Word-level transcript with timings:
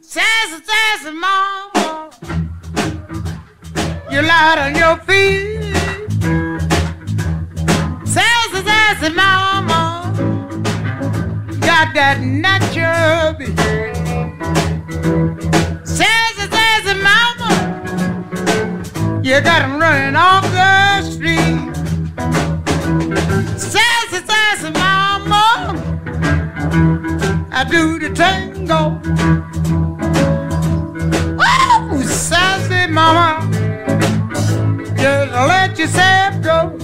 Sassy, 0.00 0.62
sassy 0.64 1.12
mama, 1.12 2.10
you 4.10 4.22
light 4.22 4.58
on 4.58 4.74
your 4.74 4.96
feet. 5.06 5.74
Sassy, 8.06 8.62
sassy 8.64 9.14
mama, 9.14 10.12
got 11.60 11.94
that 11.94 12.20
natural 12.20 13.34
beat. 13.38 13.58
Sassy, 15.86 16.46
sassy 16.54 16.94
mama, 17.02 17.50
you 19.22 19.40
got 19.40 19.44
got 19.44 19.62
'em 19.62 19.78
running 19.78 20.16
off 20.16 20.44
the 20.52 21.02
street. 21.02 21.74
Sassy, 23.58 24.20
sassy 24.26 24.70
mama, 24.70 25.74
I 27.52 27.64
do 27.64 27.98
the 27.98 28.10
tango. 28.14 29.00
Mama, 32.94 33.40
just 34.96 35.32
let 35.32 35.76
yourself 35.76 36.42
go. 36.42 36.78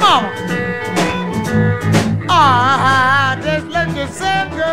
Mama, 0.00 0.32
ah, 2.28 3.38
just 3.40 3.66
let 3.68 3.96
yourself 3.96 4.50
go. 4.50 4.72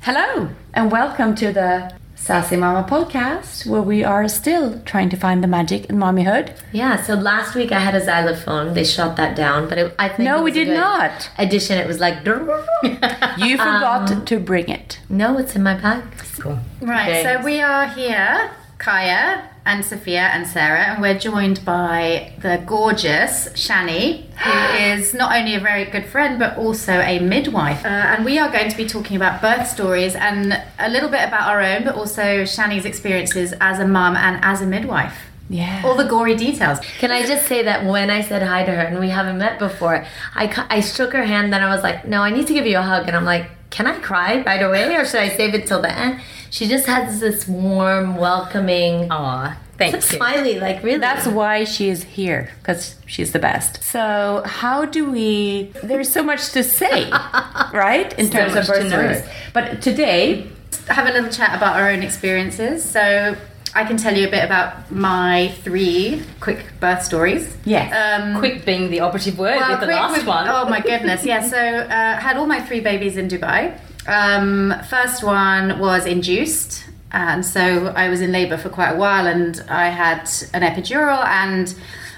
Hello, 0.00 0.48
and 0.74 0.90
welcome 0.90 1.34
to 1.36 1.52
the 1.52 1.92
Sassy 2.24 2.56
Mama 2.56 2.88
podcast, 2.88 3.66
where 3.66 3.82
we 3.82 4.02
are 4.02 4.26
still 4.28 4.80
trying 4.86 5.10
to 5.10 5.16
find 5.16 5.44
the 5.44 5.46
magic 5.46 5.84
in 5.90 5.96
mommyhood. 5.96 6.56
Yeah, 6.72 7.02
so 7.02 7.12
last 7.12 7.54
week 7.54 7.70
I 7.70 7.80
had 7.80 7.94
a 7.94 8.00
xylophone. 8.02 8.72
They 8.72 8.84
shot 8.84 9.16
that 9.18 9.36
down, 9.36 9.68
but 9.68 9.76
it, 9.76 9.94
I 9.98 10.08
think 10.08 10.20
No, 10.20 10.36
it 10.40 10.44
we 10.44 10.50
was 10.50 10.56
a 10.56 10.64
did 10.64 10.68
good 10.68 10.76
not. 10.80 11.30
Addition, 11.36 11.76
it 11.76 11.86
was 11.86 12.00
like. 12.00 12.24
You 12.24 13.58
forgot 13.58 14.10
um, 14.10 14.24
to 14.24 14.38
bring 14.38 14.70
it. 14.70 15.00
no, 15.10 15.36
it's 15.38 15.54
in 15.54 15.62
my 15.62 15.74
bag. 15.74 16.02
Cool. 16.38 16.58
Right, 16.80 17.22
so 17.22 17.44
we 17.44 17.60
are 17.60 17.88
here, 17.88 18.50
Kaya 18.78 19.50
and 19.66 19.84
Sophia 19.84 20.28
and 20.32 20.46
Sarah, 20.46 20.92
and 20.92 21.02
we're 21.02 21.18
joined 21.18 21.64
by 21.64 22.32
the 22.40 22.62
gorgeous 22.66 23.48
Shani, 23.50 24.24
who 24.36 24.84
is 24.84 25.14
not 25.14 25.34
only 25.34 25.54
a 25.54 25.60
very 25.60 25.84
good 25.86 26.06
friend 26.06 26.38
but 26.38 26.56
also 26.58 26.92
a 27.00 27.18
midwife. 27.18 27.84
Uh, 27.84 27.88
and 27.88 28.24
we 28.24 28.38
are 28.38 28.50
going 28.50 28.70
to 28.70 28.76
be 28.76 28.86
talking 28.86 29.16
about 29.16 29.40
birth 29.40 29.66
stories 29.66 30.14
and 30.14 30.62
a 30.78 30.90
little 30.90 31.08
bit 31.08 31.26
about 31.26 31.48
our 31.48 31.60
own, 31.60 31.84
but 31.84 31.94
also 31.94 32.42
Shani's 32.42 32.84
experiences 32.84 33.54
as 33.60 33.78
a 33.78 33.86
mum 33.86 34.16
and 34.16 34.44
as 34.44 34.60
a 34.60 34.66
midwife. 34.66 35.16
Yeah. 35.48 35.82
All 35.84 35.94
the 35.94 36.04
gory 36.04 36.36
details. 36.36 36.78
Can 36.98 37.10
I 37.10 37.26
just 37.26 37.46
say 37.46 37.62
that 37.64 37.84
when 37.84 38.10
I 38.10 38.22
said 38.22 38.42
hi 38.42 38.64
to 38.64 38.70
her 38.70 38.80
and 38.80 38.98
we 38.98 39.10
haven't 39.10 39.38
met 39.38 39.58
before, 39.58 40.06
I, 40.34 40.66
I 40.70 40.80
shook 40.80 41.12
her 41.12 41.24
hand, 41.24 41.52
then 41.52 41.62
I 41.62 41.74
was 41.74 41.82
like, 41.82 42.06
no, 42.06 42.22
I 42.22 42.30
need 42.30 42.46
to 42.46 42.54
give 42.54 42.66
you 42.66 42.78
a 42.78 42.82
hug. 42.82 43.08
And 43.08 43.16
I'm 43.16 43.26
like, 43.26 43.50
can 43.74 43.88
I 43.88 43.98
cry 43.98 44.40
right 44.42 44.62
away 44.62 44.94
or 44.94 45.04
should 45.04 45.18
I 45.18 45.30
save 45.30 45.52
it 45.52 45.66
till 45.66 45.82
the 45.82 45.90
end? 45.90 46.20
She 46.48 46.68
just 46.68 46.86
has 46.86 47.18
this 47.18 47.48
warm, 47.48 48.16
welcoming, 48.16 49.10
Aw, 49.10 49.50
so 49.50 49.58
thank 49.76 49.94
you. 49.96 50.00
smiley, 50.00 50.60
like 50.60 50.84
really. 50.84 50.98
That's 50.98 51.26
why 51.26 51.64
she 51.64 51.88
is 51.88 52.04
here, 52.04 52.52
because 52.60 52.94
she's 53.04 53.32
the 53.32 53.40
best. 53.40 53.82
So, 53.82 54.44
how 54.46 54.84
do 54.84 55.10
we? 55.10 55.72
There's 55.82 56.08
so 56.08 56.22
much 56.22 56.52
to 56.52 56.62
say, 56.62 57.10
right? 57.72 58.16
In 58.16 58.30
terms 58.30 58.54
of 58.54 58.58
much 58.58 58.66
to 58.66 58.72
birth 58.72 58.88
stories. 58.92 59.22
But 59.52 59.82
today, 59.82 60.46
have 60.86 61.08
a 61.08 61.12
little 61.12 61.30
chat 61.30 61.56
about 61.56 61.74
our 61.74 61.90
own 61.90 62.04
experiences. 62.04 62.84
So 62.84 63.36
I 63.74 63.84
can 63.84 63.96
tell 63.96 64.16
you 64.16 64.28
a 64.28 64.30
bit 64.30 64.44
about 64.44 64.90
my 64.92 65.52
three 65.62 66.22
quick 66.40 66.64
birth 66.80 67.02
stories. 67.02 67.56
yes, 67.64 67.92
Um, 67.92 68.38
Quick 68.38 68.64
being 68.64 68.88
the 68.90 69.00
operative 69.00 69.36
word 69.38 69.56
Well, 69.56 69.70
with 69.70 69.80
the 69.80 69.86
last 69.86 70.16
with- 70.18 70.26
one. 70.26 70.46
Oh 70.48 70.68
my 70.68 70.80
goodness, 70.80 71.24
yeah. 71.24 71.40
So 71.40 71.58
uh, 71.58 72.16
had 72.18 72.36
all 72.36 72.46
my 72.46 72.60
three 72.60 72.80
babies 72.80 73.16
in 73.16 73.26
Dubai. 73.28 73.72
Um, 74.06 74.74
first 74.88 75.24
one 75.24 75.78
was 75.80 76.06
induced, 76.06 76.84
and 77.10 77.44
so 77.44 77.92
I 77.96 78.08
was 78.08 78.20
in 78.20 78.30
labour 78.32 78.58
for 78.58 78.68
quite 78.68 78.90
a 78.90 78.96
while, 78.96 79.26
and 79.26 79.60
I 79.68 79.88
had 79.88 80.28
an 80.52 80.62
epidural. 80.62 81.24
And 81.26 81.74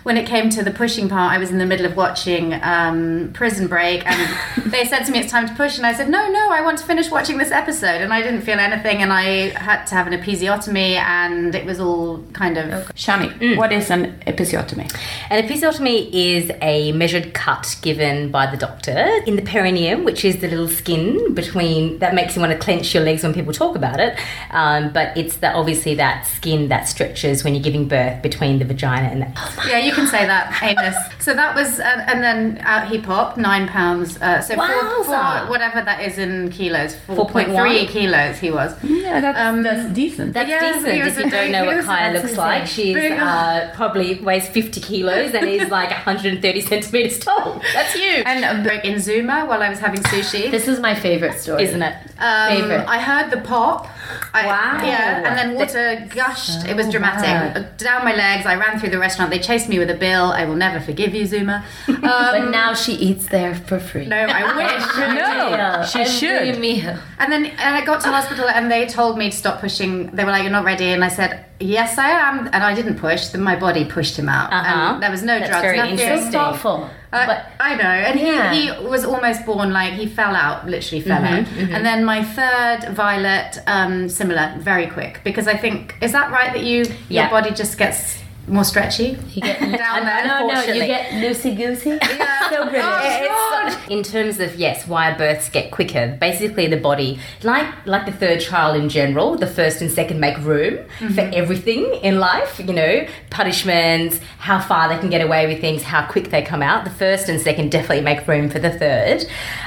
when 0.07 0.17
it 0.17 0.25
came 0.25 0.49
to 0.49 0.63
the 0.63 0.71
pushing 0.71 1.09
part, 1.09 1.33
I 1.33 1.39
was 1.39 1.51
in 1.51 1.59
the 1.59 1.67
middle 1.67 1.85
of 1.85 1.97
watching 1.97 2.55
um, 2.63 3.33
Prison 3.35 3.67
Break, 3.67 4.07
and 4.07 4.39
they 4.71 4.85
said 4.85 5.03
to 5.03 5.11
me 5.11 5.19
it's 5.19 5.33
time 5.33 5.49
to 5.49 5.55
push, 5.55 5.79
and 5.79 5.85
I 5.85 5.95
said 5.95 6.09
no, 6.09 6.31
no, 6.31 6.49
I 6.49 6.61
want 6.61 6.79
to 6.79 6.85
finish 6.85 7.11
watching 7.11 7.39
this 7.39 7.51
episode, 7.51 8.01
and 8.01 8.13
I 8.13 8.23
didn't 8.23 8.43
feel 8.43 8.61
anything, 8.61 9.03
and 9.03 9.13
I 9.13 9.49
had 9.59 9.85
to 9.87 9.97
have 9.97 10.07
an 10.07 10.13
episiotomy, 10.13 10.95
and 10.95 11.57
it 11.57 11.67
was 11.67 11.81
all 11.81 12.23
kind 12.35 12.57
of. 12.57 12.85
Shani, 12.95 13.57
what 13.57 13.73
is 13.73 13.91
an 13.91 14.17
episiotomy? 14.29 14.89
An 15.29 15.45
episiotomy 15.45 16.09
is 16.13 16.53
a 16.63 16.93
measured 16.93 17.35
cut 17.35 17.77
given 17.83 18.31
by 18.31 18.47
the 18.49 18.57
doctor 18.57 19.09
in 19.27 19.35
the 19.35 19.43
perineum, 19.43 20.05
which 20.05 20.25
is 20.25 20.37
the 20.37 20.47
little 20.47 20.69
skin 20.69 21.35
between 21.35 21.99
that 21.99 22.15
makes 22.15 22.37
you 22.37 22.41
want 22.41 22.53
to 22.53 22.59
clench 22.59 22.95
your 22.95 23.03
legs 23.03 23.25
when 23.25 23.35
people 23.35 23.53
talk 23.53 23.75
about 23.75 23.99
it. 23.99 24.17
Um, 24.53 24.93
but 24.93 25.17
it's 25.17 25.39
that 25.39 25.57
obviously 25.57 25.97
that 25.97 26.29
skin 26.29 26.69
that 26.69 26.87
stretches 26.87 27.43
when 27.43 27.57
you're 27.57 27.65
giving 27.65 27.89
birth 27.89 28.23
between 28.23 28.61
the 28.61 28.65
vagina 28.65 29.09
and 29.09 29.23
the. 29.23 29.67
Yeah, 29.67 29.79
you 29.79 29.96
can 29.97 30.07
say 30.07 30.27
that, 30.27 30.45
anus. 30.63 30.97
So 31.19 31.35
that 31.35 31.55
was, 31.55 31.81
uh, 31.81 32.05
and 32.11 32.23
then 32.23 32.59
out 32.63 32.89
he 32.89 32.99
popped, 33.01 33.37
nine 33.37 33.67
pounds. 33.69 34.21
Uh, 34.21 34.41
so 34.41 34.55
four, 34.55 35.05
four, 35.05 35.51
whatever 35.53 35.81
that 35.83 36.01
is 36.07 36.19
in 36.19 36.51
kilos, 36.51 36.95
4.3 37.09 37.89
kilos 37.89 38.39
he 38.39 38.51
was. 38.51 38.73
Yeah, 38.85 39.21
that's, 39.21 39.39
Um, 39.39 39.63
that's 39.63 39.93
decent. 39.95 40.35
That's 40.35 40.49
Yeah, 40.49 40.73
decent 40.73 40.87
if 40.89 41.19
you 41.19 41.31
don't 41.31 41.51
know 41.53 41.65
what 41.67 41.85
Kaya 41.85 42.13
looks 42.13 42.37
like. 42.37 42.67
She's 42.67 42.97
uh, 42.97 43.73
probably 43.75 44.21
weighs 44.21 44.49
50 44.49 44.81
kilos 44.81 45.35
and 45.35 45.49
is 45.49 45.71
like 45.71 45.91
130 45.91 46.61
centimeters 46.61 47.19
tall. 47.19 47.61
That's 47.75 47.93
huge. 47.95 48.23
And 48.27 48.67
in 48.85 49.01
Zuma 49.01 49.47
while 49.47 49.63
I 49.63 49.69
was 49.69 49.79
having 49.79 50.03
sushi. 50.03 50.51
this 50.51 50.69
is 50.69 50.81
my 50.81 50.95
favorite 50.95 51.39
story. 51.39 51.65
Isn't 51.65 51.83
it? 51.83 51.95
Um, 52.19 52.49
favorite. 52.57 52.85
I 52.89 52.99
heard 53.01 53.31
the 53.31 53.41
pop. 53.41 53.89
I, 54.35 54.47
Wow. 54.47 54.81
Yeah, 54.85 55.23
and 55.27 55.37
then 55.39 55.55
water 55.55 56.07
gushed. 56.15 56.67
it 56.67 56.77
was 56.77 56.89
dramatic. 56.91 57.57
Uh, 57.57 57.67
Down 57.79 58.05
my 58.05 58.15
legs. 58.15 58.47
I 58.47 58.55
ran 58.57 58.79
through 58.79 58.91
the 58.91 58.99
restaurant. 58.99 59.31
They 59.31 59.39
chased 59.39 59.69
me 59.69 59.79
with 59.79 59.91
a 59.91 59.95
bill. 59.95 60.33
I 60.33 60.45
will 60.45 60.57
never 60.57 60.81
forgive 60.81 61.15
you, 61.15 61.27
Zuma. 61.27 61.65
Um, 61.89 62.03
But 62.03 62.51
now 62.51 62.75
she 62.75 62.93
eats 62.95 63.27
there 63.27 63.55
for 63.55 63.79
free. 63.81 64.07
no, 64.07 64.17
I 64.17 64.43
wish. 64.57 64.87
No, 65.17 65.85
she 65.85 66.05
should. 66.05 66.59
meal. 66.61 66.99
And 67.19 67.33
then 67.33 67.47
I 67.59 67.85
got 67.85 68.01
to 68.03 68.09
hospital 68.09 68.49
and 68.49 68.71
they 68.71 68.87
told 68.87 69.19
me 69.19 69.31
to 69.31 69.37
stop 69.37 69.61
pushing. 69.61 70.07
They 70.15 70.25
were 70.25 70.31
like, 70.31 70.43
"You're 70.43 70.53
not 70.53 70.65
ready," 70.65 70.89
and 70.93 71.03
I 71.05 71.09
said, 71.09 71.46
"Yes, 71.61 71.99
I 71.99 72.11
am." 72.11 72.47
And 72.53 72.63
I 72.63 72.75
didn't 72.75 72.97
push. 72.99 73.27
Then 73.29 73.43
my 73.43 73.57
body 73.57 73.85
pushed 73.85 74.17
him 74.19 74.29
out, 74.29 74.53
Uh-huh. 74.53 74.93
and 74.95 75.03
there 75.03 75.11
was 75.11 75.23
no 75.23 75.39
That's 75.39 75.51
drugs. 75.51 75.63
very 75.63 75.77
nothing. 75.79 75.99
interesting. 75.99 76.33
So 76.33 76.39
thoughtful. 76.39 76.91
Uh, 77.13 77.27
but 77.27 77.47
I 77.61 77.75
know, 77.77 77.85
and 78.09 78.21
Yeah. 78.21 78.53
he, 78.53 78.67
he 78.71 78.87
was 78.89 79.05
almost 79.05 79.47
born 79.47 79.73
like 79.73 79.93
he 79.95 80.07
fell 80.07 80.35
out, 80.35 80.67
literally 80.67 81.01
fell 81.03 81.23
Mm-hmm, 81.23 81.65
out. 81.65 81.71
And 81.77 81.87
then 81.87 82.05
my 82.05 82.23
third, 82.23 82.89
Violet, 82.91 83.59
um, 83.67 84.09
similar, 84.09 84.53
very 84.59 84.87
quick 84.87 85.21
because 85.25 85.49
I 85.49 85.57
think 85.57 85.95
is 86.03 86.13
that 86.13 86.31
right 86.31 86.53
that 86.53 86.63
you 86.65 86.85
Yeah. 87.09 87.23
your 87.23 87.31
body 87.31 87.53
just 87.55 87.79
gets 87.79 88.19
more 88.49 88.65
stretchy 88.65 89.19
you 89.35 89.43
get 89.43 89.59
down 89.79 90.05
there. 90.05 90.27
no, 90.27 90.47
no, 90.47 90.63
you 90.63 90.87
get 90.87 91.11
loosey 91.23 91.57
goosey. 91.57 91.99
Yeah. 92.17 92.49
so 92.51 92.65
British. 92.71 92.83
Oh, 92.85 93.71
God. 93.81 93.91
in 93.91 94.03
terms 94.03 94.39
of 94.39 94.55
yes 94.57 94.87
why 94.87 95.13
births 95.13 95.49
get 95.49 95.71
quicker 95.73 96.17
basically 96.21 96.67
the 96.69 96.77
body 96.77 97.19
like 97.43 97.67
like 97.87 98.07
the 98.07 98.13
third 98.13 98.41
child 98.41 98.77
in 98.77 98.89
general 98.89 99.37
the 99.37 99.47
first 99.47 99.81
and 99.83 99.91
second 99.91 100.21
make 100.21 100.39
room 100.39 100.79
for 101.15 101.23
everything 101.35 101.83
in 102.03 102.19
life 102.21 102.61
you 102.61 102.73
know 102.73 103.07
punishments 103.31 104.21
how 104.39 104.61
far 104.61 104.89
they 104.89 104.99
can 104.99 105.11
get 105.11 105.21
away 105.21 105.47
with 105.47 105.61
things 105.61 105.83
how 105.83 106.07
quick 106.07 106.31
they 106.31 106.43
come 106.43 106.63
out 106.63 106.85
the 106.85 106.91
first 106.91 107.29
and 107.29 107.41
second 107.41 107.71
definitely 107.71 108.03
make 108.05 108.27
room 108.29 108.49
for 108.49 108.59
the 108.61 108.71
third 108.71 109.25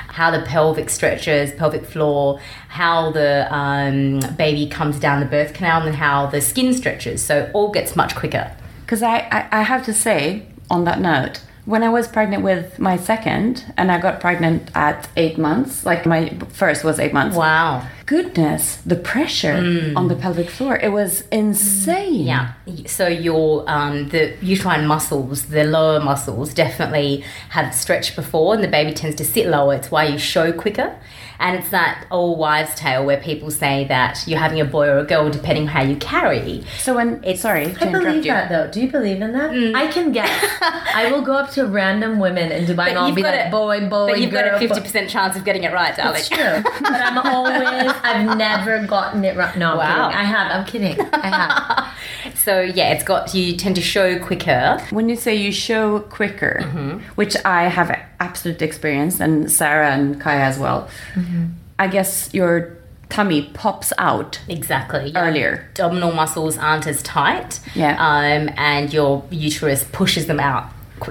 how 0.08 0.32
the 0.32 0.42
pelvic 0.46 0.90
stretches 0.90 1.52
pelvic 1.54 1.86
floor 1.86 2.40
how 2.70 3.12
the 3.12 3.48
um, 3.54 4.20
baby 4.38 4.68
comes 4.68 5.00
down 5.00 5.20
the 5.20 5.26
birth 5.26 5.54
canal 5.54 5.86
and 5.86 5.96
how 5.96 6.26
the 6.28 6.40
skin 6.42 6.74
stretches 6.74 7.22
so 7.24 7.50
all 7.54 7.72
gets 7.72 7.96
much 7.96 8.16
quicker 8.16 8.56
Because 8.90 9.04
I, 9.04 9.20
I, 9.32 9.60
I 9.60 9.62
have 9.62 9.86
to 9.86 9.94
say, 9.94 10.48
on 10.68 10.86
that 10.86 11.00
note, 11.00 11.42
when 11.66 11.84
I 11.84 11.90
was 11.90 12.08
pregnant 12.08 12.42
with 12.42 12.80
my 12.80 12.98
second, 12.98 13.72
and 13.78 13.92
I 13.92 14.00
got 14.00 14.20
pregnant 14.20 14.72
at 14.74 15.08
eight 15.16 15.38
months, 15.38 15.86
like 15.86 16.08
my 16.08 16.36
first 16.50 16.84
was 16.84 17.00
eight 17.00 17.14
months. 17.14 17.38
wow 17.38 17.88
Goodness, 18.14 18.78
the 18.88 18.96
pressure 18.96 19.54
on 19.96 20.08
the 20.08 20.16
pelvic 20.16 20.50
floor, 20.50 20.76
it 20.78 20.92
was 20.92 21.24
insane. 21.32 22.26
Yeah. 22.26 22.54
So 22.88 23.08
your 23.08 23.70
um, 23.70 24.10
the 24.10 24.34
uterine 24.42 24.88
muscles, 24.88 25.46
the 25.46 25.64
lower 25.64 26.00
muscles, 26.00 26.52
definitely 26.56 27.24
have 27.52 27.72
stretched 27.76 28.16
before, 28.16 28.56
and 28.56 28.64
the 28.64 28.68
baby 28.68 28.94
tends 28.94 29.16
to 29.18 29.24
sit 29.26 29.46
lower. 29.46 29.76
It's 29.76 29.92
why 29.92 30.06
you 30.06 30.18
show 30.18 30.52
quicker, 30.52 30.96
and 31.40 31.56
it's 31.60 31.70
that 31.70 32.08
old 32.10 32.40
wives' 32.40 32.74
tale 32.74 33.06
where 33.06 33.18
people 33.22 33.52
say 33.52 33.86
that 33.90 34.24
you're 34.26 34.40
having 34.40 34.60
a 34.60 34.66
boy 34.66 34.88
or 34.88 34.98
a 34.98 35.06
girl 35.06 35.30
depending 35.30 35.68
how 35.68 35.84
you 35.84 35.96
carry. 35.98 36.64
So 36.80 36.96
when, 36.96 37.18
It's- 37.24 37.42
sorry 37.42 37.66
to 37.74 37.84
I 37.84 37.88
interrupt 37.90 38.06
believe 38.08 38.26
you. 38.26 38.32
that 38.32 38.50
though. 38.50 38.72
Do 38.72 38.82
you 38.82 38.90
believe 38.92 39.22
in 39.22 39.34
that? 39.34 39.52
I 39.76 39.86
can 39.86 40.12
guess. 40.12 40.32
I 40.96 41.12
will 41.12 41.22
go 41.22 41.34
up 41.34 41.52
to 41.52 41.68
random 41.68 42.18
women 42.18 42.52
in 42.52 42.66
Dubai 42.66 42.90
and 42.90 42.98
I'll 42.98 43.08
you've 43.08 43.16
be 43.16 43.22
got 43.22 43.36
like, 43.36 43.48
a- 43.48 43.52
boy, 43.52 43.88
boy, 43.88 44.08
But 44.10 44.20
you've 44.20 44.32
got 44.32 44.48
a 44.56 44.58
fifty 44.58 44.82
percent 44.82 45.12
chance 45.12 45.36
of 45.36 45.46
getting 45.46 45.64
it 45.64 45.72
right, 45.74 45.96
darling. 45.96 46.20
It's 46.22 46.30
true. 46.30 46.64
but 46.82 46.92
I'm 47.08 47.18
always, 47.36 47.94
I've 48.04 48.38
never 48.38 48.86
gotten 48.86 49.24
it 49.26 49.36
right. 49.38 49.56
No, 49.58 49.72
I'm 49.74 49.78
Wow. 49.78 50.08
kidding. 50.10 50.18
I 50.20 50.24
have, 50.24 50.52
I'm 50.52 50.66
kidding. 50.66 51.02
I 51.14 51.28
have. 51.28 51.86
So 52.36 52.62
yeah, 52.62 52.92
it's 52.94 53.04
got 53.04 53.34
you 53.36 53.56
tend 53.56 53.76
to 53.76 53.82
show 53.82 54.18
quicker. 54.20 54.80
When 54.92 55.10
you 55.10 55.16
say 55.16 55.36
you 55.36 55.52
show 55.52 56.00
quicker, 56.00 56.60
Mm-hmm. 56.64 57.00
which 57.16 57.36
I 57.46 57.64
have 57.64 57.90
absolute 58.20 58.62
experience, 58.62 59.20
and 59.20 59.52
Sarah 59.52 59.92
and 59.92 60.20
Kaya 60.20 60.42
as 60.42 60.58
well, 60.58 60.90
Mm-hmm. 61.16 61.46
I 61.78 61.88
guess 61.88 62.30
your 62.34 62.78
tummy 63.10 63.44
pops 63.54 63.92
out 63.98 64.40
Exactly. 64.48 65.12
Your 65.12 65.24
earlier. 65.24 65.66
Abdominal 65.70 66.12
muscles 66.12 66.58
aren't 66.58 66.88
as 66.88 67.02
tight. 67.04 67.60
Yeah. 67.76 67.94
Um, 68.00 68.50
and 68.58 68.92
your 68.94 69.24
uterus 69.32 69.84
pushes 69.92 70.26
them 70.28 70.40
out 70.40 70.66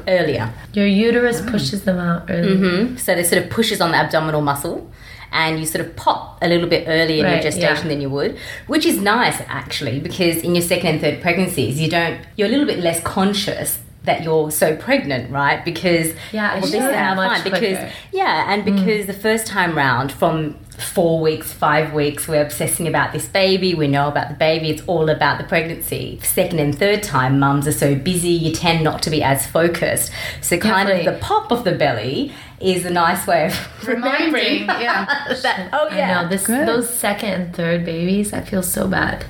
earlier. 0.06 0.52
Your 0.74 0.86
uterus 0.86 1.40
pushes 1.42 1.84
them 1.84 1.98
out 1.98 2.26
early. 2.30 2.56
hmm 2.56 2.96
So 2.96 3.14
they 3.14 3.24
sort 3.24 3.42
of 3.44 3.50
pushes 3.50 3.80
on 3.80 3.92
the 3.92 3.96
abdominal 3.98 4.40
muscle, 4.42 4.90
and 5.32 5.58
you 5.60 5.66
sort 5.66 5.84
of 5.86 5.94
pop 5.96 6.38
a 6.42 6.48
little 6.48 6.68
bit 6.68 6.84
earlier 6.86 7.24
in 7.24 7.32
your 7.32 7.42
gestation 7.42 7.86
yeah. 7.86 7.88
than 7.88 8.00
you 8.00 8.10
would, 8.10 8.38
which 8.66 8.86
is 8.86 9.00
nice 9.00 9.40
actually 9.48 10.00
because 10.00 10.38
in 10.38 10.54
your 10.54 10.62
second 10.62 10.88
and 10.88 11.00
third 11.00 11.20
pregnancies, 11.20 11.80
you 11.80 11.88
don't 11.88 12.20
you're 12.36 12.48
a 12.48 12.50
little 12.50 12.66
bit 12.66 12.78
less 12.78 13.00
conscious 13.02 13.78
that 14.04 14.22
you're 14.22 14.50
so 14.50 14.76
pregnant, 14.76 15.30
right? 15.30 15.64
Because 15.64 16.14
Yeah, 16.32 16.54
well, 16.54 16.62
should 16.62 16.72
this 16.72 16.84
is 16.84 16.94
how 16.94 17.14
much 17.14 17.32
find 17.40 17.44
because 17.44 17.78
quicker. 17.78 17.92
yeah, 18.12 18.52
and 18.52 18.64
mm. 18.64 18.76
because 18.76 19.06
the 19.06 19.12
first 19.12 19.46
time 19.46 19.76
round 19.76 20.12
from 20.12 20.54
four 20.78 21.20
weeks, 21.20 21.52
five 21.52 21.92
weeks, 21.92 22.28
we're 22.28 22.40
obsessing 22.40 22.86
about 22.86 23.12
this 23.12 23.26
baby. 23.26 23.74
We 23.74 23.88
know 23.88 24.08
about 24.08 24.28
the 24.28 24.34
baby. 24.36 24.70
It's 24.70 24.82
all 24.86 25.10
about 25.10 25.38
the 25.38 25.44
pregnancy. 25.44 26.20
Second 26.22 26.60
and 26.60 26.78
third 26.78 27.02
time, 27.02 27.38
mums 27.40 27.66
are 27.66 27.72
so 27.72 27.96
busy. 27.96 28.28
You 28.30 28.52
tend 28.54 28.84
not 28.84 29.02
to 29.02 29.10
be 29.10 29.22
as 29.22 29.46
focused. 29.46 30.12
So 30.40 30.56
kind 30.56 30.88
Definitely. 30.88 31.06
of 31.06 31.14
the 31.14 31.20
pop 31.20 31.50
of 31.50 31.64
the 31.64 31.72
belly 31.72 32.32
is 32.60 32.84
a 32.84 32.90
nice 32.90 33.26
way 33.26 33.46
of 33.46 33.86
remembering 33.86 34.22
Reminding, 34.32 34.62
yeah. 34.80 35.04
that. 35.42 35.70
Oh 35.72 35.88
yeah, 35.90 36.20
I 36.20 36.22
know 36.22 36.28
this. 36.28 36.46
Those 36.46 36.88
second 36.88 37.30
and 37.30 37.54
third 37.56 37.84
babies, 37.84 38.32
I 38.32 38.40
feel 38.40 38.62
so 38.62 38.86
bad. 38.88 39.24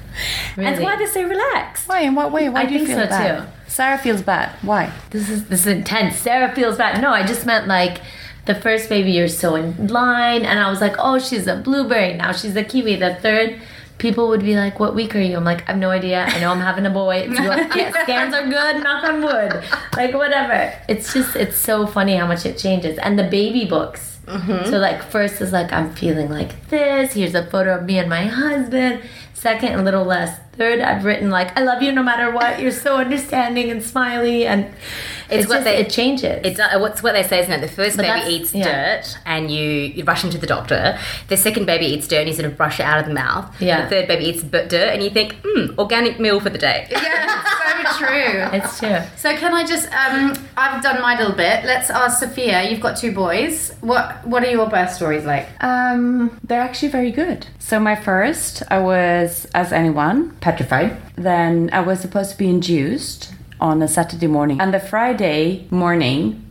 Really. 0.56 0.70
That's 0.70 0.82
why 0.82 0.96
they're 0.96 1.12
so 1.12 1.22
relaxed. 1.24 1.88
Why? 1.88 2.00
In 2.02 2.14
what 2.14 2.30
way? 2.30 2.48
Why 2.48 2.62
I 2.62 2.66
do 2.66 2.74
you 2.74 2.86
think 2.86 2.90
feel 2.90 3.04
so, 3.04 3.08
bad? 3.08 3.44
too. 3.44 3.52
Sarah 3.78 3.96
feels 3.96 4.22
bad. 4.22 4.56
Why? 4.62 4.92
This 5.10 5.28
is 5.28 5.46
this 5.46 5.60
is 5.60 5.68
intense. 5.68 6.16
Sarah 6.16 6.52
feels 6.52 6.76
bad. 6.78 7.00
No, 7.00 7.10
I 7.10 7.24
just 7.24 7.46
meant 7.46 7.68
like 7.68 8.00
the 8.46 8.56
first 8.56 8.88
baby 8.88 9.12
you're 9.12 9.28
so 9.28 9.54
in 9.54 9.86
line, 9.86 10.44
and 10.44 10.58
I 10.58 10.68
was 10.68 10.80
like, 10.80 10.96
oh, 10.98 11.20
she's 11.20 11.46
a 11.46 11.54
blueberry. 11.54 12.14
Now 12.14 12.32
she's 12.32 12.56
a 12.56 12.64
kiwi. 12.64 12.96
The 12.96 13.14
third, 13.14 13.60
people 13.98 14.30
would 14.30 14.40
be 14.40 14.56
like, 14.56 14.80
what 14.80 14.96
week 14.96 15.14
are 15.14 15.20
you? 15.20 15.36
I'm 15.36 15.44
like, 15.44 15.62
I 15.68 15.72
have 15.72 15.78
no 15.78 15.90
idea. 15.90 16.24
I 16.24 16.40
know 16.40 16.50
I'm 16.50 16.58
having 16.58 16.86
a 16.86 16.90
boy. 16.90 17.18
It's 17.18 17.38
good. 17.38 17.68
Yeah, 17.76 18.02
scans 18.02 18.34
are 18.34 18.48
good. 18.48 18.82
Knock 18.82 19.04
on 19.04 19.22
wood. 19.22 19.62
Like 19.96 20.12
whatever. 20.12 20.74
It's 20.88 21.14
just 21.14 21.36
it's 21.36 21.56
so 21.56 21.86
funny 21.86 22.16
how 22.16 22.26
much 22.26 22.44
it 22.44 22.58
changes. 22.58 22.98
And 22.98 23.16
the 23.16 23.28
baby 23.30 23.64
books. 23.64 24.18
Mm-hmm. 24.26 24.70
So 24.70 24.78
like 24.78 25.04
first 25.04 25.40
is 25.40 25.52
like 25.52 25.72
I'm 25.72 25.94
feeling 25.94 26.30
like 26.30 26.68
this. 26.68 27.12
Here's 27.12 27.36
a 27.36 27.46
photo 27.46 27.76
of 27.76 27.84
me 27.84 28.00
and 28.00 28.08
my 28.08 28.24
husband. 28.26 29.02
Second, 29.38 29.78
a 29.78 29.82
little 29.82 30.04
less. 30.04 30.38
Third, 30.56 30.80
I've 30.80 31.04
written 31.04 31.30
like 31.30 31.56
I 31.56 31.62
love 31.62 31.80
you 31.82 31.92
no 31.92 32.02
matter 32.02 32.32
what. 32.32 32.58
You're 32.60 32.72
so 32.72 32.96
understanding 32.96 33.70
and 33.70 33.80
smiley, 33.80 34.44
and 34.44 34.66
it's, 35.30 35.46
what 35.48 35.56
just, 35.58 35.64
they- 35.64 35.76
it 35.76 35.90
changes. 35.90 36.40
It's 36.44 36.58
uh, 36.58 36.76
what's 36.80 37.00
what 37.00 37.12
they 37.12 37.22
say, 37.22 37.38
isn't 37.42 37.52
it? 37.52 37.60
The 37.60 37.68
first 37.68 37.96
But 37.96 38.02
baby 38.06 38.34
eats 38.34 38.52
yeah. 38.52 38.64
dirt, 38.96 39.16
and 39.24 39.52
you, 39.52 39.62
you 39.70 40.02
rush 40.02 40.24
into 40.24 40.36
the 40.38 40.48
doctor. 40.48 40.98
The 41.28 41.36
second 41.36 41.66
baby 41.66 41.86
eats 41.86 42.08
dirt, 42.08 42.18
and 42.22 42.28
you 42.28 42.34
sort 42.34 42.46
of 42.46 42.56
brush 42.56 42.80
it 42.80 42.82
out 42.82 42.98
of 42.98 43.06
the 43.06 43.14
mouth. 43.14 43.46
Yeah. 43.62 43.82
The 43.84 43.88
third 43.90 44.08
baby 44.08 44.24
eats 44.24 44.42
dirt, 44.42 44.74
and 44.74 45.00
you 45.00 45.10
think, 45.10 45.36
hmm, 45.44 45.78
organic 45.78 46.18
meal 46.18 46.40
for 46.40 46.50
the 46.50 46.58
day. 46.58 46.88
Yeah, 46.90 47.42
it's 47.80 47.98
so 48.00 48.04
true. 48.06 48.58
it's 48.58 48.78
true. 48.80 48.98
So 49.16 49.36
can 49.36 49.54
I 49.54 49.64
just? 49.64 49.86
Um, 49.92 50.36
I've 50.56 50.82
done 50.82 51.00
my 51.00 51.16
little 51.16 51.36
bit. 51.36 51.64
Let's 51.64 51.88
ask 51.88 52.18
Sophia. 52.18 52.68
You've 52.68 52.80
got 52.80 52.96
two 52.96 53.12
boys. 53.12 53.72
What 53.80 54.26
What 54.26 54.42
are 54.42 54.50
your 54.50 54.68
birth 54.68 54.92
stories 54.92 55.24
like? 55.24 55.46
Um, 55.62 56.36
they're 56.42 56.60
actually 56.60 56.88
very 56.88 57.12
good. 57.12 57.46
So 57.60 57.78
my 57.78 57.94
first, 57.94 58.62
I 58.70 58.78
was, 58.78 59.27
as 59.54 59.72
anyone, 59.72 60.36
petrified. 60.36 60.96
Then 61.16 61.70
I 61.72 61.80
was 61.80 62.00
supposed 62.00 62.30
to 62.32 62.38
be 62.38 62.48
induced 62.48 63.32
on 63.60 63.82
a 63.82 63.88
Saturday 63.88 64.26
morning, 64.26 64.60
and 64.60 64.72
the 64.72 64.80
Friday 64.80 65.66
morning, 65.70 66.44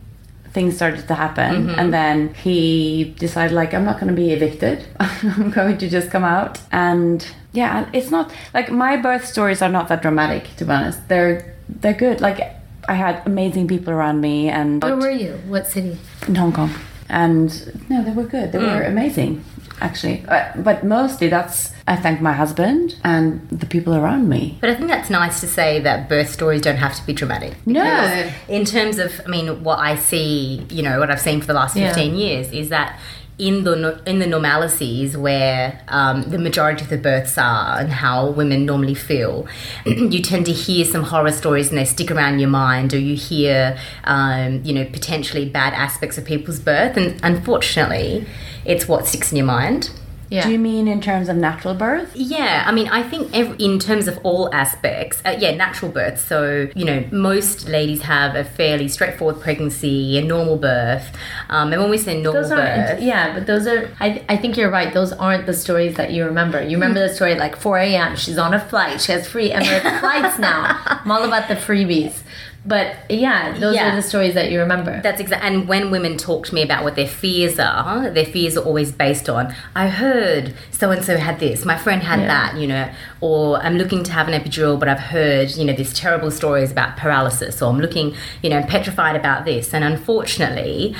things 0.52 0.76
started 0.76 1.06
to 1.08 1.14
happen. 1.14 1.68
Mm-hmm. 1.68 1.80
And 1.80 1.92
then 1.92 2.34
he 2.34 3.14
decided, 3.18 3.54
like, 3.54 3.74
I'm 3.74 3.84
not 3.84 3.96
going 4.00 4.08
to 4.08 4.20
be 4.24 4.32
evicted. 4.32 4.86
I'm 5.00 5.50
going 5.50 5.78
to 5.78 5.88
just 5.88 6.10
come 6.10 6.24
out. 6.24 6.60
And 6.72 7.26
yeah, 7.52 7.88
it's 7.92 8.10
not 8.10 8.32
like 8.54 8.70
my 8.70 8.96
birth 8.96 9.24
stories 9.24 9.62
are 9.62 9.68
not 9.68 9.88
that 9.88 10.02
dramatic, 10.02 10.56
to 10.56 10.64
be 10.64 10.72
honest. 10.72 11.08
They're 11.08 11.54
they're 11.68 11.94
good. 11.94 12.20
Like 12.20 12.40
I 12.88 12.94
had 12.94 13.22
amazing 13.26 13.68
people 13.68 13.92
around 13.92 14.20
me, 14.20 14.48
and 14.48 14.82
Where 14.82 14.96
were 14.96 15.10
you? 15.10 15.32
What 15.46 15.66
city? 15.66 15.98
in 16.26 16.34
Hong 16.34 16.52
Kong. 16.52 16.70
And 17.08 17.50
no, 17.88 18.02
they 18.04 18.12
were 18.12 18.24
good. 18.24 18.52
They 18.52 18.58
mm. 18.58 18.74
were 18.74 18.82
amazing, 18.82 19.44
actually. 19.80 20.24
Uh, 20.28 20.50
but 20.56 20.84
mostly 20.84 21.28
that's, 21.28 21.72
I 21.86 21.96
thank 21.96 22.20
my 22.20 22.32
husband 22.32 22.96
and 23.04 23.46
the 23.50 23.66
people 23.66 23.94
around 23.94 24.28
me. 24.28 24.58
But 24.60 24.70
I 24.70 24.74
think 24.74 24.88
that's 24.88 25.10
nice 25.10 25.40
to 25.40 25.46
say 25.46 25.80
that 25.80 26.08
birth 26.08 26.30
stories 26.30 26.62
don't 26.62 26.76
have 26.76 26.94
to 26.96 27.06
be 27.06 27.12
dramatic. 27.12 27.54
No. 27.66 28.30
In 28.48 28.64
terms 28.64 28.98
of, 28.98 29.20
I 29.24 29.28
mean, 29.28 29.62
what 29.64 29.78
I 29.78 29.96
see, 29.96 30.66
you 30.70 30.82
know, 30.82 30.98
what 31.00 31.10
I've 31.10 31.20
seen 31.20 31.40
for 31.40 31.46
the 31.46 31.54
last 31.54 31.76
Yeah. 31.76 31.88
15 31.94 32.14
years 32.14 32.52
is 32.52 32.68
that 32.70 32.98
in 33.38 33.62
the 33.62 34.02
in 34.04 34.18
the 34.18 34.26
normalities 34.26 35.16
where 35.16 35.80
um, 35.88 36.22
the 36.24 36.38
majority 36.38 36.82
of 36.82 36.90
the 36.90 36.98
births 36.98 37.38
are 37.38 37.78
and 37.78 37.90
how 37.90 38.30
women 38.30 38.66
normally 38.66 38.94
feel, 38.94 39.46
you 39.86 40.20
tend 40.20 40.46
to 40.46 40.52
hear 40.52 40.84
some 40.84 41.04
horror 41.04 41.30
stories 41.30 41.68
and 41.68 41.78
they 41.78 41.84
stick 41.84 42.10
around 42.10 42.40
your 42.40 42.50
mind, 42.50 42.92
or 42.92 42.98
you 42.98 43.14
hear, 43.14 43.78
um, 44.04 44.62
you 44.64 44.74
know, 44.74 44.84
potentially 44.84 45.48
bad 45.48 45.72
aspects 45.72 46.18
of 46.18 46.24
people's 46.24 46.58
birth, 46.58 46.96
and 46.96 47.18
unfortunately, 47.22 48.26
it's 48.64 48.88
what 48.88 49.06
sticks 49.06 49.30
in 49.30 49.36
your 49.36 49.46
mind. 49.46 49.90
Yeah. 50.30 50.44
Do 50.44 50.52
you 50.52 50.58
mean 50.58 50.88
in 50.88 51.00
terms 51.00 51.28
of 51.28 51.36
natural 51.36 51.74
birth? 51.74 52.10
Yeah, 52.14 52.64
I 52.66 52.72
mean, 52.72 52.88
I 52.88 53.02
think 53.02 53.34
ev 53.34 53.56
in 53.58 53.78
terms 53.78 54.08
of 54.08 54.18
all 54.24 54.52
aspects, 54.54 55.22
uh, 55.24 55.36
yeah, 55.38 55.54
natural 55.54 55.90
birth. 55.90 56.20
So, 56.20 56.68
you 56.74 56.84
know, 56.84 57.04
most 57.10 57.68
ladies 57.68 58.02
have 58.02 58.34
a 58.34 58.44
fairly 58.44 58.88
straightforward 58.88 59.40
pregnancy, 59.40 60.18
a 60.18 60.22
normal 60.22 60.56
birth. 60.56 61.16
Um, 61.48 61.72
and 61.72 61.80
when 61.80 61.90
we 61.90 61.98
say 61.98 62.20
normal 62.20 62.48
birth. 62.48 63.00
Yeah, 63.00 63.34
but 63.34 63.46
those 63.46 63.66
are. 63.66 63.90
I, 64.00 64.22
I 64.28 64.36
think 64.36 64.56
you're 64.56 64.70
right. 64.70 64.92
Those 64.92 65.12
aren't 65.12 65.46
the 65.46 65.54
stories 65.54 65.96
that 65.96 66.12
you 66.12 66.24
remember. 66.26 66.62
You 66.62 66.76
remember 66.76 67.06
the 67.06 67.14
story 67.14 67.34
like 67.34 67.56
4 67.56 67.78
a.m. 67.78 68.16
She's 68.16 68.38
on 68.38 68.52
a 68.52 68.60
flight. 68.60 69.00
She 69.00 69.12
has 69.12 69.26
free 69.26 69.50
Emirates 69.50 70.00
flights 70.00 70.38
now. 70.38 70.80
I'm 70.86 71.10
all 71.10 71.24
about 71.24 71.48
the 71.48 71.54
freebies. 71.54 72.20
But 72.68 72.96
yeah, 73.08 73.56
those 73.58 73.74
Yeah. 73.76 73.92
are 73.92 73.96
the 73.96 74.02
stories 74.02 74.34
that 74.34 74.50
you 74.50 74.60
remember. 74.60 75.00
That's 75.02 75.20
exact. 75.20 75.42
And 75.42 75.66
when 75.66 75.90
women 75.90 76.18
talk 76.18 76.46
to 76.48 76.54
me 76.54 76.62
about 76.62 76.84
what 76.84 76.96
their 76.96 77.06
fears 77.08 77.58
are, 77.58 78.10
their 78.10 78.26
fears 78.26 78.56
are 78.58 78.64
always 78.64 78.92
based 78.92 79.28
on 79.28 79.54
I 79.74 79.88
heard 79.88 80.52
so 80.70 80.90
and 80.90 81.02
so 81.04 81.16
had 81.16 81.40
this, 81.40 81.64
my 81.64 81.78
friend 81.78 82.02
had 82.02 82.20
Yeah. 82.20 82.26
that, 82.34 82.56
you 82.60 82.66
know, 82.66 82.88
or 83.22 83.58
I'm 83.64 83.76
looking 83.78 84.02
to 84.04 84.12
have 84.12 84.28
an 84.28 84.34
epidural, 84.40 84.78
but 84.78 84.88
I've 84.88 85.00
heard 85.00 85.50
you 85.56 85.64
know 85.64 85.72
these 85.72 85.94
terrible 85.94 86.30
stories 86.30 86.70
about 86.70 86.96
paralysis, 86.98 87.62
or 87.62 87.70
I'm 87.72 87.80
looking, 87.80 88.14
you 88.42 88.50
know, 88.50 88.62
petrified 88.62 89.16
about 89.16 89.44
this. 89.46 89.72
And 89.72 89.82
unfortunately, 89.82 90.94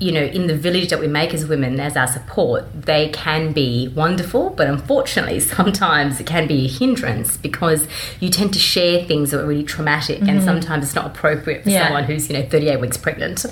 you 0.00 0.10
know, 0.12 0.22
in 0.22 0.46
the 0.46 0.56
village 0.56 0.88
that 0.88 0.98
we 0.98 1.06
make 1.06 1.34
as 1.34 1.44
women, 1.46 1.78
as 1.78 1.94
our 1.96 2.06
support, 2.06 2.64
they 2.74 3.10
can 3.10 3.52
be 3.52 3.88
wonderful, 3.88 4.50
but 4.50 4.66
unfortunately, 4.66 5.38
sometimes 5.56 6.18
it 6.18 6.26
can 6.26 6.46
be 6.46 6.64
a 6.64 6.68
hindrance 6.68 7.36
because 7.36 7.86
you 8.18 8.30
tend 8.30 8.52
to 8.54 8.58
share 8.58 9.04
things 9.04 9.30
that 9.30 9.40
are 9.40 9.46
really 9.46 9.62
traumatic, 9.64 10.20
and 10.20 10.28
mm-hmm. 10.30 10.44
sometimes 10.44 10.84
it's 10.86 10.94
not 10.94 11.06
appropriate 11.06 11.64
for 11.64 11.70
Yeah. 11.70 11.84
someone 11.84 12.04
who's 12.04 12.28
you 12.30 12.36
know 12.36 12.46
38 12.48 12.80
weeks 12.80 12.96
pregnant. 12.96 13.44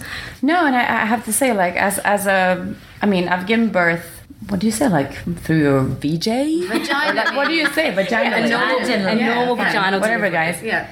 No, 0.42 0.64
and 0.66 0.74
I, 0.74 0.80
I 1.02 1.04
have 1.04 1.24
to 1.26 1.32
say, 1.32 1.52
like, 1.52 1.76
as, 1.76 1.98
as 2.00 2.26
a, 2.26 2.74
I 3.02 3.06
mean, 3.06 3.28
I've 3.28 3.46
given 3.46 3.68
birth, 3.68 4.06
what 4.48 4.60
do 4.60 4.66
you 4.66 4.72
say, 4.72 4.88
like, 4.88 5.12
through 5.40 5.58
your 5.58 5.82
VJ? 5.82 6.24
Vagina. 6.68 7.10
Or 7.10 7.14
like, 7.14 7.36
what 7.36 7.48
do 7.48 7.54
you 7.54 7.66
say? 7.72 7.90
Vagina. 7.94 8.36
a 8.36 8.48
normal, 8.48 8.78
Vaginal. 8.80 9.06
a 9.08 9.14
normal 9.14 9.56
Yeah. 9.56 9.64
vaginal 9.64 10.00
Whatever, 10.00 10.28
delivery. 10.28 10.30
guys. 10.30 10.62
Yeah. 10.62 10.86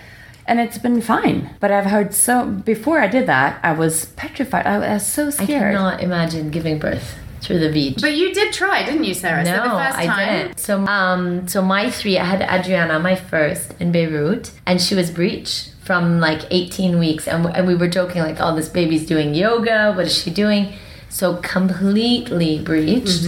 And 0.49 0.61
it's 0.61 0.79
been 0.79 1.00
fine. 1.03 1.50
But 1.61 1.71
I've 1.73 1.87
heard 1.87 2.15
so, 2.15 2.47
before 2.47 3.00
I 3.00 3.09
did 3.09 3.26
that, 3.26 3.59
I 3.62 3.73
was 3.73 4.07
petrified. 4.17 4.67
I 4.67 4.79
was 4.95 5.05
so 5.07 5.31
scared. 5.31 5.75
I 5.75 5.76
cannot 5.79 6.03
imagine 6.03 6.50
giving 6.50 6.79
birth 6.79 7.19
through 7.41 7.59
the 7.59 7.71
beach. 7.73 7.99
But 8.00 8.17
you 8.17 8.33
did 8.33 8.53
try, 8.53 8.85
didn't 8.85 9.05
you, 9.05 9.15
Sarah? 9.15 9.45
so 9.45 9.50
the 9.50 9.57
No, 9.65 9.76
first 9.76 9.99
I 9.99 10.07
time. 10.07 10.29
didn't. 10.38 10.61
So, 10.61 10.87
um, 10.87 11.49
so 11.49 11.62
my 11.62 11.91
three, 11.91 12.17
I 12.19 12.25
had 12.25 12.43
Adriana, 12.43 12.99
my 13.00 13.17
first 13.17 13.75
in 13.81 13.91
Beirut, 13.93 14.53
and 14.67 14.81
she 14.81 14.95
was 14.95 15.11
breech 15.11 15.69
from 15.83 16.19
like 16.21 16.43
18 16.50 16.99
weeks, 16.99 17.26
and, 17.29 17.45
and 17.47 17.67
we 17.67 17.75
were 17.75 17.87
joking 17.88 18.23
like, 18.23 18.37
"Oh, 18.41 18.55
this 18.57 18.69
baby's 18.69 19.07
doing 19.07 19.35
yoga. 19.35 19.93
What 19.95 20.07
is 20.07 20.17
she 20.17 20.31
doing?" 20.31 20.73
So 21.09 21.37
completely 21.37 22.59
breached. 22.61 23.26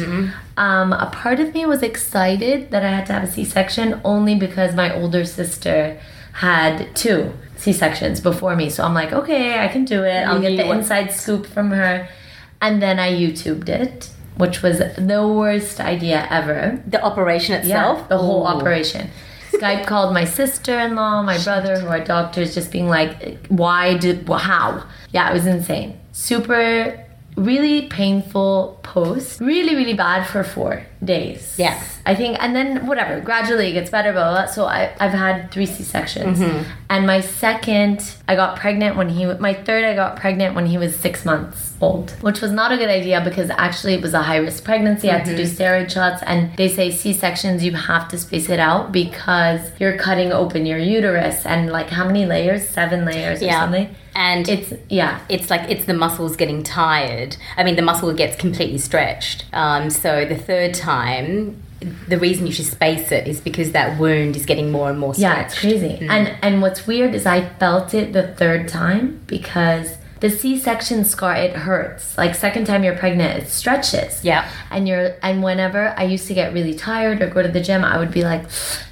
Um, 0.57 0.93
a 0.93 1.09
part 1.13 1.39
of 1.39 1.55
me 1.55 1.67
was 1.67 1.83
excited 1.85 2.71
that 2.73 2.85
I 2.85 2.91
had 2.91 3.07
to 3.07 3.13
have 3.13 3.23
a 3.23 3.31
C-section 3.31 4.01
only 4.05 4.35
because 4.35 4.75
my 4.75 4.93
older 4.93 5.25
sister 5.25 5.99
had 6.38 6.95
two 6.95 7.33
C-sections 7.57 8.21
before 8.21 8.54
me. 8.54 8.71
So 8.71 8.85
I'm 8.85 8.95
like, 8.95 9.12
okay, 9.12 9.59
I 9.59 9.66
can 9.66 9.85
do 9.85 10.04
it. 10.04 10.23
I'll 10.23 10.40
get 10.40 10.57
the 10.57 10.71
inside 10.71 11.12
scoop 11.12 11.47
from 11.47 11.71
her. 11.71 12.09
And 12.61 12.80
then 12.80 13.00
I 13.00 13.12
YouTubed 13.12 13.68
it, 13.68 14.11
which 14.37 14.62
was 14.62 14.78
the 14.78 15.26
worst 15.26 15.80
idea 15.80 16.28
ever. 16.30 16.80
The 16.87 17.02
operation 17.02 17.57
itself, 17.57 17.99
Yeah, 17.99 18.07
the 18.09 18.18
whole 18.18 18.42
Ooh. 18.42 18.47
operation. 18.54 19.11
Skype 19.50 19.87
called 19.87 20.14
my 20.14 20.25
sister-in-law, 20.25 21.23
my 21.23 21.42
brother, 21.42 21.80
who 21.80 21.88
are 21.88 21.99
doctors, 22.04 22.54
just 22.54 22.71
being 22.71 22.88
like, 22.88 23.47
"Why 23.49 23.97
did? 23.97 24.28
Well, 24.28 24.38
how?" 24.38 24.85
Yeah, 25.11 25.28
it 25.30 25.33
was 25.33 25.47
insane. 25.47 25.99
Super 26.12 27.04
really 27.38 27.87
painful 27.88 28.78
post. 28.83 29.40
Really, 29.40 29.75
really 29.76 29.95
bad 29.95 30.26
for 30.26 30.42
four 30.42 30.85
days. 31.04 31.54
Yeah. 31.59 31.80
I 32.04 32.14
think, 32.14 32.42
and 32.42 32.57
then 32.57 32.87
whatever, 32.87 33.21
gradually 33.21 33.68
it 33.68 33.73
gets 33.75 33.90
better, 33.90 34.12
blah, 34.12 34.30
blah, 34.33 34.42
blah. 34.45 34.47
So 34.52 34.64
I, 34.64 34.95
I've 34.99 35.12
had 35.12 35.50
three 35.50 35.66
C 35.66 35.83
sections. 35.83 36.38
Mm-hmm. 36.38 36.71
And 36.90 37.07
my 37.07 37.21
second, 37.21 38.14
I 38.26 38.35
got 38.35 38.57
pregnant 38.59 38.97
when 38.97 39.09
he, 39.11 39.26
my 39.35 39.52
third, 39.52 39.85
I 39.85 39.95
got 39.95 40.16
pregnant 40.16 40.54
when 40.54 40.66
he 40.66 40.78
was 40.78 40.97
six 40.97 41.25
months 41.25 41.75
old, 41.80 42.11
which 42.23 42.40
was 42.40 42.50
not 42.50 42.73
a 42.73 42.76
good 42.78 42.88
idea 42.88 43.21
because 43.23 43.50
actually 43.50 43.95
it 43.95 44.00
was 44.02 44.14
a 44.14 44.23
high 44.23 44.38
risk 44.38 44.64
pregnancy. 44.64 45.11
I 45.11 45.18
had 45.18 45.26
to 45.26 45.37
do 45.37 45.42
Mm-hmm. 45.42 45.62
steroid 45.62 45.90
shots, 45.90 46.23
and 46.26 46.57
they 46.57 46.68
say 46.68 46.90
C 46.90 47.12
sections, 47.12 47.62
you 47.62 47.73
have 47.73 48.09
to 48.09 48.18
space 48.18 48.49
it 48.49 48.59
out 48.59 48.90
because 48.90 49.61
you're 49.78 49.97
cutting 49.99 50.33
open 50.33 50.66
your 50.66 50.78
uterus 50.78 51.45
and 51.47 51.71
like 51.71 51.88
how 51.90 52.07
many 52.07 52.25
layers? 52.26 52.66
Seven 52.68 53.04
layers 53.04 53.42
or 53.42 53.47
Yeah. 53.47 53.61
something. 53.61 53.95
And 54.19 54.49
It's, 54.49 54.73
yeah. 54.89 55.21
it's 55.29 55.49
like 55.49 55.71
it's 55.71 55.85
the 55.85 55.95
muscles 55.95 56.35
getting 56.35 56.65
tired. 56.65 57.37
I 57.57 57.63
mean, 57.63 57.77
the 57.77 57.83
muscle 57.83 58.13
gets 58.13 58.37
completely 58.37 58.79
stretched. 58.79 59.45
Um, 59.53 59.91
so 59.91 60.25
the 60.25 60.35
third 60.37 60.75
time, 60.75 61.63
the 62.09 62.19
reason 62.19 62.45
you 62.45 62.53
should 62.53 62.67
space 62.67 63.13
it 63.13 63.29
is 63.29 63.41
because 63.41 63.71
that 63.71 63.97
wound 64.01 64.35
is 64.35 64.45
getting 64.45 64.73
more 64.73 64.91
and 64.91 64.99
more 64.99 65.15
stretched. 65.15 65.37
Yeah, 65.39 65.47
it's 65.47 65.61
crazy. 65.61 66.05
Mm. 66.05 66.11
And 66.11 66.37
and 66.43 66.63
what's 66.63 66.85
weird 66.87 67.15
is 67.15 67.27
I 67.27 67.49
felt 67.61 67.95
it 67.95 68.13
the 68.13 68.27
third 68.35 68.67
time 68.67 69.21
because 69.29 69.98
the 70.21 70.31
C-section 70.31 71.05
scar 71.05 71.35
it 71.37 71.55
hurts. 71.55 72.17
Like 72.19 72.35
second 72.35 72.67
time 72.67 72.85
you're 72.85 72.97
pregnant, 72.97 73.43
it 73.43 73.49
stretches. 73.49 74.25
Yeah. 74.25 74.51
And 74.71 74.89
you're 74.89 75.15
and 75.23 75.43
whenever 75.43 75.95
I 75.97 76.05
used 76.05 76.27
to 76.29 76.35
get 76.35 76.53
really 76.53 76.75
tired 76.75 77.23
or 77.23 77.29
go 77.29 77.43
to 77.43 77.49
the 77.49 77.61
gym, 77.61 77.85
I 77.85 77.99
would 77.99 78.11
be 78.11 78.23
like, 78.23 78.43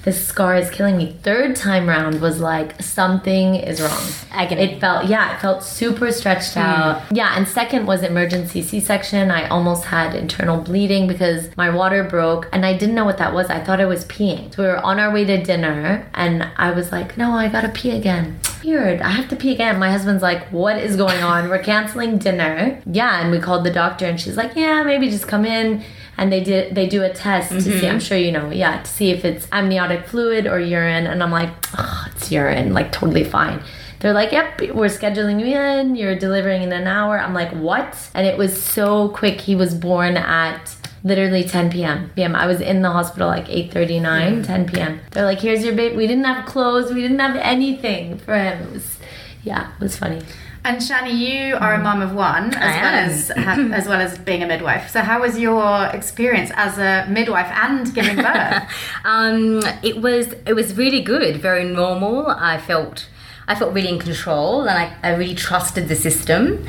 this 0.03 0.25
scar 0.25 0.57
is 0.57 0.71
killing 0.71 0.97
me. 0.97 1.17
Third 1.23 1.57
time 1.57 1.89
round 1.89 2.21
was 2.21 2.41
like 2.41 2.81
something 2.81 3.57
is 3.57 3.81
wrong. 3.81 4.07
Agony. 4.31 4.63
It 4.63 4.81
felt 4.81 5.07
yeah, 5.07 5.37
it 5.37 5.41
felt 5.41 5.63
super 5.63 6.13
stretched 6.13 6.55
mm. 6.55 6.63
out. 6.63 7.03
Yeah, 7.11 7.37
and 7.37 7.49
second 7.49 7.87
was 7.87 8.03
emergency 8.03 8.63
C-section. 8.63 9.31
I 9.31 9.49
almost 9.49 9.87
had 9.87 10.15
internal 10.15 10.61
bleeding 10.61 11.07
because 11.07 11.55
my 11.57 11.71
water 11.71 12.05
broke 12.05 12.49
and 12.53 12.65
I 12.65 12.77
didn't 12.77 12.95
know 12.95 13.05
what 13.05 13.19
that 13.19 13.35
was. 13.35 13.51
I 13.51 13.63
thought 13.63 13.81
I 13.81 13.87
was 13.87 14.05
peeing. 14.05 14.55
So 14.55 14.63
we 14.63 14.69
were 14.69 14.79
on 14.79 15.01
our 15.01 15.13
way 15.13 15.25
to 15.25 15.43
dinner 15.43 16.09
and 16.15 16.49
I 16.57 16.71
was 16.71 16.93
like, 16.93 17.17
"No, 17.17 17.33
I 17.33 17.49
got 17.49 17.63
to 17.63 17.69
pee 17.69 17.91
again." 17.91 18.39
Weird. 18.67 19.01
I 19.01 19.11
have 19.11 19.29
to 19.29 19.37
pee 19.37 19.53
again. 19.53 19.79
My 19.79 19.91
husband's 19.91 20.23
like, 20.23 20.49
"What 20.49 20.77
is 20.79 20.97
going 20.97 21.23
on? 21.23 21.49
We're 21.49 21.63
canceling 21.63 22.19
dinner." 22.19 22.81
Yeah, 22.85 23.21
and 23.21 23.31
we 23.31 23.39
called 23.39 23.65
the 23.65 23.71
doctor 23.71 24.07
and 24.07 24.21
she's 24.21 24.37
like, 24.37 24.57
"Yeah, 24.57 24.83
maybe 24.83 25.09
just 25.09 25.29
come 25.29 25.45
in." 25.45 25.85
And 26.19 26.33
they 26.33 26.43
did 26.43 26.75
they 26.75 26.89
do 26.89 27.03
a 27.03 27.11
test 27.11 27.53
to 27.53 27.61
see, 27.61 27.87
I'm 27.87 27.97
mm-hmm. 27.97 27.99
sure 27.99 28.19
you 28.19 28.33
know, 28.33 28.51
yeah, 28.51 28.83
to 28.83 28.91
see 28.91 29.11
if 29.11 29.25
it's 29.25 29.47
amniotic 29.53 30.07
fluid 30.07 30.47
or 30.47 30.59
urine 30.59 31.07
and 31.07 31.23
I'm 31.23 31.31
like, 31.31 31.51
"Oh, 31.79 32.07
it's 32.11 32.33
urine, 32.33 32.73
like 32.73 32.91
totally 32.91 33.25
fine." 33.25 33.63
They're 34.01 34.13
like, 34.13 34.31
yep, 34.31 34.61
we're 34.61 34.87
scheduling 34.87 35.41
you 35.41 35.47
in. 35.47 35.97
You're 35.97 36.19
delivering 36.19 36.63
in 36.63 36.73
an 36.73 36.87
hour. 36.87 37.19
I'm 37.19 37.33
like, 37.33 37.51
what? 37.53 38.11
And 38.13 38.27
it 38.27 38.37
was 38.37 38.61
so 38.63 39.09
quick. 39.09 39.41
He 39.41 39.55
was 39.57 39.75
born 39.75 40.19
at 40.19 40.77
literally 41.07 41.45
10 41.45 41.71
p.m. 41.71 42.11
p.m. 42.17 42.35
I 42.35 42.47
was 42.47 42.61
in 42.61 42.83
the 42.83 42.91
hospital 42.91 43.29
like 43.29 43.47
8:39, 43.47 44.45
10 44.45 44.67
p.m. 44.69 45.01
They're 45.13 45.25
like, 45.25 45.41
here's 45.41 45.65
your 45.65 45.75
baby. 45.75 45.97
We 45.97 46.07
didn't 46.07 46.25
have 46.25 46.45
clothes. 46.47 46.93
We 46.93 47.01
didn't 47.01 47.21
have 47.21 47.37
anything 47.37 48.19
for 48.19 48.35
him. 48.37 48.63
It 48.65 48.73
was, 48.73 48.99
yeah, 49.45 49.73
it 49.75 49.81
was 49.81 49.97
funny. 49.97 50.21
And 50.65 50.79
Shani, 50.79 51.17
you 51.17 51.55
are 51.55 51.75
a 51.75 51.79
mum 51.83 52.03
of 52.03 52.13
one, 52.13 52.53
as 52.55 52.57
I 52.57 52.83
well 52.83 52.95
am. 52.95 53.73
as 53.73 53.83
as 53.83 53.89
well 53.89 54.01
as 54.01 54.19
being 54.19 54.43
a 54.43 54.47
midwife. 54.47 54.91
So, 54.91 55.01
how 55.01 55.21
was 55.21 55.39
your 55.39 55.87
experience 55.99 56.51
as 56.57 56.77
a 56.79 57.07
midwife 57.09 57.51
and 57.65 57.95
giving 57.95 58.17
birth? 58.17 58.65
Um, 59.05 59.63
it 59.85 60.03
was 60.03 60.35
it 60.45 60.55
was 60.55 60.77
really 60.77 61.03
good, 61.03 61.37
very 61.41 61.63
normal. 61.63 62.27
I 62.27 62.59
felt 62.59 63.09
I 63.47 63.55
felt 63.55 63.73
really 63.75 63.91
in 63.91 64.01
control, 64.01 64.63
and 64.63 64.77
I, 64.77 64.97
I 65.05 65.15
really 65.15 65.37
trusted 65.37 65.87
the 65.87 65.95
system. 65.95 66.67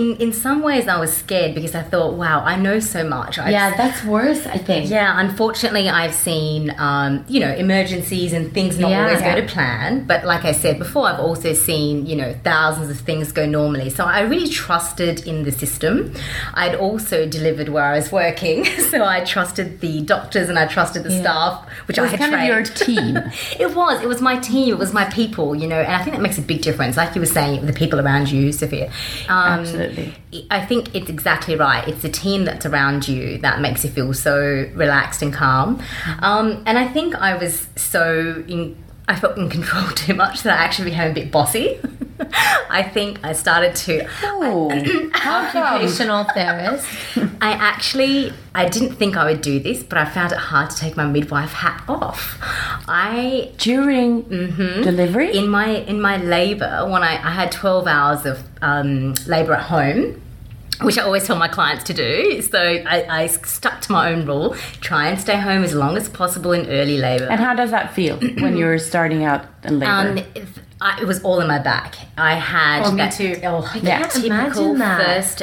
In 0.00 0.16
in 0.24 0.32
some 0.32 0.58
ways, 0.62 0.84
I 0.88 0.98
was 1.04 1.12
scared 1.22 1.54
because 1.54 1.74
I 1.74 1.82
thought, 1.92 2.12
wow, 2.22 2.38
I 2.44 2.54
know 2.56 2.78
so 2.80 3.00
much. 3.16 3.38
I've 3.38 3.50
Yeah, 3.50 3.74
that's 3.76 4.00
worse, 4.04 4.42
I 4.46 4.58
think. 4.68 4.90
Yeah, 4.90 5.18
unfortunately, 5.24 5.88
I've 5.88 6.14
seen, 6.28 6.60
um, 6.88 7.24
you 7.28 7.40
know, 7.40 7.52
emergencies 7.64 8.30
and 8.36 8.52
things 8.52 8.78
not 8.78 8.90
Yeah. 8.90 9.02
always 9.04 9.22
go 9.22 9.34
to 9.42 9.46
plan. 9.54 10.04
But 10.10 10.20
like 10.32 10.44
I 10.44 10.52
said 10.52 10.74
before, 10.78 11.04
I've 11.10 11.20
also 11.28 11.50
seen, 11.68 12.04
you 12.10 12.16
know, 12.20 12.30
thousands 12.44 12.90
of 12.90 12.98
things 13.08 13.32
go 13.32 13.44
normally. 13.46 13.88
So 13.98 14.04
I 14.04 14.20
really 14.32 14.50
trusted 14.64 15.16
in 15.26 15.44
the 15.44 15.52
system. 15.62 16.12
I'd 16.62 16.74
also 16.86 17.16
delivered 17.38 17.68
where 17.74 17.84
I 17.92 17.94
was 18.00 18.08
working. 18.12 18.58
So 18.96 18.98
I 19.04 19.18
trusted 19.34 19.68
the 19.80 19.94
doctors 20.14 20.48
and 20.50 20.58
I 20.58 20.66
trusted 20.76 21.02
the 21.08 21.10
staff, 21.22 21.52
which 21.86 21.96
It 21.98 22.02
I 22.02 22.04
was 22.04 22.10
had 22.12 22.20
kind 22.20 22.34
of 22.34 22.42
your 22.50 22.62
team. 22.86 23.12
It 23.64 23.70
was. 23.74 23.96
It 24.04 24.08
was 24.14 24.20
my 24.30 24.36
team. 24.50 24.68
It 24.76 24.78
was 24.84 24.92
my 25.00 25.06
people. 25.20 25.48
You 25.60 25.66
know, 25.72 25.80
and 25.88 25.94
I 25.98 26.00
think 26.02 26.14
that 26.16 26.22
makes 26.22 26.38
a 26.38 26.46
big 26.52 26.60
difference. 26.68 26.96
Like 26.96 27.14
you 27.16 27.20
were 27.26 27.34
saying, 27.40 27.66
the 27.66 27.72
people 27.82 27.98
around 28.04 28.30
you, 28.30 28.52
Sophia. 28.52 28.86
Um, 29.28 29.60
Absolutely. 29.60 29.85
I 30.50 30.64
think 30.64 30.94
it's 30.94 31.08
exactly 31.08 31.56
right. 31.56 31.86
It's 31.86 32.02
the 32.02 32.08
team 32.08 32.44
that's 32.44 32.66
around 32.66 33.08
you 33.08 33.38
that 33.38 33.60
makes 33.60 33.84
you 33.84 33.90
feel 33.90 34.12
so 34.14 34.38
relaxed 34.74 35.22
and 35.22 35.32
calm. 35.32 35.82
Um, 36.20 36.62
and 36.66 36.78
I 36.78 36.88
think 36.88 37.14
I 37.14 37.36
was 37.36 37.68
so 37.76 38.44
in. 38.48 38.76
I 39.08 39.14
felt 39.14 39.38
in 39.38 39.48
control 39.48 39.88
too 39.90 40.14
much 40.14 40.42
that 40.42 40.58
I 40.58 40.64
actually 40.64 40.90
became 40.90 41.10
a 41.10 41.14
bit 41.14 41.30
bossy. 41.30 41.78
I 42.68 42.82
think 42.82 43.20
I 43.22 43.32
started 43.34 43.76
to. 43.76 44.06
Oh? 44.22 44.70
Occupational 45.26 46.24
therapist. 46.24 46.86
I 47.40 47.52
actually, 47.52 48.32
I 48.54 48.68
didn't 48.68 48.96
think 48.96 49.16
I 49.16 49.24
would 49.26 49.42
do 49.42 49.60
this, 49.60 49.82
but 49.82 49.98
I 49.98 50.06
found 50.06 50.32
it 50.32 50.38
hard 50.38 50.70
to 50.70 50.76
take 50.76 50.96
my 50.96 51.06
midwife 51.06 51.52
hat 51.52 51.84
off. 51.88 52.38
I 52.88 53.52
During 53.58 54.22
delivery? 54.22 55.36
in 55.36 55.48
my 55.48 55.66
in 55.68 56.00
my 56.00 56.16
labor 56.16 56.86
when 56.90 57.02
I, 57.02 57.14
I 57.14 57.30
had 57.30 57.52
12 57.52 57.86
hours 57.86 58.26
of 58.26 58.42
um, 58.62 59.14
labor 59.26 59.52
at 59.54 59.64
home 59.64 60.20
which 60.82 60.98
I 60.98 61.02
always 61.02 61.24
tell 61.26 61.36
my 61.36 61.48
clients 61.48 61.84
to 61.84 61.94
do. 61.94 62.40
So 62.42 62.58
I, 62.58 63.22
I 63.22 63.26
stuck 63.28 63.80
to 63.82 63.92
my 63.92 64.12
own 64.12 64.26
rule: 64.26 64.54
try 64.80 65.08
and 65.08 65.18
stay 65.20 65.36
home 65.36 65.62
as 65.64 65.74
long 65.74 65.96
as 65.96 66.08
possible 66.08 66.52
in 66.52 66.66
early 66.68 66.98
labor. 66.98 67.26
and 67.26 67.40
how 67.40 67.54
does 67.54 67.70
that 67.70 67.94
feel 67.94 68.16
when 68.40 68.56
you're 68.56 68.78
starting 68.78 69.24
out 69.24 69.44
in 69.64 69.78
labor? 69.78 69.92
um, 69.92 70.18
it, 70.18 70.46
I, 70.80 71.00
it 71.00 71.06
was 71.06 71.22
all 71.22 71.40
in 71.40 71.48
my 71.48 71.58
back. 71.58 71.96
I 72.18 72.34
had 72.34 72.82
Oh, 72.84 72.90
me 72.90 72.98
that, 72.98 73.12
too. 73.12 73.36
Oh, 73.44 73.62
Yeah. 73.76 74.00
that 74.00 74.10
typical 74.10 74.26
Imagine 74.30 74.78
that. 74.78 75.04
first 75.04 75.42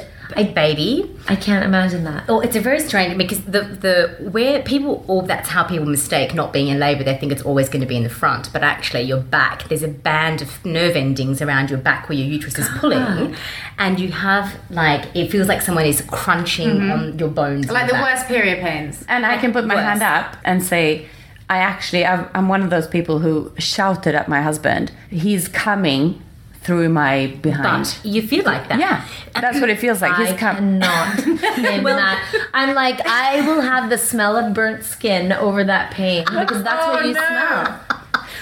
baby. 0.53 1.10
I 1.27 1.36
can't 1.36 1.63
imagine 1.63 2.03
that. 2.06 2.25
Oh, 2.27 2.39
it's 2.39 2.56
a 2.56 2.60
very 2.60 2.80
strange 2.80 3.18
because 3.18 3.44
the 3.46 3.62
the 3.62 4.30
where 4.30 4.62
people 4.63 5.03
or 5.08 5.24
that's 5.24 5.50
how 5.50 5.63
people 5.63 5.86
mistake 5.86 6.34
not 6.34 6.53
being 6.53 6.68
in 6.68 6.80
labour. 6.80 7.03
They 7.03 7.18
think 7.18 7.32
it's 7.32 7.44
always 7.44 7.70
going 7.70 7.82
to 7.82 7.88
be 7.88 7.98
in 7.98 8.03
the 8.03 8.10
front, 8.10 8.51
but 8.51 8.63
actually 8.63 9.01
your 9.03 9.22
back. 9.22 9.68
There's 9.70 9.84
a 9.84 9.88
band 9.88 10.42
of 10.42 10.65
nerve 10.65 10.96
endings 10.96 11.42
around 11.42 11.70
your 11.70 11.80
back 11.80 12.10
where 12.10 12.18
your 12.18 12.27
uterus 12.27 12.58
is 12.58 12.68
pulling, 12.77 13.00
ah. 13.00 13.36
and 13.77 14.00
you 14.00 14.12
have 14.12 14.56
like 14.70 15.15
it 15.15 15.30
feels 15.32 15.48
like 15.48 15.62
someone 15.62 15.86
is 15.86 16.01
crunching 16.01 16.70
mm-hmm. 16.70 16.92
on 16.92 17.20
your 17.20 17.30
bones. 17.30 17.70
like 17.70 17.84
in 17.84 17.88
the 17.88 17.94
back. 17.94 18.15
worst 18.15 18.27
period 18.27 18.60
pains. 18.62 19.03
and 19.08 19.25
I 19.25 19.38
can 19.38 19.53
put 19.53 19.65
my 19.65 19.75
worse. 19.75 19.84
hand 19.84 20.03
up 20.03 20.38
and 20.44 20.63
say, 20.63 21.08
I 21.50 21.58
actually, 21.58 22.06
I've, 22.06 22.30
I'm 22.34 22.48
one 22.48 22.62
of 22.62 22.70
those 22.70 22.88
people 22.88 23.20
who 23.20 23.51
shouted 23.58 24.15
at 24.15 24.27
my 24.27 24.42
husband, 24.42 24.92
he's 25.10 25.48
coming 25.48 26.22
through 26.63 26.89
my 26.89 27.27
behind. 27.41 27.86
But 27.86 28.05
you 28.10 28.22
feel 28.22 28.43
like 28.46 28.67
that. 28.70 28.79
yeah, 28.79 29.05
that's 29.34 29.60
what 29.60 29.70
it 29.70 29.79
feels 29.79 30.01
like. 30.01 30.12
I 30.17 30.25
He's 30.25 30.39
coming. 30.39 30.79
cannot 30.79 31.25
name 31.58 31.84
that. 31.84 32.48
I'm 32.53 32.74
like, 32.74 33.01
I 33.05 33.41
will 33.46 33.62
have 33.62 33.89
the 33.89 33.98
smell 33.98 34.38
of 34.38 34.53
burnt 34.53 34.84
skin 34.84 35.32
over 35.34 35.63
that 35.63 35.91
pain 35.91 36.24
because 36.25 36.63
that's 36.63 36.88
what 36.88 37.03
Oh, 37.03 37.08
you 37.08 37.13
no. 37.13 37.20
smell. 37.27 37.79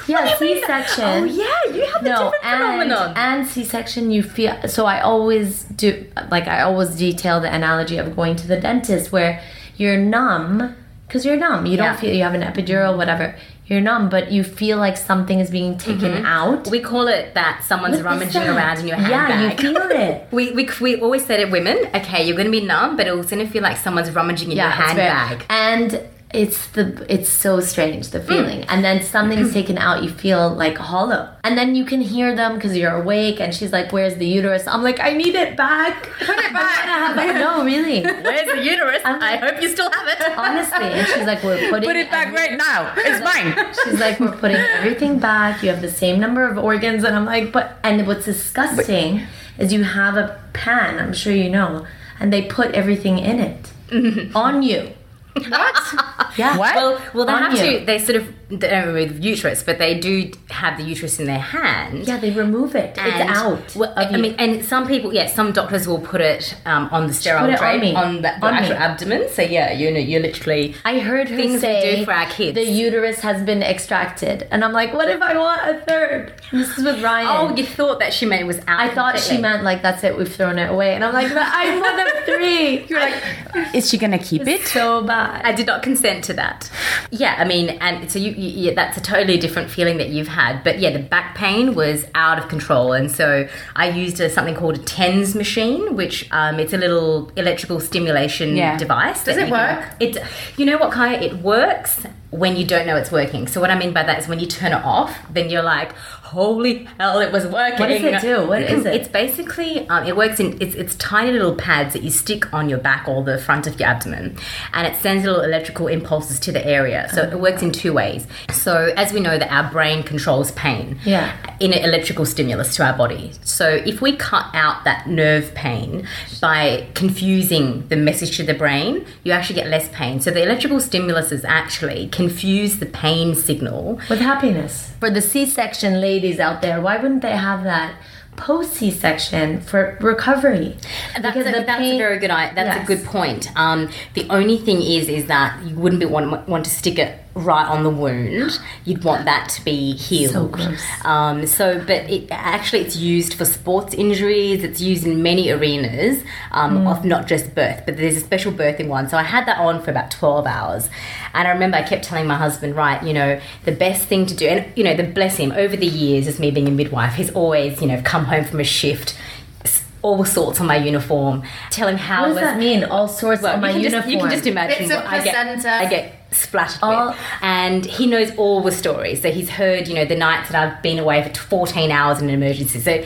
Yeah, 0.08 0.36
C-section. 0.38 1.04
Oh 1.04 1.24
yeah, 1.24 1.74
you 1.74 1.86
have 1.86 2.04
the 2.04 2.10
No, 2.10 2.32
different 2.32 2.46
and, 2.46 2.82
phenomenon. 2.82 3.14
and 3.16 3.48
C-section, 3.48 4.12
you 4.12 4.24
feel. 4.24 4.58
So 4.68 4.86
I 4.86 5.00
always 5.02 5.64
do, 5.64 6.06
like 6.30 6.48
I 6.48 6.62
always 6.62 6.90
detail 6.96 7.40
the 7.40 7.54
analogy 7.54 7.98
of 7.98 8.16
going 8.16 8.36
to 8.38 8.48
the 8.48 8.60
dentist, 8.60 9.12
where 9.12 9.42
you're 9.78 9.98
numb 9.98 10.76
because 11.08 11.26
you're 11.26 11.38
numb. 11.38 11.66
You 11.66 11.78
Yeah. 11.78 11.88
don't 11.92 12.00
feel 12.00 12.14
you 12.16 12.24
have 12.24 12.34
an 12.34 12.42
epidural, 12.42 12.98
whatever. 12.98 13.36
You're 13.68 13.80
numb, 13.82 14.10
but 14.10 14.32
you 14.32 14.44
feel 14.44 14.78
like 14.78 14.98
something 14.98 15.40
is 15.40 15.50
being 15.50 15.78
taken 15.78 16.12
mm-hmm. 16.12 16.26
out. 16.26 16.68
we 16.68 16.82
call 16.82 17.08
it 17.08 17.34
that 17.36 17.64
someone's 17.64 17.98
What 17.98 18.06
rummaging 18.06 18.42
around 18.42 18.80
in 18.80 18.88
your 18.88 18.98
handbag. 18.98 19.60
Yeah, 19.60 19.68
you 19.68 19.74
feel 19.74 19.92
it. 19.92 20.28
We, 20.32 20.52
we, 20.52 20.70
we 20.82 20.96
always 21.00 21.26
said 21.26 21.40
it, 21.40 21.52
women, 21.52 21.78
okay, 21.96 22.26
you're 22.26 22.36
going 22.36 22.52
to 22.52 22.52
be 22.52 22.66
numb, 22.66 22.98
but 22.98 23.08
it's 23.08 23.30
to 23.46 23.52
feel 23.52 23.64
like 23.64 23.78
someone's 23.78 24.12
rummaging 24.12 24.52
in 24.52 24.58
your 24.58 24.68
it's 24.68 24.94
very- 24.94 25.08
handbag. 25.08 25.46
and 25.50 26.08
it's 26.34 26.68
the 26.68 27.06
it's 27.14 27.28
so 27.30 27.60
strange 27.60 28.10
the 28.12 28.22
feeling 28.22 28.64
and 28.66 28.84
then 28.86 29.02
something's 29.04 29.52
taken 29.60 29.78
out 29.78 30.02
you 30.04 30.10
feel 30.10 30.50
like 30.56 30.78
hollow 30.78 31.30
and 31.44 31.58
then 31.58 31.76
you 31.76 31.84
can 31.84 32.00
hear 32.00 32.34
them 32.36 32.56
because 32.56 32.78
you're 32.78 32.96
awake 32.96 33.42
and 33.42 33.54
she's 33.54 33.72
like 33.74 33.92
where's 33.92 34.16
the 34.16 34.26
uterus 34.26 34.66
i'm 34.68 34.82
like 34.82 35.00
i 35.02 35.12
need 35.12 35.36
it 35.36 35.58
back 35.58 36.04
Put 36.20 36.38
it 36.38 36.54
back. 36.54 37.36
no 37.46 37.66
really 37.66 38.02
Where's 38.04 38.48
the 38.50 38.64
uterus? 38.64 39.02
I'm 39.04 39.22
I 39.22 39.36
hope 39.38 39.62
you 39.62 39.70
still 39.70 39.92
have 39.92 40.08
it. 40.08 40.38
honestly 40.38 40.86
and 41.00 41.08
she's 41.08 41.26
like 41.26 41.44
we're 41.44 41.70
putting 41.70 41.88
Put 41.90 41.96
it 41.98 42.10
back 42.10 42.28
every- 42.28 42.40
right 42.40 42.58
now. 42.58 42.94
It's 42.96 43.22
mine. 43.30 43.74
she's 43.84 44.00
like 44.00 44.20
we're 44.20 44.32
putting 44.38 44.58
everything 44.58 45.20
back 45.20 45.62
you 45.62 45.70
have 45.70 45.82
the 45.82 45.92
same 45.92 46.20
number 46.20 46.48
of 46.48 46.58
organs 46.58 47.04
and 47.04 47.16
i'm 47.16 47.26
like 47.26 47.52
but 47.52 47.78
and 47.84 48.08
what's 48.08 48.26
disgusting 48.26 49.22
is 49.58 49.74
you 49.74 49.84
have 49.84 50.16
a 50.18 50.40
pan 50.54 50.98
i'm 51.00 51.14
sure 51.14 51.34
you 51.34 51.50
know 51.50 51.86
and 52.20 52.32
they 52.32 52.42
put 52.44 52.72
everything 52.72 53.20
in 53.20 53.40
it 53.40 54.34
on 54.36 54.64
you 54.64 54.94
What? 55.34 56.38
yeah 56.38 56.58
What? 56.58 56.76
Well, 56.76 57.02
well, 57.14 57.26
they 57.26 57.34
On 57.34 57.44
have 57.52 57.54
you. 57.66 57.80
to. 57.80 57.86
They 57.86 58.00
sort 58.00 58.18
of 58.18 58.28
they 58.60 58.70
don't 58.70 58.88
remove 58.94 59.16
the 59.22 59.28
uterus, 59.28 59.64
but 59.64 59.78
they 59.80 60.00
do 60.00 60.32
have 60.50 60.78
the 60.78 60.84
uterus 60.84 61.20
in 61.20 61.26
their 61.26 61.40
hand. 61.40 62.08
Yeah, 62.08 62.18
they 62.18 62.32
remove 62.32 62.76
it. 62.76 62.98
And- 62.98 63.08
it's 63.30 63.40
out. 63.40 63.76
Well, 63.76 63.94
I 63.96 64.18
mean, 64.18 64.36
and 64.38 64.64
some 64.66 64.88
people, 64.88 65.14
yeah, 65.14 65.28
some 65.28 65.52
doctors 65.52 65.88
will 65.88 66.00
put 66.00 66.22
it 66.22 66.56
um, 66.66 66.90
on 66.92 67.08
the 67.08 67.14
sterile 67.14 67.50
it 67.50 67.62
on 67.62 67.80
me. 67.80 67.96
on, 67.96 68.16
the, 68.18 68.22
the 68.40 68.46
On 68.46 68.54
me. 68.54 68.60
actual 68.60 68.76
abdomen. 68.78 69.30
So 69.30 69.42
yeah, 69.42 69.72
you 69.72 69.92
know, 69.92 70.00
you're 70.00 70.22
literally. 70.22 70.76
I 70.86 71.00
heard 71.00 71.30
her 71.30 71.36
things 71.36 71.54
we 71.54 71.60
say 71.60 71.96
do 71.98 72.06
for 72.06 72.14
our 72.14 72.30
kids. 72.30 72.56
the 72.56 72.64
uterus 72.66 73.20
has 73.22 73.44
been 73.44 73.64
extracted, 73.64 74.48
and 74.52 74.64
I'm 74.64 74.74
like, 74.74 74.94
what 74.94 75.10
if 75.10 75.22
I 75.22 75.38
want 75.38 75.62
a 75.68 75.80
third? 75.86 76.34
This 76.52 76.78
is 76.78 76.84
with 76.84 77.02
Ryan. 77.04 77.28
Oh, 77.30 77.56
you 77.56 77.66
thought 77.66 78.00
that 78.00 78.14
she 78.14 78.26
meant 78.26 78.42
it 78.42 78.46
was 78.46 78.60
out. 78.68 78.80
I 78.80 78.94
thought 78.94 79.20
she 79.20 79.38
meant 79.38 79.64
like 79.64 79.82
that's 79.82 80.04
it. 80.04 80.18
We've 80.18 80.34
thrown 80.34 80.60
it 80.60 80.70
away, 80.70 80.94
and 80.96 81.04
I'm 81.04 81.14
like, 81.14 81.30
but 81.30 81.44
I'm 81.46 81.80
one 81.80 82.00
of 82.00 82.08
three. 82.26 82.86
You're 82.90 83.00
like, 83.00 83.76
Is 83.76 83.90
she 83.90 83.98
gonna 83.98 84.20
keep 84.20 84.48
it? 84.48 84.62
so 84.68 85.02
bad. 85.04 85.44
I 85.46 85.52
did 85.54 85.68
not 85.68 85.82
consent 85.84 86.24
to 86.26 86.34
that. 86.34 86.70
Yeah, 87.12 87.36
I 87.38 87.46
mean, 87.46 87.70
and 87.82 88.12
so 88.12 88.20
you 88.20 88.32
yeah, 88.48 88.74
that's 88.74 88.98
a 88.98 89.02
totally 89.02 89.38
different 89.38 89.70
feeling 89.70 89.98
that 89.98 90.10
you've 90.10 90.28
had. 90.28 90.64
But 90.64 90.80
yeah, 90.80 90.90
the 90.92 91.00
back 91.00 91.36
pain 91.36 91.76
was 91.76 92.06
out 92.16 92.40
of 92.40 92.48
control, 92.50 92.94
and 92.94 93.12
so 93.12 93.48
I 93.76 93.90
used 93.90 94.20
a, 94.20 94.30
something 94.30 94.56
called 94.56 94.76
a 94.76 94.80
TENS 94.84 95.36
machine, 95.36 95.96
which 95.96 96.28
um, 96.32 96.60
it's 96.60 96.74
a 96.74 96.78
little 96.78 97.32
electrical 97.36 97.80
stimulation 97.80 98.56
Yeah. 98.56 98.78
device. 98.78 99.24
Does 99.24 99.38
it 99.38 99.50
work? 99.50 99.86
It, 100.00 100.18
you 100.58 100.66
know 100.66 100.78
what, 100.78 100.92
Kaya? 100.92 101.20
It 101.20 101.36
works 101.38 102.04
when 102.32 102.56
you 102.56 102.66
don't 102.66 102.88
know 102.88 102.96
it's 102.96 103.12
working. 103.12 103.46
So 103.48 103.60
what 103.62 103.70
I 103.70 103.78
mean 103.78 103.94
by 103.94 104.04
that 104.04 104.18
is 104.20 104.28
when 104.28 104.40
you 104.40 104.48
turn 104.48 104.72
it 104.72 104.84
off, 104.86 105.20
then 105.30 105.50
you're 105.50 105.62
like, 105.64 105.92
holy 106.32 106.88
hell, 106.98 107.20
it 107.20 107.32
was 107.32 107.46
working. 107.46 107.80
What 107.80 107.88
does 107.88 108.04
it 108.04 108.22
do? 108.22 108.48
What 108.48 108.62
is 108.62 108.86
it? 108.86 108.94
It's 108.96 109.08
basically 109.08 109.88
um, 109.90 110.06
it 110.06 110.16
works 110.16 110.40
in 110.40 110.58
it's 110.62 110.76
it's 110.76 110.96
tiny 110.96 111.32
little 111.32 111.56
pads 111.56 111.94
that 111.94 112.04
you 112.04 112.10
stick 112.10 112.54
on 112.54 112.70
your 112.70 112.80
back 112.80 113.08
or 113.08 113.24
the 113.24 113.38
front 113.38 113.68
of 113.68 113.80
your 113.80 113.90
abdomen, 113.90 114.38
and 114.74 114.88
it 114.88 114.96
sends 115.02 115.26
little 115.26 115.42
electrical 115.42 115.88
impulses 115.88 116.40
to 116.42 116.52
the 116.52 116.66
area. 116.66 117.10
So 117.14 117.24
it 117.24 117.40
works 117.40 117.62
in 117.62 117.72
two 117.72 117.94
ways. 117.94 118.26
So 118.52 118.94
as 118.96 119.14
we 119.14 119.20
know 119.20 119.38
that 119.38 119.52
our 119.52 119.70
brain 119.72 120.04
controls 120.04 120.52
pain, 120.52 121.00
Yeah. 121.06 121.36
in 121.60 121.74
an 121.74 121.84
electrical 121.84 122.26
stimulus 122.26 122.76
to 122.76 122.86
our 122.86 122.98
body. 122.98 123.32
So 123.44 123.68
if 123.70 124.02
we 124.02 124.16
cut 124.16 124.46
out 124.54 124.84
that 124.86 125.08
nerve 125.08 125.54
pain 125.54 126.08
by 126.40 126.88
confusing 126.94 127.88
the 127.90 127.96
message 127.98 128.38
to 128.38 128.44
the 128.44 128.54
brain, 128.54 129.06
you 129.24 129.32
actually 129.32 129.56
get 129.56 129.68
less 129.68 129.90
pain. 129.90 130.20
So 130.22 130.32
the 130.32 130.44
electrical 130.44 130.78
stimuluses 130.78 131.44
actually 131.46 132.08
confuse 132.08 132.80
the 132.80 132.86
pain 132.86 133.36
signal 133.36 134.00
with 134.10 134.20
happiness. 134.20 134.91
For 135.02 135.10
the 135.10 135.20
C-section 135.22 136.00
ladies 136.00 136.40
out 136.40 136.62
there, 136.62 136.80
why 136.80 136.96
wouldn't 136.98 137.24
they 137.24 137.36
have 137.36 137.64
that 137.64 137.96
post 138.38 138.74
C-section 138.74 139.60
for 139.62 139.98
recovery? 140.00 140.78
That's, 141.20 141.36
Because 141.36 141.48
a, 141.48 141.66
that's 141.66 141.80
pain- 141.82 141.96
a 141.96 141.98
very 141.98 142.20
good. 142.20 142.30
That's 142.30 142.56
Yes. 142.56 142.84
a 142.84 142.88
good 142.88 143.04
point. 143.06 143.50
Um, 143.58 143.90
the 144.14 144.28
only 144.30 144.58
thing 144.58 144.80
is, 144.82 145.10
is 145.10 145.26
that 145.26 145.60
you 145.66 145.76
wouldn't 145.76 146.00
be 146.00 146.06
want, 146.06 146.48
want 146.48 146.64
to 146.66 146.72
stick 146.72 146.98
it 147.00 147.21
right 147.34 147.66
on 147.66 147.84
the 147.84 147.90
wound. 147.90 148.60
You'd 148.86 149.04
want 149.04 149.26
that 149.26 149.48
to 149.50 149.64
be 149.64 149.94
healed. 149.96 150.34
So 150.34 150.48
gross. 150.48 150.82
Um, 151.06 151.46
so, 151.48 151.80
but 151.80 152.10
it 152.10 152.28
actually 152.30 152.82
it's 152.82 152.96
used 152.98 153.36
for 153.36 153.46
sports 153.46 153.94
injuries. 153.94 154.64
It's 154.64 154.82
used 154.82 155.06
in 155.06 155.24
many 155.24 155.50
arenas 155.50 156.24
um, 156.52 156.80
Mm. 156.80 156.92
of 156.92 157.06
not 157.06 157.28
just 157.28 157.56
birth, 157.56 157.84
but 157.86 157.98
there's 157.98 158.18
a 158.18 158.20
special 158.20 158.52
birthing 158.52 158.88
one. 158.88 159.08
So 159.10 159.18
I 159.18 159.24
had 159.24 159.46
that 159.46 159.60
on 159.60 159.82
for 159.82 159.92
about 159.92 160.12
twelve 160.12 160.46
hours, 160.46 160.90
and 161.34 161.48
I 161.48 161.52
remember 161.52 161.78
I 161.78 161.84
kept 161.84 162.04
telling 162.04 162.28
my 162.28 162.36
husband, 162.36 162.76
right, 162.76 163.02
you 163.04 163.14
know, 163.14 163.40
the 163.66 163.72
best 163.72 164.08
thing 164.08 164.26
to 164.26 164.36
do, 164.36 164.48
and 164.48 164.66
you 164.78 164.84
know, 164.84 164.96
the 164.96 165.04
bless 165.04 165.38
him 165.38 165.52
over 165.54 165.76
the 165.78 165.88
years 165.88 166.28
as 166.28 166.40
me 166.40 166.52
being 166.52 166.68
a 166.68 166.72
midwife, 166.72 167.14
he's 167.14 167.32
always 167.32 167.82
you 167.82 167.88
know 167.88 168.02
come 168.04 168.26
home 168.26 168.44
from 168.46 168.60
a 168.60 168.64
shift. 168.66 169.18
s- 169.64 169.84
All 170.02 170.26
sorts 170.26 170.60
on 170.60 170.68
my 170.68 170.78
uniform. 170.78 171.44
Tell 171.70 171.88
him 171.88 171.98
how 171.98 172.22
What 172.24 172.28
does 172.30 172.38
it 172.38 172.42
was 172.42 172.50
that 172.52 172.60
mean? 172.60 172.84
All 172.84 173.08
sorts 173.08 173.42
well, 173.42 173.54
on 173.56 173.62
my 173.62 173.70
you, 173.72 173.80
uniform. 173.82 174.02
just, 174.02 174.12
you 174.12 174.20
can 174.20 174.30
just 174.32 174.48
imagine 174.48 174.78
Bits 174.80 174.92
of 174.92 175.04
what 175.04 175.14
I 175.14 175.24
get. 175.24 175.66
I 175.66 175.86
get 175.90 176.21
splattered 176.32 176.80
Oh. 176.82 177.10
with, 177.10 177.18
and 177.42 177.86
he 177.86 178.08
knows 178.08 178.32
all 178.38 178.62
the 178.62 178.72
stories. 178.72 179.22
So 179.22 179.32
he's 179.32 179.50
heard, 179.50 179.88
you 179.88 179.94
know, 179.96 180.06
the 180.06 180.16
nights 180.16 180.50
that 180.50 180.62
I've 180.76 180.82
been 180.82 181.00
away 181.00 181.24
for 181.24 181.40
14 181.40 181.92
hours 181.92 182.22
in 182.22 182.30
an 182.30 182.36
emergency. 182.36 182.80
So 182.80 183.04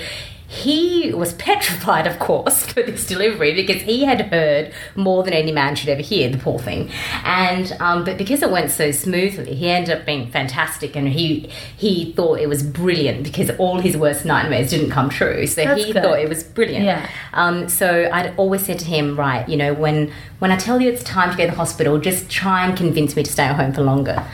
he 0.47 1.13
was 1.13 1.33
petrified, 1.33 2.07
of 2.07 2.19
course, 2.19 2.65
for 2.71 2.83
this 2.83 3.07
delivery 3.07 3.53
because 3.53 3.81
he 3.81 4.03
had 4.03 4.21
heard 4.21 4.73
more 4.95 5.23
than 5.23 5.33
any 5.33 5.51
man 5.51 5.75
should 5.75 5.89
ever 5.89 6.01
hear. 6.01 6.29
The 6.29 6.37
poor 6.37 6.59
thing, 6.59 6.89
and 7.23 7.75
um, 7.79 8.03
but 8.03 8.17
because 8.17 8.41
it 8.41 8.51
went 8.51 8.71
so 8.71 8.91
smoothly, 8.91 9.55
he 9.55 9.69
ended 9.69 9.97
up 9.97 10.05
being 10.05 10.29
fantastic, 10.29 10.95
and 10.95 11.07
he 11.07 11.49
he 11.75 12.13
thought 12.13 12.39
it 12.39 12.47
was 12.47 12.63
brilliant 12.63 13.23
because 13.23 13.49
all 13.57 13.79
his 13.79 13.97
worst 13.97 14.25
nightmares 14.25 14.69
didn't 14.69 14.91
come 14.91 15.09
true. 15.09 15.47
So 15.47 15.63
That's 15.63 15.83
he 15.83 15.93
good. 15.93 16.03
thought 16.03 16.19
it 16.19 16.29
was 16.29 16.43
brilliant. 16.43 16.85
Yeah. 16.85 17.09
Um, 17.33 17.67
so 17.69 18.09
I'd 18.11 18.33
always 18.37 18.65
said 18.65 18.79
to 18.79 18.85
him, 18.85 19.17
right, 19.17 19.47
you 19.49 19.57
know, 19.57 19.73
when 19.73 20.11
when 20.39 20.51
I 20.51 20.57
tell 20.57 20.81
you 20.81 20.89
it's 20.91 21.03
time 21.03 21.31
to 21.31 21.37
go 21.37 21.45
to 21.45 21.51
the 21.51 21.57
hospital, 21.57 21.97
just 21.99 22.29
try 22.29 22.65
and 22.65 22.77
convince 22.77 23.15
me 23.15 23.23
to 23.23 23.31
stay 23.31 23.43
at 23.45 23.55
home 23.55 23.73
for 23.73 23.81
longer. 23.81 24.25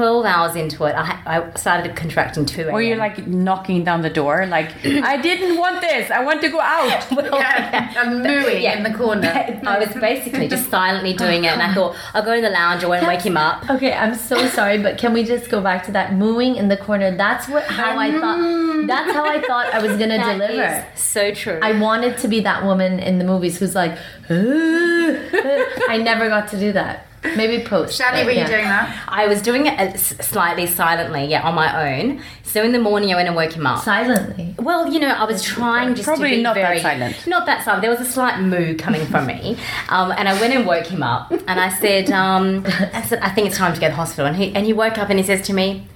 Twelve 0.00 0.24
hours 0.24 0.56
into 0.56 0.84
it, 0.84 0.94
I, 0.96 1.20
I 1.26 1.54
started 1.58 1.94
contracting 1.94 2.46
two. 2.46 2.68
Or 2.70 2.80
you're 2.80 2.96
like 2.96 3.26
knocking 3.26 3.84
down 3.84 4.00
the 4.00 4.08
door, 4.08 4.46
like, 4.46 4.70
I 4.86 5.20
didn't 5.20 5.58
want 5.58 5.82
this. 5.82 6.10
I 6.10 6.24
want 6.24 6.40
to 6.40 6.48
go 6.48 6.58
out. 6.58 7.06
Yeah, 7.40 7.92
I'm 7.98 8.22
mooing 8.22 8.62
Yeah. 8.62 8.78
in 8.78 8.82
the 8.82 8.96
corner. 8.96 9.28
I 9.66 9.78
was 9.78 9.92
basically 10.00 10.48
just 10.48 10.70
silently 10.70 11.12
doing 11.12 11.44
it, 11.44 11.48
and 11.52 11.60
I 11.60 11.74
thought 11.76 11.96
I'll 12.14 12.22
go 12.24 12.34
to 12.34 12.40
the 12.40 12.48
lounge. 12.48 12.82
I 12.82 12.86
won't 12.88 13.06
wake 13.06 13.20
him 13.20 13.36
up. 13.36 13.68
Okay, 13.68 13.92
I'm 13.92 14.14
so 14.14 14.46
sorry, 14.48 14.78
but 14.82 14.96
can 14.96 15.12
we 15.12 15.22
just 15.22 15.50
go 15.50 15.60
back 15.60 15.84
to 15.84 15.92
that 15.92 16.14
mooing 16.14 16.56
in 16.56 16.68
the 16.68 16.78
corner? 16.78 17.14
That's 17.14 17.46
what 17.48 17.64
how 17.64 17.98
I 17.98 18.10
thought. 18.10 18.86
That's 18.86 19.12
how 19.12 19.24
I 19.26 19.42
thought 19.42 19.66
I 19.74 19.82
was 19.82 19.92
gonna 19.98 20.16
That 20.24 20.32
deliver. 20.38 20.86
is 20.94 21.00
so 21.00 21.34
true. 21.34 21.58
I 21.62 21.78
wanted 21.78 22.16
to 22.18 22.28
be 22.28 22.40
that 22.40 22.64
woman 22.64 22.98
in 23.00 23.18
the 23.18 23.24
movies 23.24 23.58
who's 23.58 23.74
like, 23.74 23.98
I 24.30 25.98
never 26.02 26.28
got 26.30 26.48
to 26.48 26.58
do 26.58 26.72
that. 26.72 27.06
Maybe 27.22 27.62
post. 27.64 28.00
Shani, 28.00 28.12
but 28.12 28.26
were 28.26 28.30
you 28.32 28.46
doing 28.46 28.64
that? 28.64 29.04
I 29.08 29.26
was 29.26 29.42
doing 29.42 29.66
it 29.66 29.98
slightly 29.98 30.66
silently, 30.66 31.26
yeah, 31.26 31.42
on 31.42 31.54
my 31.54 31.98
own. 32.00 32.22
So 32.44 32.62
in 32.62 32.72
the 32.72 32.80
morning, 32.80 33.12
I 33.12 33.16
went 33.16 33.28
and 33.28 33.36
woke 33.36 33.52
him 33.52 33.66
up. 33.66 33.84
silently? 33.84 34.54
Well, 34.58 34.92
you 34.92 34.98
know, 34.98 35.08
I 35.08 35.24
was 35.24 35.42
trying 35.42 35.94
just 35.94 36.06
Probably 36.06 36.30
to 36.30 36.36
be 36.36 36.42
not 36.42 36.54
that 36.54 36.62
very 36.62 36.80
silent. 36.80 37.26
Not 37.26 37.46
that 37.46 37.64
silent. 37.64 37.82
There 37.82 37.90
was 37.90 38.00
a 38.00 38.10
slight 38.10 38.40
moo 38.40 38.74
coming 38.76 39.04
from 39.06 39.26
me, 39.26 39.56
um, 39.90 40.12
and 40.12 40.28
I 40.28 40.40
went 40.40 40.54
and 40.54 40.66
woke 40.66 40.86
him 40.86 41.02
up, 41.02 41.30
and 41.30 41.60
I 41.60 41.68
said, 41.68 42.10
um, 42.10 42.64
I 42.92 43.02
said, 43.02 43.20
I 43.20 43.30
think 43.30 43.48
it's 43.48 43.56
time 43.58 43.74
to 43.74 43.80
go 43.80 43.86
to 43.86 43.90
the 43.92 43.96
hospital. 43.96 44.26
And 44.26 44.36
he 44.36 44.54
and 44.54 44.64
he 44.66 44.72
woke 44.72 44.98
up 44.98 45.10
and 45.10 45.18
he 45.18 45.24
says 45.24 45.42
to 45.46 45.52
me, 45.52 45.86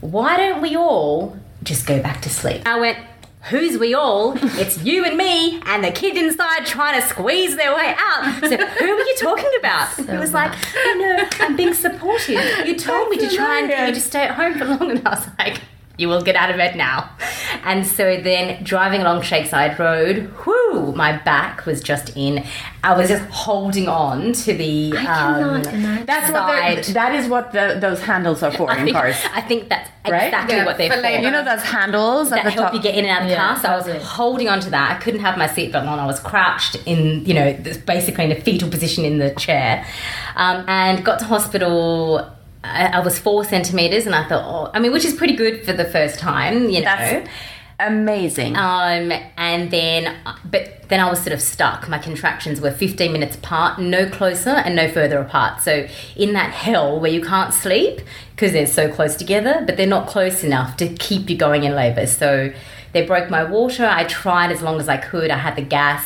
"Why 0.00 0.36
don't 0.36 0.62
we 0.62 0.76
all 0.76 1.36
just 1.62 1.86
go 1.86 2.00
back 2.02 2.22
to 2.22 2.30
sleep?" 2.30 2.62
I 2.66 2.78
went. 2.78 2.98
Who's 3.44 3.78
we 3.78 3.94
all? 3.94 4.34
It's 4.58 4.82
you 4.84 5.04
and 5.04 5.16
me 5.16 5.60
and 5.64 5.82
the 5.82 5.90
kid 5.90 6.16
inside 6.16 6.66
trying 6.66 7.00
to 7.00 7.06
squeeze 7.06 7.56
their 7.56 7.74
way 7.74 7.94
out. 7.96 8.40
So 8.40 8.56
who 8.56 8.84
are 8.84 9.00
you 9.00 9.16
talking 9.16 9.50
about? 9.58 9.94
he 9.96 10.16
was 10.16 10.32
like, 10.34 10.52
I 10.76 10.94
know, 10.94 11.28
I'm 11.46 11.56
being 11.56 11.72
supportive. 11.72 12.66
You 12.66 12.76
told 12.76 13.08
me 13.08 13.16
to 13.18 13.34
try 13.34 13.60
and 13.60 13.68
get 13.68 13.88
you 13.88 13.94
to 13.94 14.00
stay 14.00 14.24
at 14.24 14.34
home 14.34 14.58
for 14.58 14.64
long, 14.66 14.90
and 14.90 15.00
I 15.06 15.10
was 15.10 15.26
like, 15.38 15.60
you 15.98 16.08
will 16.08 16.22
get 16.22 16.36
out 16.36 16.50
of 16.50 16.56
bed 16.56 16.76
now. 16.76 17.10
And 17.64 17.86
so 17.86 18.16
then 18.20 18.62
driving 18.62 19.00
along 19.00 19.22
Sheikh 19.22 19.46
Zayed 19.50 19.78
Road, 19.78 20.32
whoo, 20.46 20.92
my 20.94 21.16
back 21.18 21.66
was 21.66 21.82
just 21.82 22.16
in. 22.16 22.44
I 22.84 22.96
was 22.96 23.08
just 23.08 23.24
holding 23.30 23.88
on 23.88 24.32
to 24.32 24.54
the 24.54 24.92
um, 24.92 25.04
cannot 25.04 25.66
imagine. 25.66 26.06
That's 26.06 26.30
what 26.30 26.40
side. 26.48 26.84
they're- 26.84 26.94
that 26.94 27.14
is 27.16 27.28
what 27.28 27.52
the, 27.52 27.76
those 27.80 28.00
handles 28.00 28.42
are 28.42 28.52
for 28.52 28.70
I 28.70 28.76
in 28.78 28.84
think, 28.84 28.96
cars. 28.96 29.16
I 29.34 29.40
think 29.42 29.68
that's 29.68 29.90
Right? 30.08 30.28
exactly 30.28 30.56
Yeah, 30.56 30.64
what 30.64 30.78
they're 30.78 30.88
for 30.88 30.96
for. 30.96 31.02
labour. 31.02 31.22
You 31.24 31.30
know 31.30 31.44
those 31.44 31.62
handles 31.62 32.32
at 32.32 32.36
that 32.36 32.44
the 32.44 32.50
help 32.52 32.66
top. 32.68 32.74
you 32.74 32.80
get 32.80 32.94
in 32.94 33.04
and 33.04 33.10
out 33.10 33.22
of 33.22 33.28
the 33.28 33.34
Yeah, 33.34 33.48
car. 33.54 33.60
So 33.62 33.68
I 33.68 33.76
was 33.76 33.84
totally. 33.84 34.04
holding 34.04 34.48
onto 34.48 34.70
that. 34.70 34.92
I 34.96 35.00
couldn't 35.02 35.20
have 35.20 35.36
my 35.36 35.46
seatbelt 35.48 35.86
on. 35.86 35.98
I 35.98 36.06
was 36.06 36.18
crouched 36.20 36.76
in, 36.86 37.26
you 37.26 37.34
know, 37.34 37.52
basically 37.84 38.24
in 38.24 38.32
a 38.32 38.40
fetal 38.40 38.70
position 38.70 39.04
in 39.04 39.18
the 39.18 39.30
chair, 39.34 39.84
um, 40.36 40.64
and 40.68 41.04
got 41.04 41.18
to 41.18 41.26
hospital. 41.26 42.30
I, 42.68 42.98
I 42.98 43.00
was 43.00 43.18
four 43.18 43.44
centimeters, 43.44 44.06
and 44.06 44.14
I 44.14 44.28
thought, 44.28 44.44
oh, 44.44 44.70
I 44.74 44.80
mean, 44.80 44.92
which 44.92 45.04
is 45.04 45.14
pretty 45.14 45.36
good 45.36 45.64
for 45.64 45.72
the 45.72 45.84
first 45.84 46.18
time, 46.18 46.68
you 46.68 46.80
know. 46.80 46.84
That's 46.84 47.28
amazing. 47.80 48.56
Um, 48.56 49.12
and 49.36 49.70
then, 49.70 50.16
but 50.44 50.88
then 50.88 51.00
I 51.00 51.08
was 51.08 51.20
sort 51.20 51.32
of 51.32 51.40
stuck. 51.40 51.88
My 51.88 51.98
contractions 51.98 52.60
were 52.60 52.70
15 52.70 53.12
minutes 53.12 53.36
apart, 53.36 53.78
no 53.78 54.08
closer 54.08 54.50
and 54.50 54.74
no 54.74 54.88
further 54.88 55.18
apart. 55.20 55.62
So 55.62 55.86
in 56.16 56.32
that 56.32 56.52
hell 56.52 56.98
where 56.98 57.10
you 57.10 57.22
can't 57.22 57.54
sleep 57.54 58.00
because 58.34 58.52
they're 58.52 58.66
so 58.66 58.90
close 58.92 59.16
together, 59.16 59.62
but 59.66 59.76
they're 59.76 59.86
not 59.86 60.08
close 60.08 60.42
enough 60.42 60.76
to 60.78 60.88
keep 60.88 61.30
you 61.30 61.36
going 61.36 61.64
in 61.64 61.74
labour. 61.74 62.06
So 62.06 62.52
they 62.92 63.06
broke 63.06 63.30
my 63.30 63.44
water. 63.44 63.86
I 63.86 64.04
tried 64.04 64.50
as 64.50 64.62
long 64.62 64.80
as 64.80 64.88
I 64.88 64.96
could. 64.96 65.30
I 65.30 65.38
had 65.38 65.56
the 65.56 65.62
gas, 65.62 66.04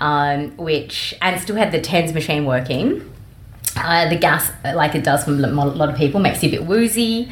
um, 0.00 0.56
which 0.56 1.14
and 1.20 1.40
still 1.40 1.56
had 1.56 1.72
the 1.72 1.80
TENS 1.80 2.12
machine 2.12 2.44
working. 2.44 3.10
Uh, 3.76 4.08
the 4.08 4.16
gas, 4.16 4.50
like 4.74 4.94
it 4.94 5.04
does 5.04 5.24
from 5.24 5.44
a 5.44 5.48
lot 5.48 5.88
of 5.88 5.96
people, 5.96 6.20
makes 6.20 6.42
you 6.42 6.48
a 6.48 6.52
bit 6.52 6.66
woozy. 6.66 7.30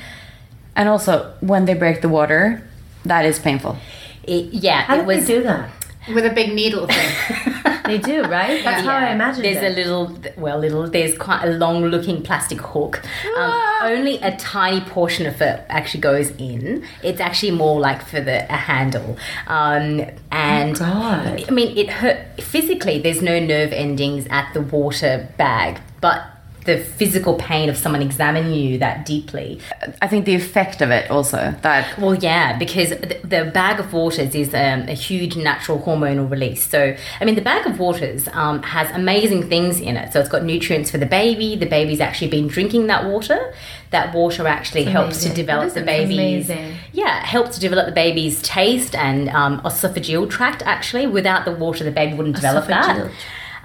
and 0.76 0.88
also, 0.88 1.34
when 1.40 1.64
they 1.66 1.74
break 1.74 2.00
the 2.02 2.08
water, 2.08 2.62
that 3.04 3.24
is 3.24 3.38
painful. 3.38 3.76
It, 4.24 4.52
yeah, 4.52 4.82
How 4.82 4.94
it 4.94 4.98
did 4.98 5.06
was. 5.06 5.26
they 5.26 5.34
do 5.34 5.42
that? 5.44 5.70
With 6.14 6.24
a 6.26 6.30
big 6.30 6.52
needle 6.54 6.86
thing. 6.86 7.58
They 7.84 7.98
do, 7.98 8.22
right? 8.22 8.62
That's 8.62 8.84
how 8.86 8.94
I 8.96 9.10
imagined 9.10 9.44
There's 9.44 9.56
it. 9.56 9.72
a 9.72 9.74
little, 9.74 10.16
well, 10.36 10.56
little. 10.60 10.88
There's 10.88 11.18
quite 11.18 11.42
a 11.44 11.50
long-looking 11.50 12.22
plastic 12.22 12.60
hook. 12.60 13.02
Um, 13.26 13.32
Ah. 13.36 13.80
only 13.86 14.18
a 14.18 14.36
tiny 14.36 14.80
portion 14.82 15.26
of 15.26 15.42
it 15.42 15.66
actually 15.68 16.00
goes 16.00 16.30
in. 16.38 16.84
It's 17.02 17.20
actually 17.20 17.50
more 17.50 17.80
like 17.80 18.06
for 18.06 18.20
the 18.20 18.44
a 18.50 18.56
handle. 18.56 19.18
Um, 19.48 20.06
and 20.30 20.76
Oh, 20.76 20.78
God. 20.78 21.44
I 21.46 21.50
mean, 21.50 21.76
it 21.76 21.90
hurt 21.90 22.40
physically. 22.40 23.00
There's 23.00 23.20
no 23.20 23.40
nerve 23.40 23.72
endings 23.72 24.28
at 24.30 24.54
the 24.54 24.60
water 24.62 25.28
bag, 25.36 25.80
but 26.00 26.22
the 26.64 26.78
physical 26.78 27.34
pain 27.34 27.68
of 27.68 27.76
someone 27.76 28.02
examining 28.02 28.52
you 28.52 28.78
that 28.78 29.04
deeply. 29.04 29.60
I 30.00 30.08
think 30.08 30.24
the 30.24 30.34
effect 30.34 30.80
of 30.80 30.90
it 30.90 31.10
also 31.10 31.54
that 31.62 31.98
Well, 31.98 32.14
yeah, 32.14 32.56
because 32.58 32.90
the, 32.90 33.18
the 33.24 33.50
bag 33.52 33.80
of 33.80 33.92
waters 33.92 34.34
is 34.34 34.54
um, 34.54 34.88
a 34.88 34.94
huge 34.94 35.36
natural 35.36 35.78
hormonal 35.80 36.30
release. 36.30 36.68
So, 36.68 36.96
I 37.20 37.24
mean, 37.24 37.34
the 37.34 37.42
bag 37.42 37.66
of 37.66 37.78
waters 37.78 38.28
um, 38.32 38.62
has 38.62 38.90
amazing 38.90 39.48
things 39.48 39.80
in 39.80 39.96
it. 39.96 40.12
So, 40.12 40.20
it's 40.20 40.28
got 40.28 40.44
nutrients 40.44 40.90
for 40.90 40.98
the 40.98 41.06
baby. 41.06 41.56
The 41.56 41.66
baby's 41.66 42.00
actually 42.00 42.28
been 42.28 42.48
drinking 42.48 42.86
that 42.86 43.06
water. 43.06 43.52
That 43.90 44.14
water 44.14 44.46
actually 44.46 44.84
helps 44.84 45.22
to 45.24 45.28
develop 45.34 45.74
the 45.74 45.82
baby's 45.82 46.48
amazing. 46.48 46.76
yeah, 46.92 47.24
helps 47.24 47.56
to 47.56 47.60
develop 47.60 47.86
the 47.86 47.92
baby's 47.92 48.40
taste 48.40 48.94
and 48.94 49.28
um, 49.30 49.60
esophageal 49.62 50.30
tract. 50.30 50.62
Actually, 50.64 51.06
without 51.06 51.44
the 51.44 51.52
water, 51.52 51.84
the 51.84 51.90
baby 51.90 52.14
wouldn't 52.14 52.36
develop 52.36 52.66
that. 52.68 52.96
Esophageal. 52.96 53.12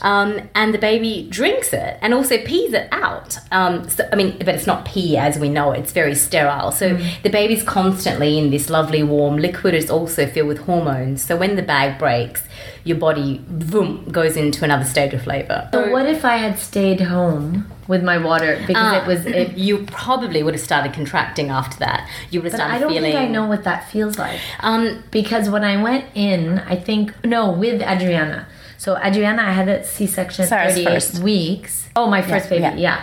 Um, 0.01 0.47
and 0.53 0.73
the 0.73 0.77
baby 0.77 1.27
drinks 1.29 1.73
it 1.73 1.97
and 2.01 2.13
also 2.13 2.37
pees 2.37 2.73
it 2.73 2.87
out. 2.91 3.37
Um, 3.51 3.89
so, 3.89 4.07
I 4.11 4.15
mean, 4.15 4.37
but 4.37 4.49
it's 4.49 4.67
not 4.67 4.85
pee 4.85 5.17
as 5.17 5.39
we 5.39 5.49
know 5.49 5.71
it. 5.71 5.79
It's 5.79 5.91
very 5.91 6.13
sterile. 6.15 6.71
So 6.71 6.91
Mm. 6.95 7.21
the 7.23 7.29
baby's 7.29 7.63
constantly 7.63 8.37
in 8.37 8.51
this 8.51 8.69
lovely 8.69 9.01
warm 9.03 9.37
liquid. 9.37 9.73
It's 9.73 9.89
also 9.89 10.27
filled 10.27 10.47
with 10.49 10.59
hormones. 10.59 11.23
So 11.23 11.35
when 11.35 11.55
the 11.55 11.61
bag 11.63 11.97
breaks, 11.97 12.43
your 12.83 12.97
body 12.97 13.41
boom 13.49 14.05
goes 14.11 14.37
into 14.37 14.63
another 14.63 14.85
stage 14.85 15.13
of 15.13 15.25
labor. 15.27 15.67
So 15.73 15.91
what 15.91 16.05
if 16.05 16.23
I 16.23 16.37
had 16.37 16.57
stayed 16.59 17.01
home 17.01 17.65
with 17.87 18.03
my 18.03 18.17
water 18.17 18.57
because 18.67 18.75
Ah, 18.93 19.01
it 19.01 19.07
was 19.07 19.25
it, 19.25 19.57
you 19.67 19.79
probably 19.87 20.43
would 20.43 20.53
have 20.53 20.63
started 20.63 20.93
contracting 20.93 21.49
after 21.49 21.77
that. 21.79 22.07
You 22.31 22.41
would 22.41 22.51
have 22.51 22.59
started 22.59 22.75
I 22.75 22.79
don't 22.79 22.89
feeling. 22.93 23.11
think 23.13 23.29
I 23.29 23.31
know 23.31 23.45
what 23.47 23.63
that 23.63 23.89
feels 23.89 24.17
like. 24.19 24.39
Um, 24.59 25.03
Because 25.11 25.49
when 25.49 25.63
I 25.63 25.81
went 25.81 26.05
in, 26.13 26.59
I 26.59 26.75
think 26.75 27.13
no, 27.25 27.49
with 27.51 27.81
Adriana. 27.81 28.45
So 28.77 28.95
Adriana, 28.97 29.41
I 29.41 29.51
had 29.51 29.67
a 29.69 29.83
C-section 29.83 30.43
at 30.43 30.49
Sarah's 30.49 30.73
38 30.75 30.93
first. 30.93 31.19
weeks. 31.23 31.87
Oh, 31.95 32.07
my 32.07 32.21
first 32.21 32.49
baby, 32.49 32.61
yeah. 32.61 32.75
yeah. 32.75 33.01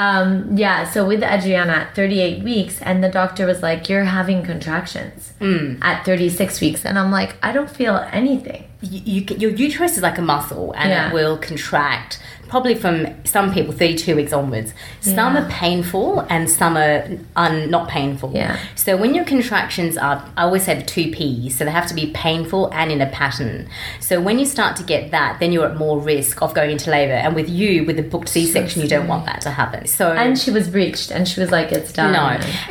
Um, 0.00 0.56
yeah, 0.56 0.88
so 0.88 1.04
with 1.04 1.24
Adriana 1.24 1.72
at 1.72 1.96
38 1.96 2.44
weeks, 2.44 2.80
and 2.82 3.02
the 3.02 3.08
doctor 3.08 3.46
was 3.46 3.62
like, 3.64 3.88
You're 3.88 4.04
having 4.04 4.44
contractions 4.44 5.32
Mm. 5.40 5.78
at 5.82 6.04
36 6.04 6.60
weeks. 6.60 6.84
And 6.84 6.98
I'm 6.98 7.10
like, 7.10 7.34
I 7.42 7.50
don't 7.52 7.70
feel 7.70 7.96
anything. 8.12 8.64
you, 8.80 9.00
you, 9.04 9.36
your 9.36 9.50
uterus 9.50 9.96
is 9.96 10.02
like 10.04 10.18
a 10.18 10.22
muscle 10.22 10.72
and 10.76 10.90
Yeah. 10.90 11.08
it 11.10 11.12
will 11.14 11.36
contract 11.36 12.20
probably 12.48 12.74
from 12.74 13.06
some 13.24 13.52
people 13.52 13.72
32 13.72 14.16
weeks 14.16 14.32
onwards 14.32 14.72
some 15.00 15.34
Yeah. 15.34 15.44
are 15.46 15.48
painful 15.50 16.20
and 16.30 16.48
some 16.50 16.76
are 16.76 17.06
un, 17.36 17.70
not 17.70 17.88
painful 17.88 18.32
Yeah. 18.34 18.58
so 18.74 18.96
when 18.96 19.14
your 19.14 19.24
contractions 19.24 19.96
are 19.96 20.24
i 20.36 20.42
always 20.42 20.64
say 20.64 20.74
the 20.74 20.82
two 20.84 21.10
p's 21.10 21.56
so 21.56 21.64
they 21.64 21.70
have 21.70 21.86
to 21.88 21.94
be 21.94 22.06
painful 22.12 22.70
and 22.72 22.90
in 22.90 23.00
a 23.00 23.06
pattern 23.06 23.68
so 24.00 24.20
when 24.20 24.38
you 24.38 24.46
start 24.46 24.76
to 24.76 24.82
get 24.82 25.10
that 25.10 25.38
then 25.40 25.52
you're 25.52 25.66
at 25.66 25.76
more 25.76 25.98
risk 26.00 26.42
of 26.42 26.54
going 26.54 26.70
into 26.70 26.90
labor 26.90 27.12
and 27.24 27.34
with 27.34 27.48
you 27.48 27.84
with 27.84 27.96
the 27.96 28.02
booked 28.02 28.28
c-section 28.28 28.82
you 28.82 28.88
don't 28.88 29.08
want 29.08 29.24
that 29.26 29.40
to 29.40 29.50
happen 29.50 29.86
so 29.86 30.12
And 30.12 30.38
she 30.38 30.50
was 30.50 30.68
breached, 30.68 31.10
and 31.10 31.22
she 31.28 31.40
was 31.40 31.50
like, 31.50 31.68
It's 31.78 31.92
done. 31.92 32.12
no 32.12 32.24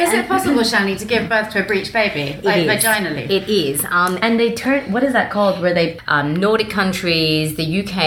Is 0.04 0.12
it 0.14 0.28
possible, 0.28 0.62
Shani, 0.72 0.98
to 1.00 1.06
give 1.06 1.24
birth 1.30 1.50
to 1.54 1.58
a 1.64 1.66
breech 1.72 1.90
baby, 1.94 2.26
like 2.44 2.58
It 2.58 2.68
is. 2.68 2.84
vaginally? 2.84 3.26
it 3.38 3.46
is 3.50 3.86
um, 3.98 4.14
And 4.22 4.40
they 4.40 4.50
turn, 4.54 4.92
what 4.94 5.04
is 5.04 5.14
that 5.14 5.28
called? 5.36 5.56
Where 5.62 5.74
they, 5.80 5.88
um, 6.08 6.36
Nordic 6.36 6.70
countries, 6.70 7.56
the 7.62 7.68
UK, 7.82 7.98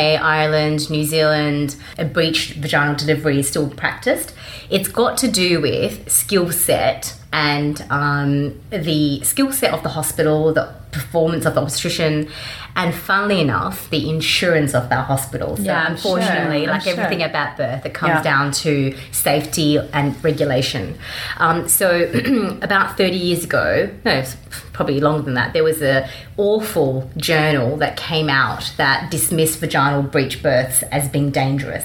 Ireland, 0.40 0.78
New 0.90 1.04
Zealand, 1.04 1.59
a 1.98 2.04
breech 2.04 2.54
vaginal 2.54 2.94
delivery 2.94 3.38
is 3.40 3.48
still 3.48 3.68
practiced. 3.68 4.34
It's 4.70 4.88
got 4.88 5.18
to 5.18 5.30
do 5.30 5.60
with 5.60 6.10
skill 6.10 6.50
set 6.52 7.19
and 7.32 7.84
um, 7.90 8.60
the 8.70 9.22
skill 9.22 9.52
set 9.52 9.72
of 9.72 9.82
the 9.82 9.88
hospital, 9.90 10.52
the 10.52 10.72
performance 10.90 11.46
of 11.46 11.54
the 11.54 11.60
obstetrician, 11.62 12.28
and 12.74 12.92
funnily 12.92 13.40
enough, 13.40 13.88
the 13.90 14.08
insurance 14.10 14.74
of 14.74 14.88
that 14.88 15.06
hospital. 15.06 15.56
So 15.56 15.62
Yeah, 15.62 15.84
I'm 15.84 15.92
unfortunately, 15.92 16.64
sure, 16.64 16.72
I'm 16.72 16.78
like 16.80 16.86
everything 16.88 17.20
sure. 17.20 17.28
about 17.28 17.56
birth, 17.56 17.86
it 17.86 17.94
comes 17.94 18.10
Yeah. 18.14 18.22
down 18.22 18.50
to 18.52 18.96
safety 19.12 19.78
and 19.92 20.24
regulation. 20.24 20.98
Um, 21.38 21.68
so 21.68 22.10
about 22.62 22.96
30 22.96 23.16
years 23.16 23.44
ago, 23.44 23.88
no, 24.04 24.10
it's 24.12 24.36
probably 24.72 24.98
longer 24.98 25.22
than 25.22 25.34
that, 25.34 25.52
there 25.52 25.62
was 25.64 25.80
a 25.82 26.08
awful 26.36 27.08
journal 27.16 27.76
that 27.76 27.96
came 27.96 28.28
out 28.28 28.72
that 28.76 29.10
dismissed 29.12 29.60
vaginal 29.60 30.02
breech 30.02 30.42
births 30.42 30.82
as 30.90 31.08
being 31.08 31.30
dangerous. 31.30 31.84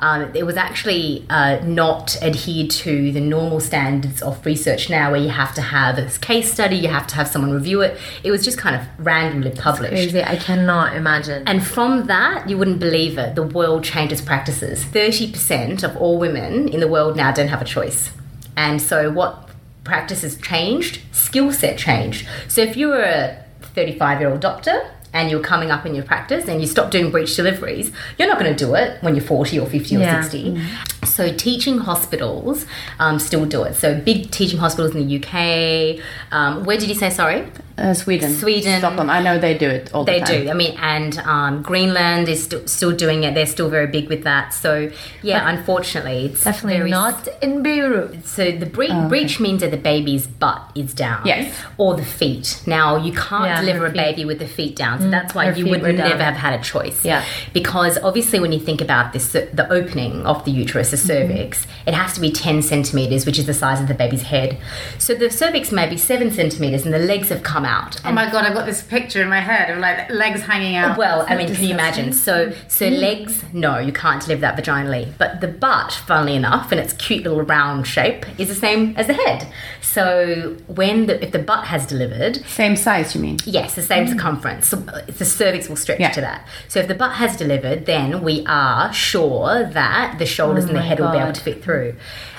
Um, 0.00 0.30
it 0.34 0.44
was 0.44 0.56
actually 0.56 1.26
uh, 1.28 1.60
not 1.64 2.16
adhered 2.22 2.70
to 2.70 3.12
the 3.12 3.20
normal 3.20 3.60
standards 3.60 4.22
of 4.22 4.44
research 4.46 4.88
now, 4.88 5.10
where 5.10 5.20
you 5.20 5.28
have 5.30 5.54
to 5.54 5.62
have 5.62 5.98
a 5.98 6.08
case 6.20 6.52
study, 6.52 6.76
you 6.76 6.88
have 6.88 7.06
to 7.08 7.16
have 7.16 7.28
someone 7.28 7.50
review 7.50 7.80
it. 7.80 7.98
It 8.22 8.30
was 8.30 8.44
just 8.44 8.58
kind 8.58 8.76
of 8.76 8.82
randomly 9.04 9.50
published. 9.50 10.12
crazy, 10.12 10.22
I 10.22 10.36
cannot 10.36 10.94
imagine. 10.94 11.46
And 11.46 11.66
from 11.66 12.06
that, 12.06 12.48
you 12.48 12.56
wouldn't 12.56 12.78
believe 12.78 13.18
it, 13.18 13.34
the 13.34 13.42
world 13.42 13.84
changes 13.84 14.20
practices. 14.20 14.84
30% 14.84 15.82
of 15.82 15.96
all 15.96 16.18
women 16.18 16.68
in 16.68 16.80
the 16.80 16.88
world 16.88 17.16
now 17.16 17.32
don't 17.32 17.48
have 17.48 17.62
a 17.62 17.64
choice. 17.64 18.12
And 18.56 18.80
so, 18.80 19.10
what 19.10 19.48
practices 19.84 20.36
changed? 20.38 21.00
Skill 21.12 21.52
set 21.52 21.78
changed. 21.78 22.26
So, 22.48 22.60
if 22.60 22.76
you 22.76 22.88
were 22.88 23.02
a 23.02 23.44
35 23.62 24.20
year 24.20 24.30
old 24.30 24.40
doctor, 24.40 24.90
and 25.12 25.30
you're 25.30 25.40
coming 25.40 25.70
up 25.70 25.86
in 25.86 25.94
your 25.94 26.04
practice 26.04 26.48
and 26.48 26.60
you 26.60 26.66
stop 26.66 26.90
doing 26.90 27.10
breech 27.10 27.34
deliveries, 27.36 27.90
you're 28.18 28.28
not 28.28 28.38
going 28.38 28.54
to 28.54 28.64
do 28.64 28.74
it 28.74 29.02
when 29.02 29.14
you're 29.14 29.24
40 29.24 29.58
or 29.58 29.66
50 29.66 29.96
or 29.96 30.00
Yeah. 30.00 30.20
60. 30.22 30.60
So, 31.06 31.32
teaching 31.34 31.78
hospitals 31.78 32.66
um, 32.98 33.18
still 33.18 33.46
do 33.46 33.62
it. 33.62 33.74
So, 33.74 33.98
big 34.00 34.30
teaching 34.30 34.58
hospitals 34.58 34.94
in 34.94 35.06
the 35.06 35.16
UK. 35.18 36.00
Um, 36.32 36.64
where 36.64 36.76
did 36.78 36.88
you 36.88 36.94
say, 36.94 37.10
sorry? 37.10 37.50
Uh, 37.78 37.94
Sweden, 37.94 38.34
Sweden. 38.34 38.78
Stockholm. 38.80 39.08
I 39.10 39.22
know 39.22 39.38
they 39.38 39.56
do 39.56 39.68
it 39.68 39.92
all 39.94 40.04
They 40.04 40.20
the 40.20 40.26
time. 40.26 40.38
They 40.40 40.44
do. 40.44 40.50
I 40.50 40.54
mean, 40.54 40.76
and 40.78 41.18
um, 41.20 41.62
Greenland 41.62 42.28
is 42.28 42.44
st- 42.44 42.68
still 42.68 42.92
doing 42.94 43.24
it. 43.24 43.34
They're 43.34 43.46
still 43.46 43.70
very 43.70 43.86
big 43.86 44.08
with 44.08 44.24
that. 44.24 44.52
So, 44.54 44.90
yeah, 45.22 45.48
unfortunately, 45.48 46.26
it's 46.26 46.44
Definitely 46.44 46.78
very 46.78 46.90
not 46.90 47.28
in 47.42 47.62
Beirut. 47.62 48.26
So 48.26 48.50
the 48.52 48.66
bre- 48.66 49.08
breech 49.08 49.40
means 49.40 49.60
that 49.62 49.70
the 49.70 49.76
baby's 49.76 50.26
butt 50.26 50.70
is 50.74 50.92
down. 50.94 51.22
Yes. 51.26 51.54
Or 51.78 51.94
the 51.94 52.04
feet. 52.04 52.62
Now 52.66 52.96
you 52.96 53.12
can't 53.12 53.44
Yeah, 53.44 53.60
deliver 53.60 53.86
a. 53.86 53.90
Mm, 53.90 53.94
baby 53.98 54.24
with 54.24 54.38
the 54.38 54.46
feet 54.46 54.76
down, 54.76 55.00
so 55.00 55.10
that's 55.10 55.34
why 55.34 55.50
you 55.52 55.66
would 55.68 55.82
down. 55.82 55.96
never 55.96 56.22
have 56.22 56.36
had 56.36 56.58
a 56.58 56.62
choice. 56.62 57.04
Yeah. 57.04 57.24
Because 57.52 57.98
obviously, 57.98 58.38
when 58.40 58.52
you 58.52 58.60
think 58.60 58.80
about 58.80 59.12
this, 59.12 59.32
the 59.32 59.66
opening 59.70 60.24
of 60.26 60.44
the 60.44 60.50
uterus, 60.50 60.90
the 60.90 60.96
Mm-hmm. 60.98 61.06
cervix, 61.06 61.66
it 61.86 61.94
has 61.94 62.12
to 62.14 62.20
be 62.20 62.30
ten 62.30 62.60
centimeters, 62.62 63.24
which 63.26 63.38
is 63.38 63.46
the 63.46 63.54
size 63.54 63.80
of 63.80 63.88
the 63.88 63.94
baby's 63.94 64.22
head. 64.22 64.58
So 64.98 65.14
the 65.14 65.30
cervix 65.30 65.70
may 65.72 65.88
be 65.88 65.96
seven 65.96 66.30
centimeters, 66.30 66.84
and 66.84 66.92
the 66.94 66.98
legs 66.98 67.28
have 67.30 67.42
come 67.42 67.64
out. 67.64 67.67
Oh 67.68 68.00
And 68.04 68.14
my 68.14 68.30
god, 68.30 68.44
I've 68.44 68.54
got 68.54 68.66
this 68.66 68.82
picture 68.82 69.20
in 69.22 69.28
my 69.28 69.40
head 69.40 69.70
of 69.70 69.78
like 69.78 70.10
legs 70.10 70.42
hanging 70.42 70.76
out. 70.76 70.96
well, 70.98 71.24
I 71.28 71.36
mean, 71.36 71.54
can 71.54 71.64
you 71.64 71.74
imagine? 71.74 72.12
So, 72.12 72.52
so 72.68 72.86
Mm. 72.88 72.98
legs, 73.00 73.44
no, 73.52 73.78
you 73.78 73.92
can't 73.92 74.20
deliver 74.22 74.40
that 74.42 74.56
vaginally. 74.56 75.12
But 75.18 75.40
the 75.40 75.48
butt, 75.48 75.92
funnily 76.06 76.36
enough, 76.36 76.72
in 76.72 76.78
its 76.78 76.92
cute 76.94 77.24
little 77.24 77.42
round 77.42 77.86
shape, 77.86 78.24
is 78.38 78.48
the 78.48 78.54
same 78.54 78.94
as 78.96 79.06
the 79.06 79.14
head. 79.14 79.46
So, 79.82 80.56
when 80.66 81.06
the 81.06 81.22
if 81.24 81.32
the 81.32 81.38
butt 81.38 81.64
has 81.66 81.86
delivered, 81.86 82.44
Same 82.46 82.76
size, 82.76 83.14
you 83.14 83.20
mean? 83.20 83.38
yes, 83.44 83.74
the 83.74 83.82
same 83.82 84.06
circumference. 84.06 84.68
So 84.68 84.78
uh, 84.88 85.00
the 85.06 85.24
cervix 85.24 85.68
will 85.68 85.76
stretch 85.76 86.00
Yeah. 86.00 86.10
to 86.12 86.20
that. 86.20 86.46
So, 86.68 86.80
if 86.80 86.88
the 86.88 86.94
butt 86.94 87.12
has 87.22 87.36
delivered, 87.36 87.86
then 87.86 88.22
we 88.22 88.44
are 88.46 88.92
sure 88.92 89.64
that 89.64 90.18
the 90.18 90.26
shoulders 90.26 90.64
and 90.64 90.74
the 90.74 90.78
Oh 90.80 90.82
my 90.82 90.88
head 90.88 91.00
will 91.00 91.10
be 91.10 91.18
able 91.18 91.32
to 91.32 91.40
fit 91.40 91.62
through. 91.64 91.94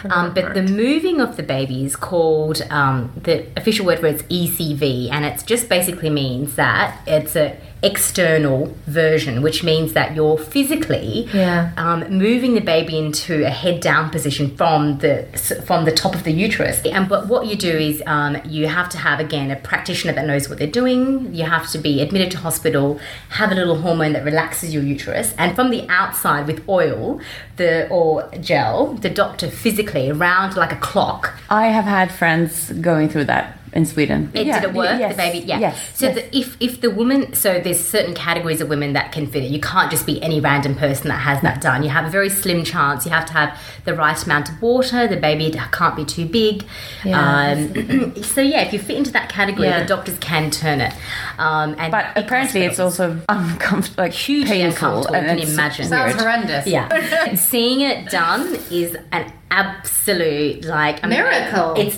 Um, 0.09 0.33
but 0.33 0.53
the 0.53 0.63
moving 0.63 1.19
of 1.19 1.35
the 1.37 1.43
baby 1.43 1.83
is 1.83 1.95
called 1.95 2.61
um, 2.69 3.11
the 3.21 3.45
official 3.57 3.85
word 3.85 3.99
for 3.99 4.07
it's 4.07 4.23
ECV, 4.23 5.09
and 5.19 5.25
it 5.25 5.43
just 5.45 5.67
basically 5.67 6.09
means 6.09 6.55
that 6.55 7.01
it's 7.05 7.35
a 7.35 7.57
external 7.81 8.73
version, 8.87 9.41
which 9.41 9.63
means 9.63 9.93
that 9.93 10.13
you're 10.15 10.37
physically 10.37 11.27
Yeah. 11.33 11.71
um, 11.77 11.99
moving 12.09 12.53
the 12.53 12.61
baby 12.61 12.97
into 12.97 13.45
a 13.45 13.49
head 13.49 13.79
down 13.81 14.09
position 14.09 14.55
from 14.57 14.97
the 14.99 15.25
from 15.65 15.85
the 15.85 15.91
top 15.91 16.13
of 16.15 16.23
the 16.23 16.31
uterus. 16.31 16.81
And 16.85 17.07
but 17.09 17.27
what 17.27 17.47
you 17.47 17.55
do 17.55 17.71
is 17.89 18.01
um, 18.05 18.37
you 18.45 18.67
have 18.67 18.87
to 18.89 18.97
have 18.97 19.19
again 19.19 19.51
a 19.51 19.55
practitioner 19.57 20.13
that 20.13 20.25
knows 20.25 20.47
what 20.49 20.57
they're 20.59 20.67
doing. 20.83 21.33
You 21.33 21.45
have 21.45 21.69
to 21.71 21.77
be 21.77 22.01
admitted 22.01 22.31
to 22.31 22.37
hospital, 22.37 22.99
have 23.29 23.51
a 23.51 23.55
little 23.55 23.77
hormone 23.81 24.13
that 24.13 24.23
relaxes 24.23 24.73
your 24.73 24.83
uterus, 24.83 25.33
and 25.37 25.55
from 25.55 25.69
the 25.69 25.85
outside 25.89 26.47
with 26.47 26.59
oil, 26.69 27.19
the 27.57 27.87
or 27.89 28.29
gel, 28.41 28.93
the 28.93 29.09
doctor 29.09 29.49
physically 29.49 30.09
around 30.09 30.55
like 30.55 30.71
a 30.71 30.77
clock 30.77 31.33
I 31.49 31.67
have 31.67 31.85
had 31.85 32.11
friends 32.11 32.71
going 32.89 33.09
through 33.09 33.25
that 33.25 33.58
in 33.73 33.85
Sweden. 33.85 34.31
it, 34.33 34.47
Yeah, 34.47 34.59
did 34.61 34.69
it 34.71 34.75
work? 34.75 34.99
yes, 34.99 35.11
The 35.13 35.17
baby, 35.17 35.39
yeah. 35.47 35.59
Yes. 35.59 35.97
So 35.97 36.07
yes. 36.07 36.15
The, 36.15 36.37
if 36.37 36.57
if 36.59 36.81
the 36.81 36.89
woman, 36.89 37.33
so 37.33 37.59
there's 37.59 37.79
certain 37.79 38.13
categories 38.13 38.61
of 38.61 38.69
women 38.69 38.93
that 38.93 39.11
can 39.11 39.27
fit 39.27 39.43
it. 39.43 39.51
You 39.51 39.59
can't 39.61 39.89
just 39.91 40.05
be 40.05 40.21
any 40.21 40.39
random 40.39 40.75
person 40.75 41.07
that 41.09 41.19
has 41.19 41.41
that 41.41 41.61
done. 41.61 41.83
You 41.83 41.89
have 41.89 42.05
a 42.05 42.09
very 42.09 42.29
slim 42.29 42.63
chance. 42.63 43.05
You 43.05 43.11
have 43.11 43.25
to 43.27 43.33
have 43.33 43.59
the 43.85 43.93
right 43.93 44.21
amount 44.25 44.49
of 44.49 44.61
water. 44.61 45.07
The 45.07 45.17
baby 45.17 45.51
can't 45.71 45.95
be 45.95 46.05
too 46.05 46.25
big. 46.25 46.63
Yeah. 47.05 47.19
Um, 47.19 48.15
so 48.23 48.41
yeah, 48.41 48.61
if 48.61 48.73
you 48.73 48.79
fit 48.79 48.97
into 48.97 49.11
that 49.11 49.29
category, 49.29 49.67
Yeah. 49.67 49.81
the 49.81 49.85
doctors 49.87 50.17
can 50.19 50.49
turn 50.51 50.81
it. 50.81 50.93
Um, 51.37 51.75
and 51.77 51.91
but 51.91 52.05
big 52.15 52.23
apparently 52.23 52.61
it's 52.61 52.79
also 52.79 53.19
uncomfortable, 53.29 54.03
like 54.03 54.13
Hugely 54.13 54.49
painful. 54.49 54.87
uncomfortable, 54.89 55.15
and 55.15 55.27
can 55.27 55.37
you 55.37 55.43
it's 55.43 55.53
imagine? 55.53 55.85
Sounds 55.87 56.13
weird. 56.13 56.19
horrendous. 56.21 56.67
Yeah. 56.67 57.35
Seeing 57.35 57.81
it 57.81 58.09
done 58.09 58.55
is 58.71 58.95
an 59.11 59.31
absolute 59.51 60.65
like 60.65 61.03
I 61.03 61.07
mean, 61.07 61.19
Miracle. 61.19 61.73
It's 61.77 61.97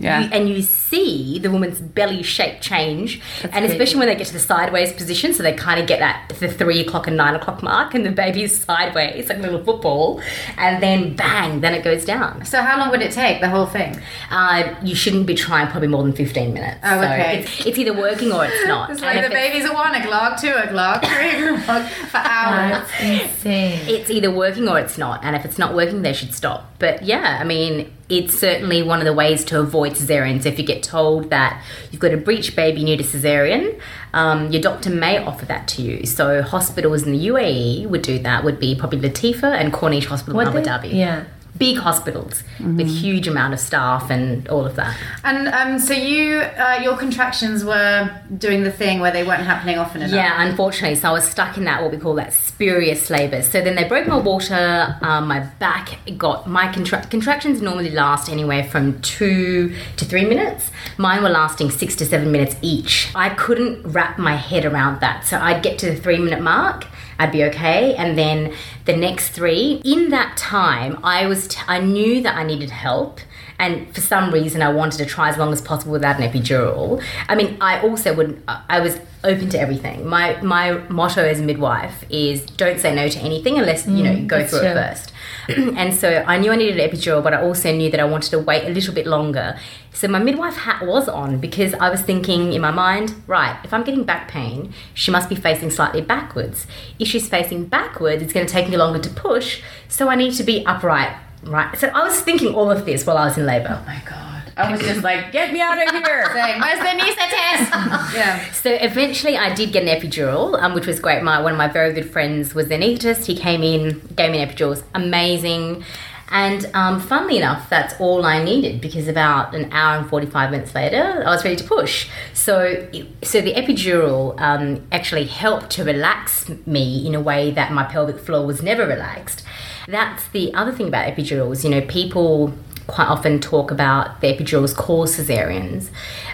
Yeah. 0.00 0.22
you, 0.24 0.30
and 0.32 0.48
you 0.48 0.62
see 0.62 1.38
the 1.38 1.50
woman's 1.50 1.78
belly 1.78 2.22
shape 2.22 2.60
change, 2.60 3.20
and 3.42 3.52
crazy. 3.52 3.66
especially 3.72 3.98
when 3.98 4.08
they 4.08 4.16
get 4.16 4.26
to 4.28 4.32
the 4.32 4.38
sideways 4.40 4.92
position, 4.92 5.32
so 5.34 5.42
they 5.42 5.52
kind 5.52 5.78
of 5.80 5.86
get 5.86 5.98
that 6.00 6.32
the 6.40 6.48
three 6.50 6.80
o'clock 6.80 7.06
and 7.06 7.16
nine 7.16 7.34
o'clock 7.34 7.62
mark, 7.62 7.94
and 7.94 8.04
the 8.06 8.10
baby's 8.10 8.58
sideways 8.64 9.28
like 9.28 9.38
a 9.38 9.42
little 9.42 9.62
football, 9.62 10.20
and 10.56 10.82
then 10.82 11.14
bang, 11.16 11.60
then 11.60 11.74
it 11.74 11.84
goes 11.84 12.04
down. 12.04 12.44
So 12.44 12.62
how 12.62 12.78
long 12.78 12.90
would 12.90 13.02
it 13.02 13.12
take 13.12 13.40
the 13.40 13.48
whole 13.48 13.66
thing? 13.66 14.00
Uh, 14.30 14.74
you 14.82 14.94
shouldn't 14.94 15.26
be 15.26 15.34
trying 15.34 15.68
probably 15.68 15.88
more 15.88 16.02
than 16.02 16.12
fifteen 16.14 16.54
minutes. 16.54 16.80
Oh, 16.82 17.00
So 17.00 17.06
okay. 17.06 17.40
it's, 17.40 17.66
it's 17.66 17.78
either 17.78 17.92
working 17.94 18.32
or 18.32 18.44
it's 18.46 18.66
not. 18.66 18.90
It's 18.90 19.02
like 19.02 19.16
if 19.18 19.24
the 19.24 19.30
baby's 19.30 19.64
at 19.66 19.74
one 19.74 19.94
o'clock, 19.94 20.40
two 20.40 20.50
o'clock, 20.52 21.04
three 21.04 21.48
o'clock 21.54 21.86
for 21.86 22.16
hours. 22.18 22.88
That's 22.88 23.00
insane. 23.02 23.80
it's 23.88 24.10
either 24.10 24.30
working 24.30 24.68
or 24.68 24.78
it's 24.78 24.96
not 24.98 25.24
and 25.24 25.36
if 25.36 25.44
it's 25.44 25.58
not 25.58 25.74
working 25.74 26.02
they 26.02 26.12
should 26.12 26.32
stop 26.34 26.72
but 26.78 27.02
yeah 27.02 27.38
i 27.40 27.44
mean 27.44 27.90
it's 28.10 28.38
certainly 28.38 28.82
one 28.82 28.98
of 28.98 29.04
the 29.04 29.12
ways 29.12 29.44
to 29.44 29.60
avoid 29.60 29.92
cesareans 29.92 30.44
if 30.44 30.58
you 30.58 30.64
get 30.64 30.82
told 30.82 31.30
that 31.30 31.62
you've 31.90 32.00
got 32.00 32.12
a 32.12 32.16
breech 32.16 32.56
baby 32.56 32.84
need 32.84 33.00
a 33.00 33.04
cesarean 33.04 33.80
um, 34.12 34.50
your 34.50 34.60
doctor 34.60 34.90
may 34.90 35.18
offer 35.18 35.46
that 35.46 35.68
to 35.68 35.82
you. 35.82 36.04
So 36.06 36.42
hospitals 36.42 37.04
in 37.04 37.12
the 37.12 37.28
uae 37.28 37.86
would 37.86 38.02
do 38.02 38.18
that 38.18 38.44
would 38.44 38.58
be 38.58 38.74
probably 38.74 39.00
latifa 39.00 39.54
and 39.54 39.72
corniche 39.72 40.06
hospital 40.06 40.40
in 40.40 40.48
abu 40.48 40.60
dhabi. 40.60 40.92
Yeah. 40.94 41.24
Big 41.58 41.76
hospitals 41.76 42.42
with 42.60 42.86
huge 42.88 43.26
amount 43.28 43.52
of 43.52 43.60
staff 43.60 44.10
and 44.10 44.48
all 44.48 44.64
of 44.64 44.76
that 44.76 44.96
And 45.24 45.48
um, 45.48 45.78
so 45.78 45.94
you, 45.94 46.38
uh, 46.38 46.80
your 46.82 46.96
contractions 46.96 47.64
were 47.64 48.10
doing 48.38 48.64
the 48.64 48.70
thing 48.70 49.00
where 49.00 49.10
they 49.12 49.22
weren't 49.22 49.42
happening 49.42 49.78
often 49.78 50.02
enough. 50.02 50.14
Yeah, 50.14 50.42
unfortunately. 50.48 50.96
So 50.96 51.08
I 51.08 51.12
was 51.12 51.24
stuck 51.28 51.56
in 51.56 51.64
that 51.64 51.82
what 51.82 51.90
we 51.90 51.98
call 51.98 52.14
that 52.14 52.32
spurious 52.32 53.10
labour. 53.10 53.42
So 53.42 53.60
then 53.60 53.74
they 53.76 53.84
broke 53.84 54.06
my 54.06 54.18
water. 54.18 54.96
Um, 55.02 55.28
my 55.28 55.40
back 55.58 55.98
got 56.16 56.48
my 56.48 56.72
contra- 56.72 57.06
contractions 57.06 57.60
normally 57.62 57.90
last 57.90 58.28
anywhere 58.30 58.64
from 58.64 59.00
two 59.02 59.74
to 59.96 60.04
three 60.04 60.24
minutes. 60.24 60.70
Mine 60.98 61.22
were 61.22 61.30
lasting 61.30 61.70
six 61.70 61.96
to 61.96 62.06
seven 62.06 62.30
minutes 62.32 62.56
each. 62.62 63.10
I 63.14 63.30
couldn't 63.30 63.82
wrap 63.84 64.18
my 64.18 64.34
head 64.36 64.64
around 64.64 65.00
that. 65.00 65.26
So 65.26 65.38
I'd 65.38 65.62
get 65.62 65.78
to 65.80 65.86
the 65.86 65.96
three 65.96 66.18
minute 66.18 66.40
mark. 66.40 66.86
I'd 67.20 67.32
be 67.32 67.44
okay, 67.44 67.94
and 67.96 68.16
then 68.16 68.54
the 68.86 68.96
next 68.96 69.28
three. 69.30 69.82
In 69.84 70.08
that 70.08 70.38
time, 70.38 70.98
I 71.04 71.26
was 71.26 71.48
t- 71.48 71.60
I 71.68 71.78
knew 71.78 72.22
that 72.22 72.34
I 72.34 72.44
needed 72.44 72.70
help, 72.70 73.20
and 73.60 73.94
for 73.94 74.00
some 74.00 74.32
reason 74.32 74.62
I 74.62 74.72
wanted 74.72 74.98
to 74.98 75.06
try 75.06 75.28
as 75.28 75.36
long 75.36 75.52
as 75.52 75.60
possible 75.60 75.92
without 75.92 76.18
an 76.18 76.28
epidural. 76.28 77.02
I 77.28 77.34
mean, 77.34 77.58
I 77.60 77.80
also 77.82 78.14
would 78.14 78.42
I 78.48 78.80
was 78.80 78.98
open 79.22 79.50
to 79.50 79.60
everything. 79.60 80.06
My 80.06 80.40
my 80.40 80.72
motto 80.88 81.22
as 81.22 81.40
a 81.40 81.42
midwife 81.42 82.04
is 82.08 82.44
don't 82.46 82.80
say 82.80 82.94
no 82.94 83.08
to 83.08 83.18
anything 83.20 83.58
unless 83.58 83.86
you 83.86 84.02
know 84.02 84.12
you 84.12 84.26
go 84.26 84.38
that's 84.38 84.50
through 84.50 84.68
it 84.68 84.74
first. 84.74 85.12
and 85.76 85.94
so 85.94 86.24
I 86.26 86.38
knew 86.38 86.50
I 86.52 86.56
needed 86.56 86.78
an 86.80 86.90
epidural, 86.90 87.22
but 87.22 87.34
I 87.34 87.42
also 87.42 87.70
knew 87.72 87.90
that 87.90 88.00
I 88.00 88.04
wanted 88.04 88.30
to 88.30 88.38
wait 88.38 88.64
a 88.64 88.70
little 88.70 88.94
bit 88.94 89.06
longer. 89.06 89.58
So 89.92 90.08
my 90.08 90.18
midwife 90.18 90.56
hat 90.56 90.86
was 90.86 91.08
on 91.08 91.38
because 91.38 91.74
I 91.74 91.90
was 91.90 92.00
thinking 92.00 92.52
in 92.52 92.62
my 92.62 92.70
mind, 92.70 93.14
right, 93.26 93.58
if 93.64 93.74
I'm 93.74 93.82
getting 93.82 94.04
back 94.04 94.28
pain, 94.28 94.72
she 94.94 95.10
must 95.10 95.28
be 95.28 95.34
facing 95.34 95.70
slightly 95.70 96.00
backwards. 96.00 96.66
If 96.98 97.08
she's 97.08 97.28
facing 97.28 97.66
backwards, 97.66 98.22
it's 98.22 98.32
going 98.32 98.46
to 98.46 98.52
take 98.52 98.68
me 98.70 98.76
longer 98.76 99.00
to 99.00 99.10
push, 99.10 99.62
so 99.88 100.08
I 100.08 100.14
need 100.14 100.32
to 100.34 100.44
be 100.44 100.64
upright, 100.64 101.14
right? 101.44 101.76
So 101.78 101.88
I 101.88 102.02
was 102.02 102.20
thinking 102.20 102.54
all 102.54 102.70
of 102.70 102.84
this 102.84 103.06
while 103.06 103.18
I 103.18 103.26
was 103.26 103.38
in 103.38 103.46
labor. 103.46 103.80
Oh 103.82 103.86
my 103.86 104.02
god. 104.08 104.20
I 104.56 104.70
was 104.70 104.80
just 104.80 105.02
like, 105.02 105.32
get 105.32 105.52
me 105.52 105.60
out 105.60 105.78
of 105.78 105.90
here. 105.90 106.26
Saying, 106.32 106.60
Where's 106.60 106.78
the 106.78 106.86
anaesthetist? 106.86 108.14
yeah. 108.14 108.52
So 108.52 108.70
eventually, 108.70 109.36
I 109.36 109.54
did 109.54 109.72
get 109.72 109.82
an 109.82 109.88
epidural, 109.88 110.60
um, 110.60 110.74
which 110.74 110.86
was 110.86 111.00
great. 111.00 111.22
My 111.22 111.40
one 111.40 111.52
of 111.52 111.58
my 111.58 111.68
very 111.68 111.92
good 111.92 112.10
friends 112.10 112.54
was 112.54 112.70
an 112.70 112.80
anaesthetist. 112.80 113.26
He 113.26 113.36
came 113.36 113.62
in, 113.62 114.00
gave 114.16 114.32
me 114.32 114.40
an 114.40 114.48
epidural. 114.48 114.82
Amazing. 114.94 115.84
And 116.32 116.70
um, 116.74 117.00
funnily 117.00 117.38
enough, 117.38 117.68
that's 117.68 117.98
all 118.00 118.24
I 118.24 118.42
needed 118.42 118.80
because 118.80 119.08
about 119.08 119.52
an 119.54 119.72
hour 119.72 119.98
and 119.98 120.08
forty 120.08 120.26
five 120.26 120.50
minutes 120.52 120.74
later, 120.74 121.24
I 121.26 121.30
was 121.30 121.44
ready 121.44 121.56
to 121.56 121.64
push. 121.64 122.08
So, 122.34 122.88
so 123.22 123.40
the 123.40 123.54
epidural 123.54 124.38
um, 124.40 124.86
actually 124.92 125.24
helped 125.24 125.70
to 125.70 125.84
relax 125.84 126.48
me 126.66 127.04
in 127.06 127.14
a 127.16 127.20
way 127.20 127.50
that 127.50 127.72
my 127.72 127.84
pelvic 127.84 128.18
floor 128.18 128.46
was 128.46 128.62
never 128.62 128.86
relaxed. 128.86 129.44
That's 129.90 130.28
the 130.28 130.54
other 130.54 130.72
thing 130.72 130.86
about 130.88 131.06
epidurals. 131.12 131.64
You 131.64 131.70
know, 131.70 131.80
people 131.82 132.54
quite 132.86 133.08
often 133.08 133.40
talk 133.40 133.70
about 133.70 134.20
the 134.20 134.32
epidurals 134.32 134.74
cause 134.74 135.16
cesareans. 135.16 135.90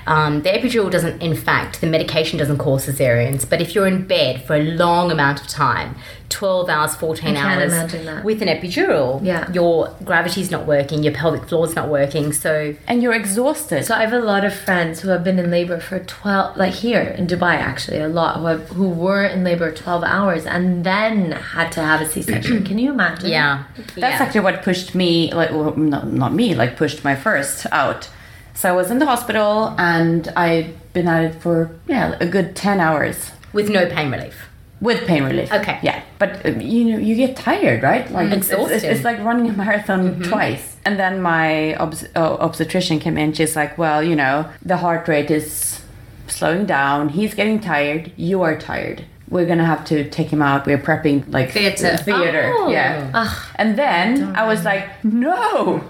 Um, 0.07 0.43
the 0.43 0.51
epidural 0.51 0.91
doesn't, 0.91 1.23
in 1.23 1.35
fact, 1.35 1.81
the 1.81 1.87
medication 1.87 2.39
doesn't 2.39 2.59
cause 2.59 2.87
cesareans, 2.87 3.49
but 3.49 3.61
if 3.61 3.75
you're 3.75 3.87
in 3.87 4.07
bed 4.07 4.45
for 4.45 4.57
a 4.57 4.63
long 4.63 5.11
amount 5.11 5.41
of 5.41 5.49
time, 5.49 5.97
12 6.29 6.69
hours, 6.69 6.95
14 6.97 7.37
I 7.37 7.41
hours, 7.41 8.25
with 8.25 8.43
an 8.43 8.49
epidural, 8.49 9.25
Yeah. 9.25 9.51
your 9.53 9.95
gravity's 10.05 10.51
not 10.51 10.67
working, 10.67 11.03
your 11.03 11.13
pelvic 11.13 11.49
floor's 11.49 11.75
not 11.75 11.89
working, 11.89 12.33
so 12.33 12.75
And 12.89 13.03
you're 13.03 13.15
exhausted. 13.15 13.85
So 13.85 13.95
I 13.95 14.01
have 14.01 14.13
a 14.13 14.19
lot 14.19 14.45
of 14.45 14.55
friends 14.55 15.01
who 15.01 15.09
have 15.11 15.23
been 15.25 15.39
in 15.39 15.51
labor 15.51 15.79
for 15.79 15.99
12 16.01 16.57
like 16.57 16.75
here 16.75 17.01
in 17.01 17.27
Dubai 17.27 17.55
actually 17.55 18.01
a 18.01 18.09
lot 18.09 18.39
who 18.39 18.47
have, 18.47 18.69
who 18.71 18.89
were 18.89 19.25
in 19.25 19.45
labor 19.45 19.71
12 19.73 20.05
hours 20.05 20.47
and 20.47 20.85
then 20.85 21.33
had 21.33 21.71
to 21.73 21.81
have 21.81 22.01
a 22.01 22.07
C-section. 22.07 22.65
Can 22.65 22.79
you 22.79 22.91
imagine? 22.93 23.29
yeah. 23.31 23.65
That's 23.77 23.97
yeah. 23.99 24.09
actually 24.23 24.41
what 24.41 24.63
pushed 24.63 24.95
me, 24.95 25.33
like, 25.33 25.51
well, 25.51 25.77
not, 25.77 26.13
not 26.13 26.33
me, 26.35 26.55
like, 26.55 26.77
pushed 26.77 27.05
my 27.05 27.15
first 27.15 27.67
out. 27.73 28.09
So 28.55 28.69
I 28.71 28.73
was 28.73 28.91
in 28.91 28.99
the 28.99 29.07
hospital 29.07 29.75
and 29.79 30.29
I'd 30.37 30.75
been 30.93 31.07
at 31.09 31.25
it 31.25 31.35
for, 31.43 31.71
yeah, 31.87 32.17
a 32.21 32.27
good 32.27 32.57
10 32.57 32.81
hours 32.81 33.31
with 33.53 33.69
no 33.69 33.87
pain 33.87 34.11
relief. 34.11 34.46
With 34.81 35.07
pain 35.07 35.25
relief. 35.25 35.53
Okay. 35.53 35.79
Yeah. 35.83 36.03
But, 36.19 36.45
um, 36.45 36.61
you 36.61 36.85
know, 36.85 36.99
you 36.99 37.15
get 37.15 37.37
tired, 37.37 37.83
right? 37.83 38.11
Like, 38.11 38.29
mm-hmm. 38.29 38.39
it's, 38.39 38.51
it's, 38.51 38.85
it's, 38.85 39.05
like 39.05 39.19
running 39.21 39.49
a 39.49 39.53
marathon 39.53 40.15
mm-hmm. 40.15 40.23
twice. 40.31 40.77
And 40.85 40.99
then 40.99 41.23
my 41.23 41.75
obs- 41.77 42.09
oh, 42.15 42.37
obstetrician 42.37 42.99
came 42.99 43.17
in. 43.17 43.33
She's 43.33 43.57
like, 43.57 43.79
well, 43.79 44.03
you 44.03 44.15
know, 44.15 44.51
the 44.63 44.77
heart 44.77 45.09
rate 45.09 45.31
is 45.31 45.81
slowing 46.27 46.67
down. 46.67 47.09
He's 47.11 47.35
getting 47.35 47.61
tired. 47.61 48.13
You 48.17 48.43
are 48.43 48.59
tired. 48.59 49.05
We're 49.29 49.47
gonna 49.47 49.65
have 49.65 49.85
to 49.87 50.09
take 50.09 50.29
him 50.29 50.41
out. 50.41 50.67
We're 50.67 50.79
prepping 50.79 51.33
like 51.33 51.51
Theatre. 51.51 51.97
Theater. 51.97 52.53
Oh. 52.55 52.69
Yeah. 52.71 53.35
And 53.57 53.77
then 53.77 54.37
I 54.37 54.47
was 54.47 54.65
like, 54.65 55.05
no. 55.05 55.83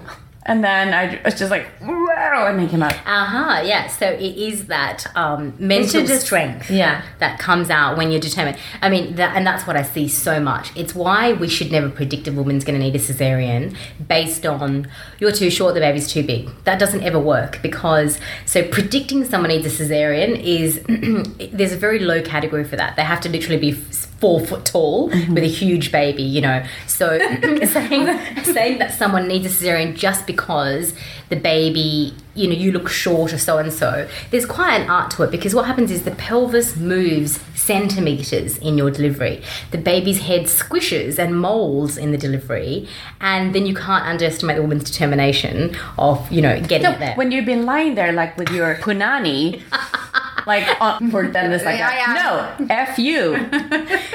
And 0.49 0.63
then 0.63 0.95
I 0.95 1.21
was 1.25 1.35
just 1.37 1.51
like, 1.51 1.67
wow, 1.83 2.47
and 2.49 2.61
he 2.61 2.69
came 2.69 2.83
out. 2.83 2.95
Uh-huh, 2.95 3.63
yeah. 3.65 3.89
So 3.89 4.07
it 4.09 4.23
is 4.37 4.67
that 4.67 5.05
um, 5.17 5.55
mental 5.59 6.07
just- 6.07 6.25
strength 6.27 6.71
Yeah. 6.71 7.03
that 7.19 7.39
comes 7.41 7.69
out 7.69 7.97
when 7.97 8.13
you're 8.13 8.21
determined. 8.21 8.57
I 8.81 8.89
mean, 8.89 9.17
that, 9.17 9.37
and 9.37 9.45
that's 9.47 9.67
what 9.67 9.77
I 9.77 9.83
see 9.83 10.07
so 10.07 10.39
much. 10.41 10.71
It's 10.77 10.95
why 10.95 11.33
we 11.33 11.49
should 11.49 11.73
never 11.73 11.89
predict 11.89 12.29
a 12.29 12.33
woman's 12.33 12.65
going 12.65 12.79
to 12.79 12.85
need 12.85 12.95
a 12.95 12.99
cesarean 13.01 13.77
based 14.07 14.47
on 14.47 14.89
you're 15.19 15.33
too 15.33 15.51
short, 15.51 15.75
the 15.75 15.81
baby's 15.81 16.09
too 16.09 16.23
big. 16.23 16.49
That 16.65 16.79
doesn't 16.79 17.03
ever 17.03 17.19
work 17.19 17.61
because 17.61 18.19
so 18.45 18.63
predicting 18.69 19.25
someone 19.25 19.49
needs 19.51 19.67
a 19.67 19.71
cesarean 19.85 20.41
is 20.43 20.81
there's 21.53 21.73
a 21.73 21.77
very 21.77 21.99
low 21.99 22.23
category 22.23 22.63
for 22.65 22.77
that. 22.77 22.95
They 22.97 23.03
have 23.03 23.21
to 23.23 23.29
literally 23.29 23.59
be 23.59 23.73
four 24.19 24.41
foot 24.41 24.65
tall 24.65 25.11
mm-hmm. 25.11 25.35
with 25.35 25.45
a 25.45 25.49
huge 25.49 25.93
baby, 25.93 26.23
you 26.23 26.41
know. 26.41 26.65
So 26.87 27.19
saying 27.67 28.45
saying 28.45 28.79
that 28.79 28.95
someone 28.95 29.29
needs 29.29 29.47
a 29.47 29.49
cesarean 29.49 29.95
just 29.95 30.27
because 30.27 30.95
the 31.29 31.37
baby, 31.37 32.15
you 32.35 32.49
know, 32.49 32.55
you 32.55 32.71
look 32.71 32.89
short 32.89 33.33
or 33.33 33.39
so 33.39 33.59
and 33.59 33.73
so, 33.73 34.09
there's 34.31 34.47
quite 34.47 34.81
an 34.81 34.89
art 34.89 35.11
to 35.13 35.25
it 35.25 35.31
because 35.31 35.55
what 35.55 35.67
happens 35.67 35.91
is 35.91 36.05
the 36.05 36.13
pelvis 36.13 36.77
moves 36.77 37.41
centimeters 37.55 38.59
in 38.59 38.79
your 38.79 38.91
delivery. 38.91 39.43
The 39.73 39.79
baby's 39.79 40.21
head 40.21 40.43
squishes 40.43 41.19
and 41.19 41.39
molds 41.39 41.99
in 41.99 42.13
the 42.13 42.19
delivery, 42.19 42.89
and 43.21 43.55
then 43.55 43.67
you 43.67 43.75
can't 43.75 44.05
underestimate 44.05 44.57
the 44.57 44.63
woman's 44.63 44.85
determination 44.85 45.77
of, 45.99 46.31
you 46.31 46.41
know, 46.41 46.61
getting 46.61 46.93
it 46.93 46.99
there. 47.01 47.15
When 47.17 47.33
you've 47.33 47.47
been 47.47 47.67
lying 47.67 47.97
there 47.97 48.13
like 48.13 48.37
with 48.37 48.51
your 48.51 48.77
punani, 48.77 49.63
like 50.47 50.67
on, 50.81 51.11
for 51.11 51.27
then 51.29 51.53
it's 51.53 51.65
like, 51.65 51.79
Yeah, 51.79 52.57
no, 52.59 52.67
F 52.71 52.99
you. 52.99 53.37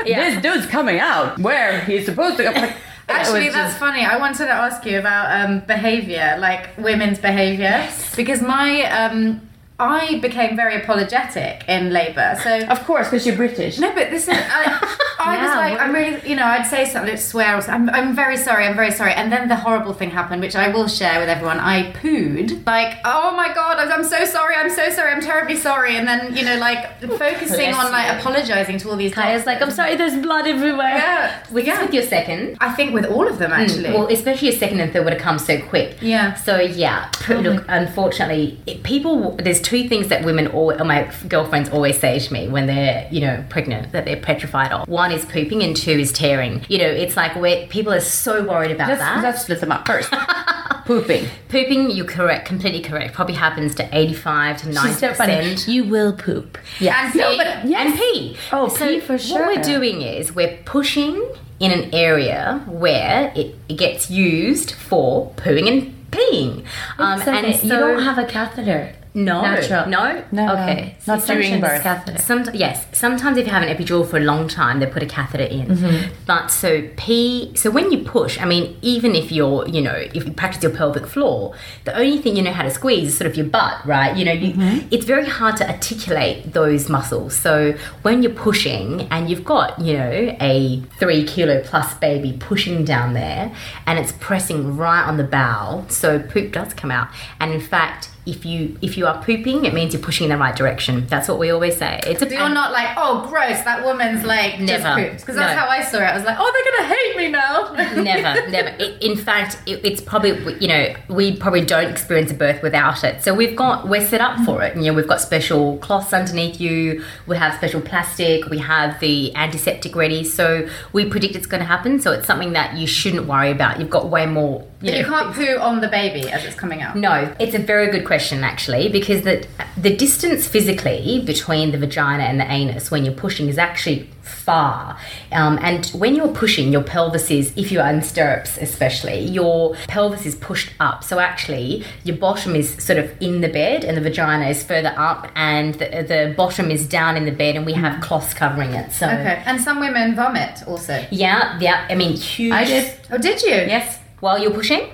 This 0.06 0.42
dude's 0.42 0.66
coming 0.66 1.00
out 1.00 1.40
where 1.40 1.82
he's 1.82 2.06
supposed 2.06 2.38
to 2.38 2.44
go. 2.44 2.52
Like, 2.52 2.76
Actually, 3.10 3.50
that's 3.50 3.72
just- 3.74 3.80
funny. 3.80 4.06
I 4.06 4.18
wanted 4.18 4.46
to 4.46 4.52
ask 4.52 4.86
you 4.86 4.98
about 5.00 5.26
um, 5.50 5.60
behavior, 5.68 6.38
like 6.40 6.70
women's 6.78 7.20
behavior, 7.20 7.90
because 8.16 8.42
my 8.42 8.84
um, 8.84 9.42
I 9.80 10.20
became 10.20 10.56
very 10.56 10.76
apologetic 10.82 11.66
in 11.68 11.90
labour. 11.92 12.38
So 12.44 12.60
Of 12.68 12.86
course, 12.86 13.08
because 13.08 13.26
you're 13.26 13.36
British. 13.36 13.80
no, 13.80 13.94
but 13.94 14.12
this 14.12 14.28
is 14.28 14.38
I, 14.38 15.11
I 15.24 15.38
was 15.38 15.48
Yeah, 15.48 15.58
like, 15.58 15.72
what- 15.74 15.82
I'm 15.82 15.94
really, 15.94 16.30
you 16.30 16.36
know, 16.36 16.46
I'd 16.46 16.66
say 16.66 16.86
something, 16.86 17.12
I'd 17.14 17.20
swear, 17.20 17.58
or 17.58 17.62
something. 17.62 17.94
I'm, 17.94 18.08
I'm 18.10 18.16
very 18.16 18.38
sorry, 18.38 18.66
I'm 18.66 18.76
very 18.76 18.92
sorry, 18.92 19.14
and 19.14 19.32
then 19.32 19.48
the 19.48 19.56
horrible 19.56 19.94
thing 19.94 20.12
happened, 20.12 20.42
which 20.42 20.56
I 20.56 20.70
will 20.70 20.88
share 20.88 21.20
with 21.20 21.30
everyone. 21.30 21.60
I 21.60 21.92
pooed, 21.94 22.66
like, 22.66 22.98
oh 23.06 23.36
my 23.36 23.54
god, 23.54 23.78
I'm, 23.80 24.04
so 24.04 24.26
sorry, 24.26 24.56
I'm 24.56 24.70
so 24.70 24.90
sorry, 24.90 25.12
I'm 25.14 25.22
terribly 25.22 25.56
sorry, 25.56 25.96
and 25.98 26.08
then 26.08 26.36
you 26.36 26.44
know, 26.46 26.58
like 26.58 27.00
focusing 27.18 27.74
on 27.74 27.92
like 27.92 28.20
apologising 28.20 28.78
to 28.80 28.90
all 28.90 28.96
these. 28.96 29.14
Kaya's 29.14 29.46
like, 29.46 29.62
I'm 29.62 29.72
sorry, 29.72 29.96
there's 29.96 30.16
blood 30.22 30.48
everywhere. 30.48 30.96
Yeah, 30.98 31.44
With, 31.52 31.66
yeah. 31.68 31.82
with 31.82 31.94
your 31.94 32.04
second, 32.04 32.58
I 32.60 32.72
think 32.74 32.94
with 32.94 33.06
all 33.06 33.28
of 33.28 33.38
them 33.40 33.52
actually. 33.52 33.86
Mm, 33.90 33.94
Well, 33.94 34.08
especially 34.08 34.50
your 34.50 34.58
second 34.58 34.80
and 34.80 34.92
third 34.92 35.04
would 35.06 35.14
have 35.14 35.22
come 35.22 35.40
so 35.40 35.62
quick. 35.62 35.98
Yeah. 36.02 36.34
So 36.36 36.60
yeah, 36.60 37.10
p- 37.24 37.36
look. 37.36 37.66
Unfortunately, 37.68 38.60
it, 38.66 38.84
people. 38.84 39.36
There's 39.38 39.62
two 39.62 39.88
things 39.88 40.08
that 40.08 40.24
women 40.26 40.48
or 40.48 40.76
my 40.84 41.12
girlfriends 41.28 41.70
always 41.70 42.00
say 42.00 42.20
to 42.20 42.34
me 42.34 42.48
when 42.48 42.66
they're 42.68 43.08
you 43.12 43.22
know 43.22 43.44
pregnant 43.50 43.92
that 43.92 44.06
they're 44.06 44.18
petrified 44.18 44.72
of. 44.72 44.88
One 44.88 45.11
is 45.12 45.26
pooping 45.26 45.62
and 45.64 45.76
two 45.76 45.92
is 45.92 46.12
tearing. 46.12 46.66
You 46.70 46.78
know, 46.80 46.88
it's 46.88 47.16
like 47.16 47.36
where 47.36 47.68
people 47.68 47.94
are 47.94 48.00
so 48.00 48.44
worried 48.44 48.72
about 48.72 48.90
Let's, 48.90 49.00
that. 49.02 49.24
let's 49.24 49.42
split 49.44 49.60
them 49.60 49.72
up 49.72 49.86
first. 49.88 50.12
Pooping. 50.86 51.28
Pooping, 51.48 51.92
you're 51.92 52.06
correct, 52.08 52.48
completely 52.48 52.82
correct. 52.82 53.14
Probably 53.14 53.36
happens 53.36 53.76
to 53.76 53.88
85 53.96 54.58
to 54.58 54.68
90%. 54.68 54.84
She's 54.88 54.98
so 54.98 55.14
funny. 55.14 55.56
You 55.68 55.84
will 55.86 56.12
poop. 56.14 56.58
Yes. 56.80 57.14
And 57.16 57.22
pee. 57.24 57.38
but, 57.38 57.48
And 57.48 57.96
pee. 57.96 58.38
Oh, 58.52 58.68
so 58.68 58.88
pee 58.88 59.00
for 59.00 59.18
sure. 59.18 59.40
What 59.46 59.58
we're 59.58 59.64
doing 59.64 60.02
is 60.02 60.34
we're 60.34 60.58
pushing 60.66 61.24
in 61.60 61.72
an 61.72 61.94
area 61.94 62.64
where 62.68 63.32
it, 63.36 63.56
it 63.70 63.78
gets 63.78 64.10
used 64.10 64.72
for 64.72 65.32
pooing 65.38 65.68
and 65.68 66.12
peeing. 66.12 66.66
Um, 66.98 67.22
So 67.22 67.32
and 67.32 67.64
you 67.64 67.70
don't 67.70 68.02
have 68.02 68.18
a 68.18 68.26
catheter. 68.26 68.94
No, 69.14 69.42
natural. 69.42 69.88
no, 69.88 70.24
No, 70.32 70.54
Okay. 70.54 70.96
not 71.06 71.26
during 71.26 71.60
birth. 71.60 71.82
Catheter. 71.82 72.18
Some, 72.20 72.46
yes, 72.54 72.86
sometimes 72.94 73.38
if 73.38 73.46
you 73.46 73.52
have 73.52 73.64
an 73.64 73.76
epidural 73.76 74.08
for 74.08 74.18
a 74.18 74.22
long 74.22 74.48
time, 74.48 74.80
they 74.80 74.86
put 74.86 75.04
a 75.04 75.06
catheter 75.06 75.44
in. 75.44 75.68
Mm-hmm. 75.68 76.14
But 76.26 76.48
so 76.48 76.88
pee, 76.96 77.52
so 77.56 77.70
when 77.72 77.92
you 77.92 78.00
push, 78.00 78.40
I 78.40 78.46
mean, 78.46 78.78
even 78.82 79.16
if 79.16 79.32
you're, 79.32 79.68
you 79.68 79.82
know, 79.82 79.96
if 79.96 80.26
you 80.26 80.32
practice 80.32 80.64
your 80.64 80.72
pelvic 80.72 81.06
floor, 81.08 81.54
the 81.84 81.96
only 81.98 82.20
thing 82.20 82.36
you 82.38 82.44
know 82.44 82.54
how 82.54 82.64
to 82.64 82.72
squeeze 82.72 83.10
is 83.10 83.18
sort 83.18 83.30
of 83.30 83.36
your 83.36 83.48
butt, 83.48 83.86
right? 83.86 84.16
You 84.16 84.26
know, 84.26 84.32
you, 84.32 84.54
mm-hmm. 84.54 84.88
it's 84.92 85.06
very 85.06 85.26
hard 85.26 85.58
to 85.58 85.70
articulate 85.70 86.54
those 86.54 86.88
muscles. 86.90 87.36
So 87.36 87.74
when 88.04 88.24
you're 88.24 88.34
pushing 88.34 89.02
and 89.12 89.30
you've 89.30 89.44
got, 89.44 89.80
you 89.80 89.98
know, 89.98 90.38
a 90.40 90.82
three 91.00 91.26
kilo 91.26 91.62
plus 91.64 91.94
baby 91.96 92.38
pushing 92.40 92.86
down 92.86 93.14
there 93.14 93.54
and 93.86 94.00
it's 94.00 94.14
pressing 94.14 94.78
right 94.78 95.04
on 95.04 95.18
the 95.18 95.24
bowel, 95.24 95.86
so 95.90 96.20
poop 96.20 96.54
does 96.54 96.74
come 96.74 96.92
out. 96.92 97.10
And 97.40 97.52
in 97.52 97.60
fact, 97.62 98.10
if 98.26 98.46
you 98.46 98.78
if 98.82 98.98
you 98.98 99.08
are 99.08 99.24
pooping, 99.24 99.66
it 99.66 99.74
means 99.74 99.94
you're 99.94 100.02
pushing 100.02 100.26
in 100.26 100.30
the 100.32 100.38
right 100.38 100.56
direction. 100.56 101.08
That's 101.08 101.28
what 101.28 101.40
we 101.40 101.50
always 101.50 101.78
say. 101.78 102.00
It's 102.06 102.22
a 102.22 102.30
You're 102.30 102.50
not 102.50 102.72
like, 102.72 102.90
oh, 102.96 103.28
gross, 103.30 103.62
that 103.64 103.84
woman's 103.84 104.24
like 104.24 104.60
Never. 104.60 105.10
Because 105.12 105.36
that's 105.36 105.56
No. 105.56 105.62
how 105.62 105.68
I 105.68 105.84
saw 105.84 105.98
it. 105.98 106.04
I 106.04 106.16
was 106.16 106.24
like, 106.24 106.38
oh, 106.40 106.52
they're 106.54 106.72
going 106.72 106.90
to 106.90 106.96
hate 106.96 107.18
me 107.18 107.28
now. 107.32 107.74
never, 108.04 108.50
never. 108.50 108.70
It, 108.80 109.02
in 109.02 109.18
fact, 109.18 109.62
it, 109.66 109.84
it's 109.84 110.02
probably 110.02 110.56
you 110.60 110.68
know 110.68 110.94
we 111.10 111.36
probably 111.36 111.66
don't 111.66 111.90
experience 111.90 112.32
a 112.32 112.36
birth 112.36 112.62
without 112.62 113.04
it. 113.04 113.24
So 113.24 113.34
we've 113.34 113.56
got 113.56 113.88
we're 113.88 114.06
set 114.08 114.22
up 114.22 114.40
for 114.46 114.62
it. 114.62 114.76
You 114.76 114.84
know, 114.84 114.94
we've 114.94 115.08
got 115.08 115.20
special 115.20 115.78
cloths 115.80 116.14
underneath 116.14 116.62
you. 116.62 117.04
We 117.26 117.38
have 117.38 117.56
special 117.56 117.82
plastic. 117.82 118.46
We 118.50 118.60
have 118.60 119.00
the 119.00 119.36
antiseptic 119.36 119.96
ready. 119.96 120.24
So 120.24 120.70
we 120.94 121.06
predict 121.10 121.36
it's 121.36 121.48
going 121.48 121.62
to 121.62 121.68
happen. 121.68 122.00
So 122.00 122.12
it's 122.12 122.28
something 122.28 122.54
that 122.54 122.78
you 122.78 122.86
shouldn't 122.86 123.26
worry 123.26 123.50
about. 123.52 123.80
You've 123.80 123.90
got 123.90 124.10
way 124.10 124.26
more. 124.28 124.68
You 124.82 124.94
you 124.94 125.06
can't 125.06 125.34
poo 125.36 125.58
on 125.60 125.82
the 125.82 125.88
baby 125.88 126.30
as 126.30 126.44
it's 126.44 126.56
coming 126.56 126.82
out. 126.82 126.96
No, 126.96 127.34
it's 127.40 127.54
a 127.56 127.60
very 127.60 127.92
good 127.92 128.06
question 128.06 128.44
actually, 128.44 128.90
because 128.90 129.22
the 129.24 129.46
the 129.78 129.96
distance 129.96 130.48
physically 130.48 131.22
between 131.26 131.72
the 131.72 131.78
vagina 131.78 132.24
and 132.24 132.40
the 132.40 132.52
anus 132.52 132.92
when 132.92 133.06
you're 133.06 133.14
pushing 133.14 133.48
is 133.48 133.58
actually 133.58 134.10
far. 134.22 134.98
Um, 135.32 135.60
and 135.62 135.86
when 135.88 136.16
you're 136.16 136.34
pushing, 136.34 136.72
your 136.72 136.84
pelvis 136.84 137.30
is, 137.32 137.54
if 137.56 137.72
you're 137.72 137.86
in 137.88 138.02
stirrups 138.02 138.58
especially, 138.58 139.20
your 139.20 139.76
pelvis 139.88 140.26
is 140.26 140.36
pushed 140.36 140.72
up. 140.80 141.04
So 141.04 141.20
actually, 141.20 141.84
your 142.04 142.18
bottom 142.18 142.56
is 142.56 142.82
sort 142.84 142.98
of 143.00 143.12
in 143.22 143.42
the 143.42 143.50
bed, 143.50 143.84
and 143.84 143.96
the 143.98 144.02
vagina 144.02 144.48
is 144.48 144.64
further 144.64 144.94
up, 144.98 145.30
and 145.36 145.76
the, 145.76 145.86
the 146.08 146.34
bottom 146.38 146.72
is 146.72 146.88
down 146.88 147.18
in 147.18 147.26
the 147.26 147.32
bed, 147.32 147.56
and 147.56 147.66
we 147.66 147.74
have 147.74 148.02
cloths 148.02 148.34
covering 148.34 148.72
it. 148.74 148.92
So 148.92 149.08
Okay. 149.08 149.44
And 149.46 149.60
some 149.62 149.80
women 149.80 150.16
vomit 150.16 150.64
also. 150.68 151.06
yeah, 151.12 151.58
yeah. 151.60 151.86
I 151.90 151.96
mean, 151.96 152.14
huge. 152.14 152.54
I 152.54 152.64
did. 152.64 152.94
Oh, 153.12 153.18
did 153.18 153.42
you? 153.42 153.50
Yes. 153.50 154.00
While 154.22 154.40
you're 154.40 154.52
pushing. 154.54 154.90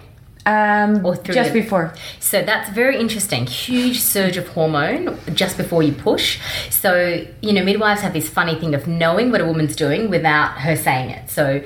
Um, 0.46 1.06
Or 1.06 1.14
through 1.18 1.36
just 1.36 1.52
before. 1.52 1.94
So 2.22 2.42
that's 2.42 2.70
very 2.70 2.98
interesting. 2.98 3.46
Huge 3.48 4.00
surge 4.00 4.38
of 4.38 4.48
hormone 4.48 5.18
just 5.34 5.58
before 5.58 5.84
you 5.84 5.92
push. 5.92 6.40
So, 6.70 7.26
you 7.42 7.52
know, 7.52 7.64
midwives 7.66 8.00
have 8.02 8.14
this 8.14 8.30
funny 8.30 8.56
thing 8.56 8.74
of 8.74 8.88
knowing 8.88 9.30
what 9.32 9.42
a 9.42 9.46
woman's 9.46 9.76
doing 9.76 10.10
without 10.10 10.52
her 10.60 10.78
saying 10.78 11.10
it. 11.10 11.30
So, 11.30 11.62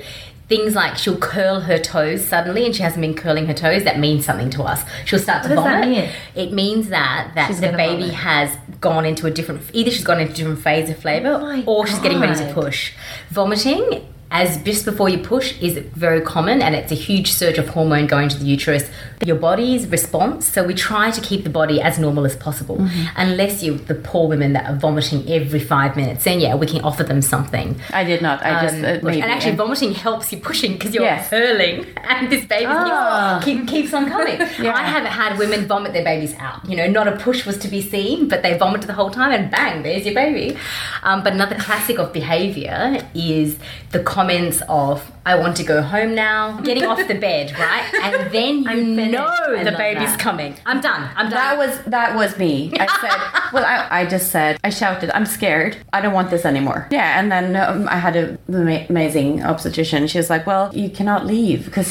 things 0.48 0.74
like 0.74 0.96
she'll 0.98 1.16
curl 1.16 1.60
her 1.60 1.78
toes 1.78 2.26
suddenly 2.26 2.66
and 2.66 2.74
she 2.76 2.82
hasn't 2.82 3.00
been 3.00 3.14
curling 3.14 3.46
her 3.46 3.54
toes, 3.54 3.84
that 3.84 3.98
means 4.00 4.24
something 4.26 4.50
to 4.50 4.64
us. 4.64 4.82
She'll 5.04 5.20
start 5.20 5.44
to 5.44 5.54
What 5.54 5.62
that 5.64 5.82
vomit. 5.84 5.88
mean? 5.88 6.10
It 6.34 6.52
means 6.52 6.88
that 6.88 7.30
that 7.36 7.46
She's 7.46 7.60
the 7.60 7.68
baby 7.70 8.02
vomit. 8.02 8.14
has 8.16 8.56
gone 8.80 9.06
into 9.06 9.26
a 9.26 9.30
different 9.30 9.62
either 9.72 9.90
she's 9.92 10.04
gone 10.04 10.18
into 10.20 10.32
a 10.32 10.36
different 10.36 10.58
phase 10.60 10.90
of 10.90 11.02
labour 11.04 11.38
Oh 11.40 11.62
or 11.66 11.86
she's 11.86 12.00
getting 12.00 12.20
ready 12.20 12.34
to 12.44 12.52
push. 12.52 12.92
Vomiting 13.30 14.11
as 14.34 14.56
just 14.62 14.84
before 14.86 15.08
you 15.10 15.18
push 15.18 15.60
is 15.60 15.76
very 15.94 16.22
common 16.22 16.62
and 16.62 16.74
it's 16.74 16.90
a 16.90 16.94
huge 16.94 17.30
surge 17.30 17.58
of 17.58 17.68
hormone 17.68 18.06
going 18.06 18.28
to 18.30 18.38
the 18.38 18.46
uterus. 18.46 18.88
Your 19.26 19.36
body's 19.36 19.86
response, 19.86 20.48
so 20.48 20.64
we 20.64 20.74
try 20.74 21.10
to 21.10 21.20
keep 21.20 21.44
the 21.44 21.50
body 21.50 21.80
as 21.82 21.98
normal 21.98 22.24
as 22.24 22.34
possible. 22.34 22.78
Mm-hmm. 22.78 23.04
Unless 23.16 23.62
you 23.62 23.76
the 23.76 23.94
poor 23.94 24.26
women 24.28 24.54
that 24.54 24.64
are 24.68 24.74
vomiting 24.76 25.30
every 25.30 25.60
five 25.60 25.96
minutes, 25.96 26.24
then 26.24 26.40
yeah, 26.40 26.54
we 26.56 26.66
can 26.66 26.80
offer 26.80 27.04
them 27.04 27.20
something. 27.22 27.78
I 27.92 28.04
did 28.04 28.22
not. 28.22 28.42
I 28.44 28.62
just 28.62 28.76
Um, 28.76 28.84
uh, 28.84 28.98
maybe. 29.02 29.20
and 29.22 29.30
actually, 29.30 29.50
and- 29.50 29.58
vomiting 29.58 29.92
helps 29.94 30.32
you 30.32 30.38
pushing 30.38 30.72
because 30.72 30.94
you're 30.94 31.04
Yes. 31.04 31.28
hurling, 31.30 31.84
and 32.08 32.30
this 32.32 32.44
baby 32.46 32.66
Ah. 32.68 33.40
keeps, 33.44 33.60
keep, 33.60 33.68
keeps 33.68 33.94
on 33.94 34.08
coming. 34.08 34.38
Yeah. 34.62 34.74
I 34.74 34.82
haven't 34.82 35.12
had 35.12 35.38
women 35.38 35.66
vomit 35.66 35.92
their 35.92 36.04
babies 36.04 36.34
out. 36.40 36.66
You 36.68 36.76
know, 36.76 36.86
not 36.88 37.06
a 37.06 37.12
push 37.12 37.44
was 37.46 37.58
to 37.58 37.68
be 37.68 37.82
seen, 37.82 38.28
but 38.28 38.42
they 38.42 38.56
vomited 38.56 38.88
the 38.88 38.94
whole 38.94 39.10
time, 39.10 39.30
and 39.32 39.50
bang, 39.50 39.82
there's 39.82 40.04
your 40.06 40.14
baby. 40.14 40.56
Um, 41.02 41.22
but 41.22 41.32
another 41.34 41.54
classic 41.56 41.98
of 41.98 42.12
behaviour 42.12 42.98
is 43.14 43.56
the 43.92 44.00
comments 44.22 44.62
of 44.68 45.10
"I 45.26 45.34
want 45.42 45.56
to 45.56 45.64
go 45.64 45.82
home 45.82 46.14
now," 46.14 46.60
getting 46.68 46.84
off 46.84 47.02
the 47.12 47.18
bed, 47.28 47.46
right, 47.58 47.86
and 48.06 48.30
then 48.36 48.54
you 48.98 49.10
know 49.10 49.30
the 49.64 49.74
baby's 49.84 50.12
that. 50.12 50.20
coming. 50.26 50.54
I'm 50.64 50.80
done. 50.80 51.02
I'm 51.16 51.28
done. 51.28 51.40
That 51.42 51.58
was 51.58 51.72
that 51.96 52.14
was 52.14 52.38
me. 52.38 52.72
I 52.78 52.86
said, 53.02 53.52
well, 53.52 53.64
I, 53.64 53.76
I 54.00 54.06
just 54.06 54.30
said, 54.30 54.58
I 54.62 54.70
shouted, 54.70 55.10
I'm 55.16 55.26
scared. 55.26 55.76
I 55.92 56.00
don't 56.00 56.12
want 56.14 56.30
this 56.30 56.44
anymore. 56.44 56.86
Yeah, 56.90 57.18
and 57.18 57.30
then 57.32 57.56
um, 57.56 57.88
I 57.88 57.96
had 57.96 58.14
a 58.16 58.38
ama- 58.48 58.86
amazing 58.88 59.42
obstetrician. 59.42 60.06
She 60.06 60.18
was 60.18 60.30
like, 60.30 60.46
well, 60.46 60.70
you 60.74 60.88
cannot 60.90 61.26
leave 61.26 61.64
because 61.64 61.90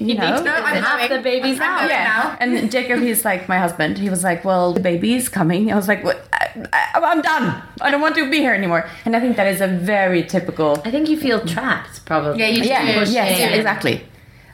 you 0.00 0.14
know. 0.14 0.42
No, 0.42 0.52
I'm 0.52 0.82
Half 0.82 0.98
going. 1.08 1.10
the 1.18 1.22
baby's 1.22 1.60
I'm 1.60 1.68
out. 1.84 1.88
yeah, 1.90 2.04
now. 2.04 2.36
and 2.40 2.70
Jacob, 2.72 3.00
he's 3.00 3.24
like 3.24 3.48
my 3.48 3.58
husband. 3.58 3.98
He 3.98 4.08
was 4.10 4.24
like, 4.24 4.44
"Well, 4.44 4.72
the 4.72 4.80
baby's 4.80 5.28
coming." 5.28 5.70
I 5.72 5.76
was 5.76 5.88
like, 5.88 6.02
"What? 6.02 6.26
I, 6.32 6.66
I, 6.72 7.00
I'm 7.00 7.20
done. 7.22 7.62
I 7.80 7.90
don't 7.90 8.00
want 8.00 8.14
to 8.16 8.30
be 8.30 8.38
here 8.38 8.54
anymore." 8.54 8.88
And 9.04 9.14
I 9.14 9.20
think 9.20 9.36
that 9.36 9.46
is 9.46 9.60
a 9.60 9.68
very 9.68 10.22
typical. 10.24 10.80
I 10.84 10.90
think 10.90 11.08
you 11.08 11.18
feel 11.18 11.40
trapped, 11.46 12.04
probably. 12.06 12.40
Yeah, 12.40 12.48
you 12.48 12.62
Yeah, 12.64 12.82
do. 13.04 13.10
yes, 13.12 13.38
Yeah. 13.38 13.48
exactly. 13.60 14.02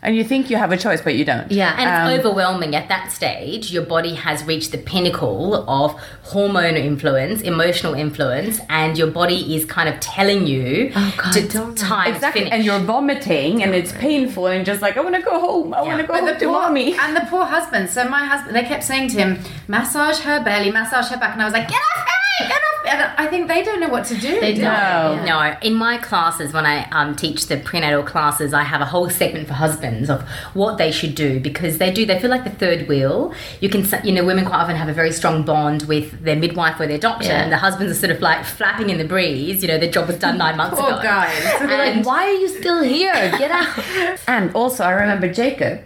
And 0.03 0.15
you 0.17 0.23
think 0.25 0.51
you 0.51 0.57
have 0.57 0.71
a 0.73 0.77
choice, 0.77 1.01
but 1.01 1.15
you 1.17 1.25
don't. 1.25 1.51
Yeah. 1.51 1.75
And 1.79 1.89
it's 1.91 2.15
Um, 2.15 2.19
overwhelming 2.29 2.77
at 2.77 2.89
that 2.89 3.11
stage. 3.13 3.73
Your 3.73 3.83
body 3.83 4.15
has 4.15 4.45
reached 4.45 4.71
the 4.73 4.79
pinnacle 4.79 5.69
of 5.69 5.99
hormone 6.23 6.77
influence, 6.77 7.41
emotional 7.43 7.95
influence, 7.95 8.61
and 8.69 8.97
your 8.97 9.09
body 9.09 9.57
is 9.57 9.65
kind 9.65 9.89
of 9.89 9.99
telling 10.01 10.47
you 10.47 10.93
Oh, 10.95 11.15
God, 11.17 11.33
to 11.33 11.49
don't- 11.49 11.77
time 11.79 12.15
Exactly, 12.15 12.43
finish. 12.43 12.53
and 12.55 12.65
you're 12.65 12.79
vomiting, 12.81 13.63
and 13.63 13.75
it's 13.75 13.93
painful, 13.93 14.47
and 14.47 14.65
just 14.65 14.81
like 14.83 14.97
I 14.97 15.01
want 15.01 15.15
to 15.17 15.23
go 15.23 15.41
home. 15.41 15.75
I 15.75 15.83
want 15.83 16.01
to 16.01 16.07
go 16.07 16.13
But 16.15 16.21
home 16.21 16.27
the 16.33 16.39
to 16.41 16.47
poor, 16.47 16.53
mommy. 16.61 16.97
and 16.99 17.17
the 17.17 17.23
poor 17.23 17.45
husband. 17.45 17.91
So 17.91 18.09
my 18.09 18.25
husband, 18.25 18.55
they 18.55 18.63
kept 18.63 18.85
saying 18.85 19.09
to 19.11 19.17
him, 19.19 19.39
"Massage 19.67 20.19
her 20.21 20.39
belly, 20.45 20.71
massage 20.71 21.09
her 21.11 21.17
back," 21.17 21.33
and 21.33 21.43
I 21.43 21.45
was 21.47 21.55
like, 21.55 21.69
"Get 21.69 21.81
off 21.97 22.05
me, 22.05 22.13
get 22.39 22.51
off!" 22.53 22.85
me." 22.85 22.91
And 22.91 23.03
I 23.19 23.27
think 23.27 23.49
they 23.49 23.63
don't 23.65 23.81
know 23.81 23.89
what 23.89 24.05
to 24.07 24.15
do. 24.15 24.41
They 24.41 24.55
do 24.55 24.61
don't. 24.63 24.73
No. 24.73 25.23
Yeah. 25.25 25.25
No, 25.25 25.59
in 25.69 25.75
my 25.75 25.99
classes, 25.99 26.53
when 26.53 26.65
I 26.67 26.89
um, 26.91 27.17
teach 27.17 27.47
the 27.47 27.57
prenatal 27.57 28.03
classes, 28.05 28.55
I 28.55 28.63
have 28.63 28.81
a 28.81 28.85
whole 28.85 29.11
segment 29.11 29.49
for 29.49 29.55
husbands 29.55 30.09
of 30.09 30.23
what 30.55 30.79
they 30.79 30.93
should 30.93 31.15
do 31.17 31.41
because 31.41 31.79
they 31.79 31.91
do. 31.93 32.07
They 32.07 32.19
feel 32.21 32.31
like 32.31 32.45
the 32.45 32.51
third 32.51 32.87
wheel. 32.87 33.33
You 33.61 33.69
can, 33.69 33.85
you 34.05 34.13
know, 34.13 34.25
women 34.25 34.45
quite 34.45 34.59
often 34.61 34.77
have 34.77 34.89
a 34.89 34.93
very 34.95 35.11
strong 35.13 35.43
bond 35.45 35.83
with 35.85 36.23
their 36.23 36.37
midwife 36.37 36.79
or 36.79 36.87
their 36.87 36.99
doctor, 36.99 37.27
Yeah. 37.29 37.43
and 37.43 37.51
the 37.53 37.57
husbands 37.59 37.91
are 37.93 38.01
sort 38.01 38.13
of 38.13 38.21
like 38.23 38.45
flapping 38.45 38.91
in 38.91 38.99
the 38.99 39.05
breeze. 39.05 39.63
You 39.63 39.69
know, 39.69 39.79
their 39.79 39.91
job 39.91 40.07
was 40.07 40.19
done 40.19 40.39
nine 40.39 40.57
months 40.57 40.79
Poor 40.79 40.91
ago. 40.91 41.03
guys. 41.03 41.45
And 41.61 42.05
Why 42.11 42.25
are 42.29 42.33
you 42.35 42.49
still 42.49 42.83
here? 42.85 43.15
Get 43.39 43.51
out. 43.51 44.19
And 44.29 44.55
also, 44.55 44.85
I 44.85 44.93
remember 44.93 45.33
Jacob 45.33 45.81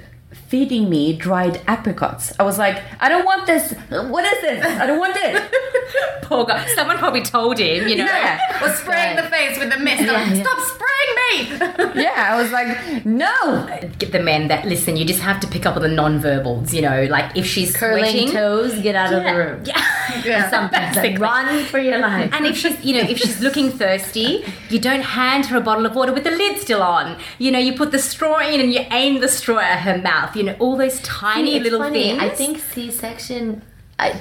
feeding 0.50 0.90
me 0.90 1.12
dried 1.16 1.62
apricots. 1.68 2.32
I 2.40 2.42
was 2.42 2.58
like, 2.58 2.82
I 2.98 3.08
don't 3.08 3.24
want 3.24 3.46
this. 3.46 3.72
What 3.88 4.24
is 4.24 4.40
this? 4.42 4.66
I 4.66 4.84
don't 4.84 4.98
want 4.98 5.16
it. 5.16 5.52
poor 6.22 6.44
guy. 6.44 6.66
Someone 6.74 6.98
probably 6.98 7.22
told 7.22 7.56
him, 7.58 7.86
you 7.88 7.96
know. 7.96 8.04
Yeah. 8.04 8.38
Or 8.60 8.68
spraying 8.74 9.16
the 9.16 9.22
face 9.22 9.58
with 9.58 9.72
the 9.72 9.78
mist. 9.78 10.02
Yeah, 10.02 10.12
Like, 10.12 10.36
yeah. 10.36 10.42
Stop 10.42 10.58
spraying 10.74 11.12
me! 11.22 12.00
Yeah, 12.02 12.28
I 12.32 12.40
was 12.42 12.50
like, 12.52 13.06
no. 13.06 13.66
Get 13.98 14.12
the 14.12 14.20
men 14.22 14.48
that 14.48 14.66
listen. 14.66 14.96
You 14.96 15.04
just 15.06 15.20
have 15.20 15.40
to 15.40 15.46
pick 15.46 15.64
up 15.66 15.76
on 15.76 15.82
the 15.82 15.88
non-verbals. 15.88 16.74
You 16.74 16.82
know, 16.82 17.04
like 17.04 17.36
if 17.36 17.46
she's 17.46 17.74
Curling 17.74 18.04
sweating, 18.04 18.30
toes, 18.32 18.80
get 18.82 18.94
out 18.96 19.12
of 19.14 19.22
the 19.24 19.34
room. 19.34 19.62
Yeah. 19.64 20.22
Yeah. 20.24 20.50
Sometimes 20.50 20.96
like, 20.96 21.18
run 21.18 21.64
for 21.66 21.78
your 21.78 21.98
life. 21.98 22.30
And 22.34 22.44
if 22.46 22.56
she's, 22.56 22.84
you 22.84 22.94
know, 22.94 23.08
if 23.08 23.18
she's 23.18 23.40
looking 23.40 23.70
thirsty, 23.70 24.44
you 24.68 24.78
don't 24.78 25.02
hand 25.02 25.46
her 25.46 25.56
a 25.58 25.60
bottle 25.60 25.86
of 25.86 25.94
water 25.94 26.12
with 26.12 26.24
the 26.24 26.30
lid 26.32 26.58
still 26.60 26.82
on. 26.82 27.18
You 27.38 27.50
know, 27.50 27.58
you 27.58 27.72
put 27.74 27.92
the 27.92 27.98
straw 27.98 28.38
in 28.40 28.60
and 28.60 28.72
you 28.72 28.80
aim 28.90 29.20
the 29.20 29.28
straw 29.28 29.58
at 29.58 29.80
her 29.80 29.96
mouth. 29.98 30.36
You 30.36 30.39
know, 30.44 30.57
all 30.59 30.76
those 30.76 31.00
tiny 31.00 31.57
it's 31.57 31.64
little 31.64 31.81
funny. 31.81 32.03
things. 32.05 32.22
I 32.22 32.29
think 32.29 32.59
C-section. 32.59 33.62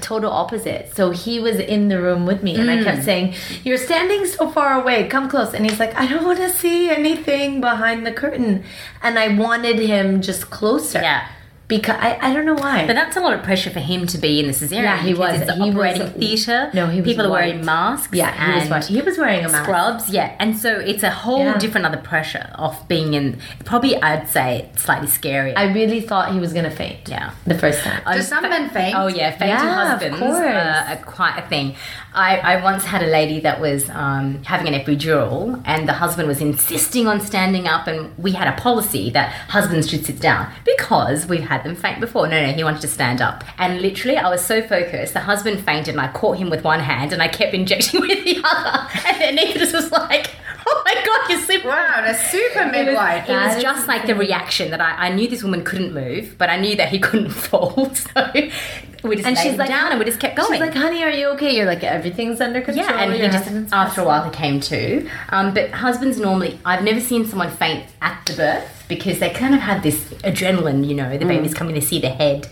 Total 0.01 0.29
opposite. 0.29 0.91
So 0.93 1.11
he 1.11 1.39
was 1.39 1.55
in 1.55 1.87
the 1.87 2.01
room 2.01 2.25
with 2.25 2.43
me, 2.43 2.55
and 2.55 2.69
I 2.69 2.77
Mm. 2.77 2.83
kept 2.83 3.03
saying, 3.05 3.33
"You're 3.63 3.77
standing 3.77 4.25
so 4.25 4.49
far 4.49 4.73
away. 4.81 5.07
Come 5.07 5.29
close." 5.29 5.53
And 5.53 5.65
he's 5.65 5.79
like, 5.79 5.97
"I 5.97 6.05
don't 6.05 6.25
want 6.25 6.39
to 6.39 6.49
see 6.49 6.89
anything 6.89 7.61
behind 7.61 8.05
the 8.05 8.11
curtain," 8.11 8.65
and 9.01 9.17
I 9.17 9.29
wanted 9.29 9.79
him 9.79 10.19
just 10.21 10.49
closer. 10.49 10.99
Yeah. 11.01 11.21
Because 11.69 11.95
I, 11.99 12.17
I 12.21 12.33
don't 12.33 12.45
know 12.45 12.55
why. 12.55 12.85
But 12.85 12.95
that's 12.95 13.15
a 13.15 13.21
lot 13.21 13.33
of 13.33 13.43
pressure 13.43 13.69
for 13.69 13.79
him 13.79 14.05
to 14.07 14.17
be 14.17 14.39
in 14.41 14.47
the 14.47 14.53
cesarean. 14.53 14.81
Yeah, 14.83 14.97
he 15.01 15.13
was. 15.13 15.35
It's 15.39 15.45
the 15.45 15.53
He 15.55 15.61
was- 15.69 15.75
operating 15.75 16.07
theatre. 16.19 16.69
No, 16.73 16.87
he 16.87 16.99
was 16.99 17.07
People 17.09 17.27
are 17.27 17.31
wearing 17.31 17.63
masks. 17.63 18.11
yeah, 18.11 18.31
he 18.47 18.53
was 18.55 18.61
and 18.63 18.71
watching. 18.71 18.95
He 18.97 19.01
was 19.01 19.17
wearing 19.17 19.45
a 19.45 19.49
mask. 19.49 19.63
scrubs. 19.63 20.09
Yeah, 20.09 20.35
and 20.39 20.57
so 20.57 20.79
it's 20.79 21.03
a 21.03 21.11
whole 21.11 21.45
Yeah. 21.45 21.57
different 21.59 21.85
other 21.85 21.97
pressure 22.11 22.49
of 22.55 22.75
being 22.89 23.13
in. 23.13 23.37
Probably, 23.63 23.95
I'd 24.01 24.27
say 24.27 24.69
slightly 24.75 25.07
scary. 25.07 25.55
I 25.55 25.71
really 25.71 26.01
thought 26.01 26.33
he 26.33 26.39
was 26.39 26.51
gonna 26.53 26.71
faint. 26.71 27.07
yeah. 27.07 27.31
The 27.45 27.57
first 27.57 27.83
time. 27.83 28.01
Do 28.13 28.21
some 28.23 28.43
men 28.43 28.69
faint? 28.71 28.95
Oh 28.97 29.07
yeah, 29.07 29.31
fainting 29.31 29.49
Yeah, 29.49 29.85
husbands 29.91 30.19
course. 30.19 30.39
are, 30.39 30.85
are 30.91 30.95
quite 31.05 31.37
a 31.37 31.47
thing. 31.47 31.75
I, 32.15 32.37
I 32.37 32.63
once 32.63 32.83
had 32.85 33.03
a 33.03 33.07
lady 33.07 33.39
that 33.41 33.61
was 33.61 33.87
um, 33.91 34.43
having 34.43 34.73
an 34.73 34.79
epidural, 34.81 35.61
and 35.65 35.87
the 35.87 35.93
husband 35.93 36.27
was 36.27 36.41
insisting 36.41 37.05
on 37.07 37.21
standing 37.21 37.67
up, 37.67 37.85
and 37.85 38.17
we 38.17 38.31
had 38.31 38.47
a 38.47 38.59
policy 38.59 39.11
that 39.11 39.29
husbands 39.49 39.87
should 39.89 40.03
sit 40.05 40.19
down 40.19 40.51
because 40.65 41.27
we've 41.27 41.47
had 41.47 41.58
them 41.63 41.75
faint 41.75 41.99
before. 41.99 42.27
No, 42.27 42.45
no, 42.45 42.51
he 42.53 42.63
wanted 42.63 42.81
to 42.81 42.87
stand 42.87 43.21
up, 43.21 43.43
and 43.57 43.81
literally, 43.81 44.17
I 44.17 44.29
was 44.29 44.43
so 44.45 44.61
focused. 44.61 45.13
The 45.13 45.19
husband 45.21 45.59
fainted, 45.65 45.93
and 45.95 46.01
I 46.01 46.07
caught 46.11 46.37
him 46.37 46.49
with 46.49 46.63
one 46.63 46.79
hand, 46.79 47.13
and 47.13 47.21
I 47.21 47.27
kept 47.27 47.53
injecting 47.53 48.01
with 48.07 48.23
the 48.23 48.41
other, 48.43 48.87
and 49.07 49.21
then 49.21 49.35
Nicholas 49.35 49.73
was 49.73 49.91
like, 49.91 50.31
"Oh 50.67 50.81
my 50.85 50.93
god, 51.05 51.29
you're 51.29 51.39
super." 51.41 51.67
Wow, 51.69 52.03
a 52.05 52.13
super 52.15 52.65
midwife. 52.65 53.27
It 53.29 53.33
was 53.33 53.39
That 53.41 53.57
is 53.57 53.63
just 53.63 53.87
like 53.87 54.05
the 54.07 54.15
reaction 54.15 54.71
that 54.71 54.81
I, 54.81 55.07
I 55.07 55.13
knew 55.13 55.27
this 55.27 55.43
woman 55.43 55.63
couldn't 55.63 55.93
move, 55.93 56.35
but 56.37 56.49
I 56.49 56.57
knew 56.59 56.75
that 56.77 56.89
he 56.89 56.99
couldn't 56.99 57.29
fall. 57.47 57.93
So 57.93 58.31
we 58.33 59.15
just 59.15 59.27
And 59.27 59.35
laid 59.37 59.43
she's 59.43 59.51
him 59.53 59.57
like- 59.59 59.69
down 59.69 59.91
and 59.91 59.99
we 59.99 60.05
just 60.05 60.19
kept 60.19 60.35
going. 60.35 60.51
She's 60.51 60.59
like, 60.59 60.73
honey, 60.73 61.03
are 61.03 61.09
you 61.09 61.27
okay? 61.29 61.55
You're 61.55 61.65
like, 61.65 61.83
everything's 61.85 62.41
under 62.41 62.59
control. 62.59 62.85
yeah, 62.85 63.01
and 63.01 63.13
he 63.13 63.19
just 63.21 63.45
husband's 63.45 63.71
after 63.71 64.01
a 64.01 64.05
while 64.05 64.23
he 64.25 64.29
came 64.31 64.59
to. 64.59 65.09
Um, 65.29 65.53
but 65.53 65.71
husbands 65.71 66.19
normally, 66.19 66.59
I've 66.65 66.83
never 66.83 66.99
seen 66.99 67.25
someone 67.25 67.49
faint 67.49 67.85
at 68.01 68.21
the 68.25 68.33
birth 68.33 68.78
because 68.89 69.19
they 69.19 69.29
kind 69.29 69.53
of 69.55 69.61
have 69.61 69.81
this 69.83 70.03
adrenaline. 70.25 70.85
You 70.85 70.95
know, 70.95 71.17
the 71.17 71.25
baby's 71.25 71.53
coming, 71.53 71.75
to 71.75 71.81
see 71.81 71.99
the 72.01 72.09
head. 72.09 72.47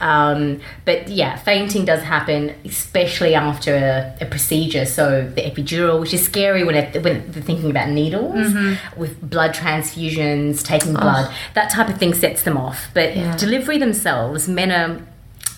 Um, 0.00 0.60
but 0.84 1.08
yeah, 1.08 1.36
fainting 1.36 1.86
does 1.86 2.02
happen, 2.02 2.54
especially 2.66 3.34
after 3.34 3.74
a, 3.74 4.14
a 4.20 4.26
procedure. 4.26 4.84
So 4.84 5.26
the 5.34 5.40
epidural, 5.40 5.98
which 6.00 6.12
is 6.12 6.22
scary 6.22 6.64
when 6.64 6.74
it, 6.74 7.02
when 7.02 7.30
they're 7.30 7.42
thinking 7.42 7.70
about 7.70 7.88
needles, 7.88 8.54
with 8.96 9.18
blood 9.30 9.52
transfusions, 9.54 10.62
taking 10.62 10.92
blood, 10.92 11.32
that 11.54 11.70
type 11.70 11.88
of 11.88 11.96
thing 11.98 12.12
sets 12.12 12.42
them 12.42 12.58
off. 12.58 12.88
But 12.92 13.16
Yeah. 13.16 13.36
delivery 13.38 13.78
themselves, 13.78 14.48
men 14.48 14.70
are. 14.70 15.00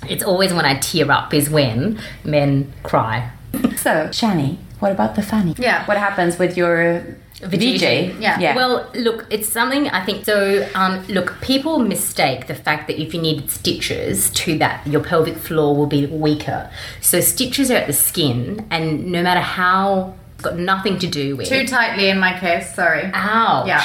It's 0.09 0.23
always 0.23 0.53
when 0.55 0.65
I 0.65 0.75
tear 0.79 1.11
up 1.11 1.35
is 1.35 1.51
when 1.51 1.99
men 2.25 2.73
cry. 2.85 3.31
So, 3.79 4.09
Shani, 4.09 4.59
what 4.81 4.93
about 4.93 5.15
the 5.17 5.23
fanny? 5.23 5.55
Yeah. 5.59 5.85
What 5.87 5.97
happens 5.97 6.39
with 6.39 6.57
your 6.57 7.03
VJ? 7.41 7.83
Yeah. 8.21 8.39
yeah. 8.39 8.57
Well, 8.57 8.91
look, 8.95 9.27
it's 9.31 9.49
something 9.49 9.89
I 9.89 10.05
think. 10.05 10.25
So, 10.25 10.69
um, 10.75 11.07
look, 11.07 11.41
people 11.41 11.79
mistake 11.79 12.47
the 12.49 12.55
fact 12.55 12.89
that 12.89 13.01
if 13.01 13.15
you 13.15 13.21
needed 13.21 13.51
stitches 13.51 14.31
to 14.31 14.59
that, 14.59 14.87
your 14.87 15.03
pelvic 15.03 15.37
floor 15.37 15.77
will 15.77 15.87
be 15.87 16.07
weaker. 16.07 16.71
So, 17.01 17.21
stitches 17.21 17.71
are 17.71 17.77
at 17.77 17.87
the 17.87 17.93
skin, 17.93 18.67
and 18.71 19.07
no 19.07 19.23
matter 19.23 19.41
how, 19.41 20.15
it's 20.35 20.45
got 20.45 20.57
nothing 20.57 20.99
to 20.99 21.07
do 21.07 21.37
with. 21.37 21.49
Too 21.49 21.67
tightly 21.67 22.09
in 22.09 22.19
my 22.19 22.39
case, 22.39 22.75
sorry. 22.75 23.11
Ouch. 23.13 23.67
Yeah. 23.67 23.85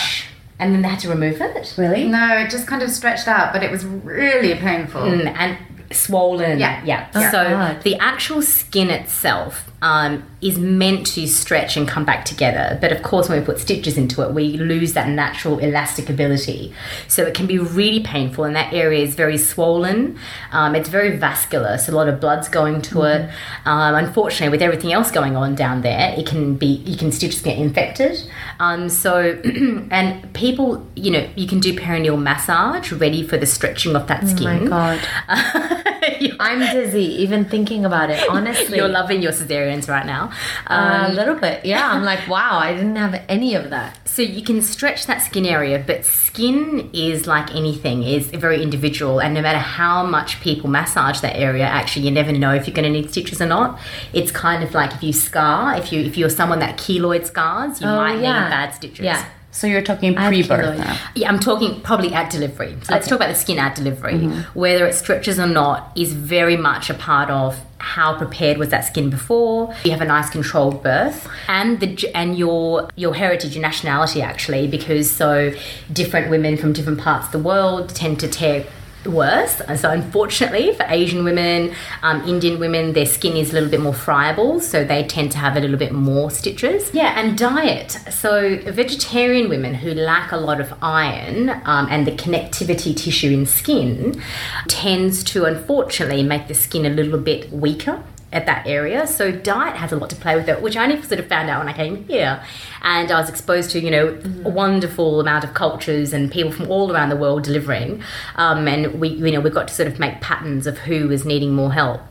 And 0.60 0.74
then 0.74 0.82
they 0.82 0.88
had 0.88 0.99
to 0.99 1.10
remove 1.10 1.41
it. 1.41 1.74
really? 1.78 2.08
No, 2.08 2.38
it 2.38 2.49
just 2.49 2.68
kind 2.68 2.82
of 2.82 2.89
stretched 2.89 3.28
out, 3.28 3.54
but 3.54 3.64
it 3.64 3.72
was 3.72 3.86
really 3.86 4.56
painful. 4.56 5.01
Mm, 5.01 5.34
and 5.36 5.58
swollen. 5.91 6.60
Yeah. 6.60 6.84
Yeah. 6.86 7.10
Oh, 7.16 7.30
so 7.32 7.43
God. 7.43 7.84
the 7.84 7.95
actual 7.97 8.41
skin 8.41 8.89
itself 8.89 9.72
um, 9.84 10.24
is 10.40 10.58
meant 10.58 11.06
to 11.06 11.28
stretch 11.28 11.76
and 11.76 11.86
come 11.88 12.06
back 12.06 12.24
together. 12.24 12.78
But 12.80 12.94
of 12.94 13.04
course, 13.04 13.28
when 13.28 13.38
we 13.38 13.46
put 13.46 13.60
stitches 13.60 13.98
into 13.98 14.22
it, 14.22 14.34
we 14.34 14.58
lose 14.58 14.94
that 14.94 15.10
natural 15.10 15.60
elastic 15.60 16.10
ability. 16.10 16.74
So 17.10 17.24
it 17.24 17.34
can 17.34 17.48
be 17.48 17.60
really 17.60 18.02
painful, 18.02 18.46
and 18.46 18.56
that 18.56 18.74
area 18.74 19.04
is 19.04 19.14
very 19.14 19.38
swollen. 19.38 20.18
Um, 20.54 20.74
it's 20.74 20.88
very 20.88 21.18
vascular, 21.18 21.78
so 21.78 21.94
a 21.94 21.96
lot 21.96 22.08
of 22.08 22.22
blood's 22.22 22.48
going 22.48 22.82
to 22.84 23.04
it. 23.04 23.30
Um, 23.66 23.96
unfortunately, 23.96 24.50
with 24.50 24.62
everything 24.62 24.94
else 24.94 25.12
going 25.12 25.36
on 25.36 25.54
down 25.54 25.82
there, 25.82 26.16
it 26.18 26.26
can 26.26 26.56
be 26.56 26.78
you 26.86 26.96
can 26.96 27.12
stitches 27.12 27.42
get 27.42 27.58
infected. 27.58 28.24
Um, 28.62 28.88
so 28.88 29.38
and 29.92 30.34
people, 30.34 30.88
you 30.96 31.12
know, 31.12 31.30
you 31.36 31.46
can 31.46 31.60
do 31.60 31.78
perineal 31.78 32.22
massage, 32.22 32.94
ready 32.94 33.22
for 33.22 33.36
the 33.36 33.46
stretching 33.46 33.98
of 33.98 34.08
that 34.08 34.30
skin. 34.30 34.48
Oh 34.48 34.70
my 34.70 35.00
god. 35.28 35.88
I'm 36.39 36.59
dizzy 36.59 37.05
even 37.24 37.45
thinking 37.45 37.86
about 37.86 38.09
it, 38.09 38.28
honestly. 38.30 38.78
You're 38.78 38.88
loving 38.88 39.22
your 39.22 39.32
cesareans 39.32 39.88
right 39.89 40.05
now. 40.05 40.32
Um, 40.68 41.11
a 41.11 41.14
little 41.14 41.36
bit. 41.36 41.66
Yeah, 41.66 41.89
I'm 41.91 42.03
like, 42.03 42.28
wow, 42.28 42.57
I 42.57 42.74
didn't 42.74 42.95
have 42.95 43.22
any 43.30 43.55
of 43.55 43.70
that. 43.70 43.97
so 44.07 44.22
you 44.22 44.43
can 44.43 44.61
stretch 44.61 45.07
that 45.07 45.22
skin 45.22 45.45
area, 45.45 45.84
but 45.86 46.05
skin 46.05 46.89
is 46.93 47.26
like 47.28 47.53
anything, 47.55 48.03
is 48.03 48.28
very 48.28 48.61
individual, 48.61 49.20
and 49.20 49.34
no 49.34 49.41
matter 49.41 49.57
how 49.59 50.05
much 50.05 50.39
people 50.41 50.70
massage 50.70 51.20
that 51.22 51.36
area, 51.36 51.66
actually, 51.66 52.05
you 52.05 52.11
never 52.11 52.32
know 52.32 52.53
if 52.53 52.68
you're 52.68 52.76
going 52.76 52.91
to 52.93 52.99
need 53.01 53.09
stitches 53.11 53.41
or 53.41 53.47
not. 53.47 53.80
It's 54.14 54.32
kind 54.32 54.64
of 54.64 54.74
like 54.74 54.93
if 54.93 55.01
you 55.03 55.14
scar, 55.14 55.76
if 55.78 55.91
you 55.91 56.01
if 56.01 56.18
you're 56.18 56.30
someone 56.30 56.59
that 56.59 56.78
keloid 56.78 57.26
scars, 57.26 57.82
you 57.82 57.88
Oh, 57.88 57.95
might 57.95 58.22
yeah. 58.22 58.43
need 58.43 58.49
bad 58.49 58.74
stitches. 58.76 59.05
Yeah. 59.05 59.26
So 59.54 59.68
you're 59.68 59.84
talking 59.84 60.16
pre-birth 60.16 60.80
now. 60.80 60.97
Yeah, 61.16 61.30
I'm 61.30 61.39
talking 61.39 61.80
probably 61.82 62.14
at 62.14 62.32
delivery. 62.32 62.76
So 62.84 62.93
let's 62.93 63.08
talk 63.08 63.18
about 63.18 63.30
the 63.30 63.36
skin 63.36 63.60
at 63.60 63.76
delivery. 63.76 64.16
Mm-hmm. 64.16 64.60
Whether 64.60 64.86
it 64.88 64.95
stretches 64.95 65.39
or 65.39 65.47
not 65.47 65.91
is 65.95 66.12
very 66.12 66.58
much 66.58 66.89
a 66.89 66.95
part 66.95 67.30
of 67.30 67.60
how 67.78 68.18
prepared 68.18 68.58
was 68.58 68.70
that 68.70 68.82
skin 68.82 69.10
before. 69.10 69.74
You 69.84 69.91
have 69.91 70.01
a 70.01 70.06
nice 70.06 70.30
controlled 70.30 70.82
birth, 70.82 71.30
and 71.47 71.80
the 71.80 72.10
and 72.16 72.38
your 72.38 72.89
your 72.95 73.14
heritage, 73.14 73.56
your 73.56 73.62
nationality 73.62 74.22
actually, 74.22 74.68
because 74.68 75.12
so 75.12 75.54
different 75.91 76.32
women 76.32 76.58
from 76.58 76.74
different 76.74 76.99
parts 76.99 77.28
of 77.28 77.32
the 77.34 77.39
world 77.39 77.89
tend 77.89 78.20
to 78.22 78.28
tear 78.28 78.66
worse. 79.06 79.62
And 79.62 79.80
so, 79.80 79.89
unfortunately, 79.89 80.74
for 80.74 80.86
Asian 80.88 81.24
women, 81.24 81.74
um, 82.01 82.22
Indian 82.28 82.60
women, 82.60 82.93
their 82.93 83.06
skin 83.06 83.36
is 83.36 83.51
a 83.51 83.54
little 83.54 83.70
bit 83.70 83.82
more 83.82 83.93
friable, 83.93 84.60
so 84.60 84.84
they 84.84 85.04
tend 85.04 85.32
to 85.34 85.38
have 85.38 85.56
a 85.56 85.60
little 85.60 85.78
bit 85.78 85.91
more 85.91 86.32
stitches. 86.32 86.93
Yeah, 86.93 87.20
and 87.20 87.38
diet. 87.38 87.91
So, 88.12 88.58
vegetarian 88.58 89.49
women 89.49 89.74
who 89.74 89.93
lack 89.93 90.32
a 90.32 90.38
lot 90.38 90.60
of 90.60 90.74
iron 90.82 91.49
um, 91.66 91.88
and 91.89 92.08
the 92.08 92.12
connectivity 92.12 92.95
tissue 92.95 93.30
in 93.30 93.45
skin 93.45 94.22
tends 94.68 95.24
to, 95.26 95.45
unfortunately, 95.45 96.24
make 96.24 96.47
the 96.47 96.54
skin 96.54 96.86
a 96.86 96.89
little 96.89 97.20
bit 97.20 97.51
weaker 97.51 98.04
at 98.34 98.46
that 98.48 98.68
area. 98.68 99.08
So 99.08 99.32
diet 99.32 99.78
has 99.78 99.92
a 99.92 99.96
lot 99.96 100.10
to 100.10 100.16
play 100.16 100.36
with 100.36 100.50
it, 100.50 100.62
which 100.62 100.76
I 100.76 100.84
only 100.84 101.02
sort 101.02 101.20
of 101.20 101.28
found 101.28 101.50
out 101.50 101.60
when 101.60 101.70
I 101.70 101.74
came 101.74 102.06
here, 102.08 102.44
and 102.82 103.12
I 103.12 103.20
was 103.20 103.30
exposed 103.30 103.72
to 103.72 103.80
you 103.80 103.92
know 103.92 104.20
a 104.44 104.50
wonderful 104.50 105.22
amount 105.22 105.44
of 105.44 105.54
cultures 105.54 106.12
and 106.14 106.32
people 106.32 106.52
from 106.52 106.70
all 106.70 106.92
around 106.92 107.10
the 107.10 107.16
world 107.16 107.44
delivering, 107.44 108.04
um, 108.36 108.68
and 108.68 109.00
we 109.00 109.10
you 109.10 109.32
know 109.32 109.40
we 109.40 109.50
got 109.50 109.68
to 109.70 109.74
sort 109.74 109.88
of 109.88 110.00
make 110.00 110.20
patterns 110.20 110.68
of 110.68 110.80
who 110.80 111.08
was 111.08 111.24
needing 111.26 111.54
more 111.54 111.72
help. 111.72 112.02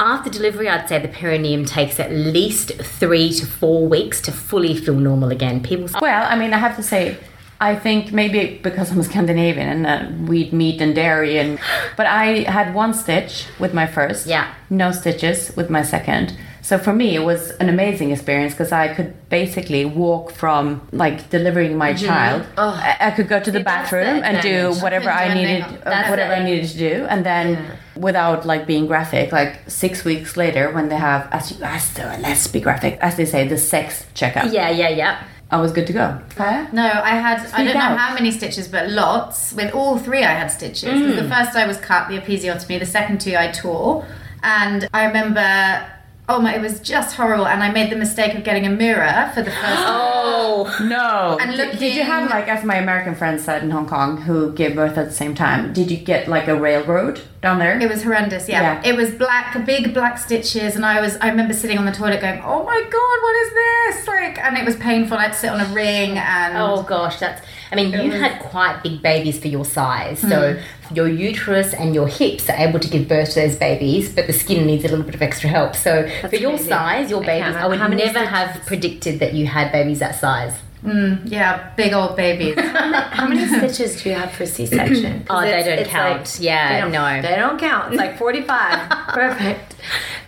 After 0.00 0.30
delivery, 0.30 0.68
I'd 0.68 0.88
say 0.88 1.00
the 1.00 1.08
perineum 1.08 1.64
takes 1.64 1.98
at 1.98 2.12
least 2.12 2.70
three 2.74 3.32
to 3.32 3.44
four 3.44 3.88
weeks 3.88 4.20
to 4.22 4.32
fully 4.32 4.76
feel 4.76 4.94
normal 4.94 5.30
again. 5.30 5.60
People 5.60 5.88
Well, 6.00 6.26
I 6.30 6.38
mean, 6.38 6.54
I 6.54 6.58
have 6.58 6.76
to 6.76 6.84
say, 6.84 7.16
I 7.60 7.74
think 7.74 8.12
maybe 8.12 8.60
because 8.62 8.92
I'm 8.92 9.02
Scandinavian 9.02 9.68
and 9.68 9.86
uh, 9.86 10.26
we 10.30 10.42
eat 10.42 10.52
meat 10.52 10.80
and 10.80 10.94
dairy, 10.94 11.38
and 11.38 11.58
but 11.96 12.06
I 12.06 12.42
had 12.50 12.72
one 12.74 12.94
stitch 12.94 13.46
with 13.58 13.74
my 13.74 13.86
first, 13.86 14.26
Yeah. 14.26 14.46
no 14.70 14.92
stitches 14.92 15.56
with 15.56 15.68
my 15.70 15.82
second. 15.82 16.36
So 16.62 16.76
for 16.76 16.92
me, 16.92 17.16
it 17.16 17.20
was 17.24 17.50
an 17.52 17.68
amazing 17.70 18.10
experience 18.10 18.52
because 18.52 18.72
I 18.72 18.88
could 18.94 19.14
basically 19.30 19.86
walk 19.86 20.30
from 20.32 20.86
like 20.92 21.30
delivering 21.30 21.78
my 21.78 21.94
child. 21.94 22.44
I, 22.58 22.96
I 23.00 23.10
could 23.10 23.26
go 23.26 23.40
to 23.40 23.50
the 23.50 23.60
See, 23.60 23.64
that's 23.64 23.90
the 23.90 23.96
bathroom 23.96 24.22
and 24.22 24.42
do 24.42 24.74
whatever 24.82 25.08
I 25.10 25.32
needed, 25.32 25.62
uh, 25.86 26.04
whatever 26.08 26.34
I 26.34 26.42
needed 26.44 26.68
to 26.70 26.76
do, 26.78 27.06
and 27.08 27.24
then 27.24 27.58
without 27.96 28.44
like 28.46 28.66
being 28.66 28.86
graphic, 28.86 29.32
like 29.32 29.68
six 29.68 30.04
weeks 30.04 30.36
later, 30.36 30.70
when 30.70 30.90
they 30.90 30.96
have, 30.96 31.26
as 31.32 31.50
you, 31.52 31.64
as 31.64 31.92
the, 31.94 32.04
let's 32.20 32.46
be 32.46 32.60
graphic, 32.60 32.98
as 33.00 33.16
they 33.16 33.24
say, 33.24 33.48
the 33.48 33.56
sex 33.58 34.04
checkup, 34.14 34.52
yeah, 34.52 34.68
yeah, 34.70 34.90
yeah. 34.90 35.22
I 35.50 35.60
was 35.60 35.72
good 35.72 35.86
to 35.86 35.92
go. 35.94 36.20
Kaya? 36.36 36.68
No, 36.72 36.84
I 36.84 37.10
had, 37.16 37.40
I 37.54 37.64
don't 37.64 37.74
know 37.74 37.80
how 37.96 38.12
many 38.14 38.30
stitches, 38.30 38.68
but 38.68 38.90
lots. 38.90 39.52
With 39.54 39.72
all 39.74 39.98
three, 39.98 40.22
I 40.22 40.32
had 40.32 40.48
stitches. 40.48 40.82
'Cause 40.84 41.16
The 41.16 41.28
first 41.34 41.56
I 41.56 41.66
was 41.66 41.78
cut, 41.78 42.08
the 42.08 42.18
episiotomy, 42.18 42.78
the 42.78 42.86
second 42.86 43.20
two 43.20 43.34
I 43.36 43.48
tore. 43.50 44.04
And 44.42 44.88
I 44.92 45.06
remember, 45.06 45.86
oh 46.28 46.40
my, 46.40 46.54
it 46.54 46.60
was 46.60 46.80
just 46.80 47.16
horrible. 47.16 47.46
And 47.46 47.62
I 47.62 47.70
made 47.70 47.90
the 47.90 47.96
mistake 47.96 48.34
of 48.34 48.44
getting 48.44 48.66
a 48.66 48.70
mirror 48.70 49.30
for 49.34 49.42
the 49.42 49.50
first 49.50 49.62
Oh, 49.86 50.76
No. 50.80 51.38
And 51.40 51.56
Did- 51.56 51.78
did 51.78 51.94
you 51.94 52.02
have 52.02 52.28
like, 52.30 52.48
as 52.48 52.64
my 52.64 52.76
American 52.76 53.14
friend 53.14 53.40
said 53.40 53.62
in 53.62 53.70
Hong 53.70 53.86
Kong, 53.86 54.18
who 54.22 54.52
gave 54.52 54.74
birth 54.74 54.98
at 54.98 55.06
the 55.06 55.12
same 55.14 55.34
time? 55.34 55.72
Did 55.72 55.90
you 55.90 55.96
get 55.96 56.28
like 56.28 56.48
a 56.48 56.54
railroad 56.56 57.20
down 57.40 57.58
there? 57.58 57.78
It 57.80 57.88
was 57.88 58.02
horrendous, 58.02 58.48
yeah. 58.48 58.60
Yeah. 58.82 58.82
It 58.90 58.96
was 58.96 59.10
black, 59.12 59.64
big 59.66 59.94
black 59.94 60.18
stitches, 60.18 60.76
and 60.76 60.84
I 60.84 61.00
was. 61.00 61.16
I 61.18 61.28
remember 61.28 61.54
sitting 61.54 61.78
on 61.78 61.84
the 61.86 61.92
toilet 61.92 62.20
going, 62.20 62.40
"Oh 62.44 62.64
my 62.64 62.80
god, 62.96 63.18
what 63.24 63.36
is 63.44 63.50
this?" 63.96 64.08
Like, 64.08 64.38
and 64.44 64.56
it 64.56 64.64
was 64.64 64.76
painful. 64.76 65.16
I 65.16 65.22
had 65.24 65.32
to 65.32 65.38
sit 65.38 65.50
on 65.50 65.60
a 65.60 65.72
ring, 65.72 66.18
and 66.18 66.56
Oh 66.58 66.82
gosh, 66.82 67.18
that's. 67.20 67.40
I 67.70 67.76
mean, 67.76 67.92
you 67.92 68.10
had 68.12 68.40
quite 68.40 68.82
big 68.82 69.02
babies 69.02 69.38
for 69.38 69.48
your 69.48 69.64
size, 69.64 70.18
so 70.20 70.54
Hmm. 70.54 70.60
Your 70.92 71.08
uterus 71.08 71.74
and 71.74 71.94
your 71.94 72.08
hips 72.08 72.48
are 72.48 72.56
able 72.56 72.80
to 72.80 72.88
give 72.88 73.08
birth 73.08 73.30
to 73.30 73.40
those 73.40 73.56
babies, 73.56 74.12
but 74.14 74.26
the 74.26 74.32
skin 74.32 74.66
needs 74.66 74.84
a 74.84 74.88
little 74.88 75.04
bit 75.04 75.14
of 75.14 75.22
extra 75.22 75.48
help. 75.50 75.76
So 75.76 76.08
for 76.28 76.36
your 76.36 76.52
crazy. 76.52 76.68
size, 76.68 77.10
your 77.10 77.22
I 77.22 77.26
babies, 77.26 77.44
can't 77.44 77.56
I 77.56 77.66
would 77.66 77.72
remember. 77.72 77.96
How 77.96 78.06
many 78.06 78.12
never 78.12 78.26
have 78.26 78.66
predicted 78.66 79.20
that 79.20 79.34
you 79.34 79.46
had 79.46 79.72
babies 79.72 79.98
that 80.00 80.14
size. 80.14 80.54
Mm, 80.84 81.22
yeah, 81.24 81.74
big 81.74 81.92
old 81.92 82.16
babies. 82.16 82.54
How 82.58 83.26
many 83.26 83.46
stitches 83.46 84.00
do 84.00 84.10
you 84.10 84.14
have 84.14 84.30
for 84.30 84.46
C-section? 84.46 85.26
Oh, 85.28 85.40
they 85.40 85.62
don't 85.64 85.78
it's 85.80 85.90
count. 85.90 86.38
Yeah, 86.40 86.72
they 86.72 86.80
don't, 86.80 86.92
no. 86.92 87.22
they 87.22 87.34
don't 87.34 87.58
count. 87.58 87.92
It's 87.92 87.98
like 87.98 88.16
forty-five. 88.16 88.88
Perfect. 89.08 89.74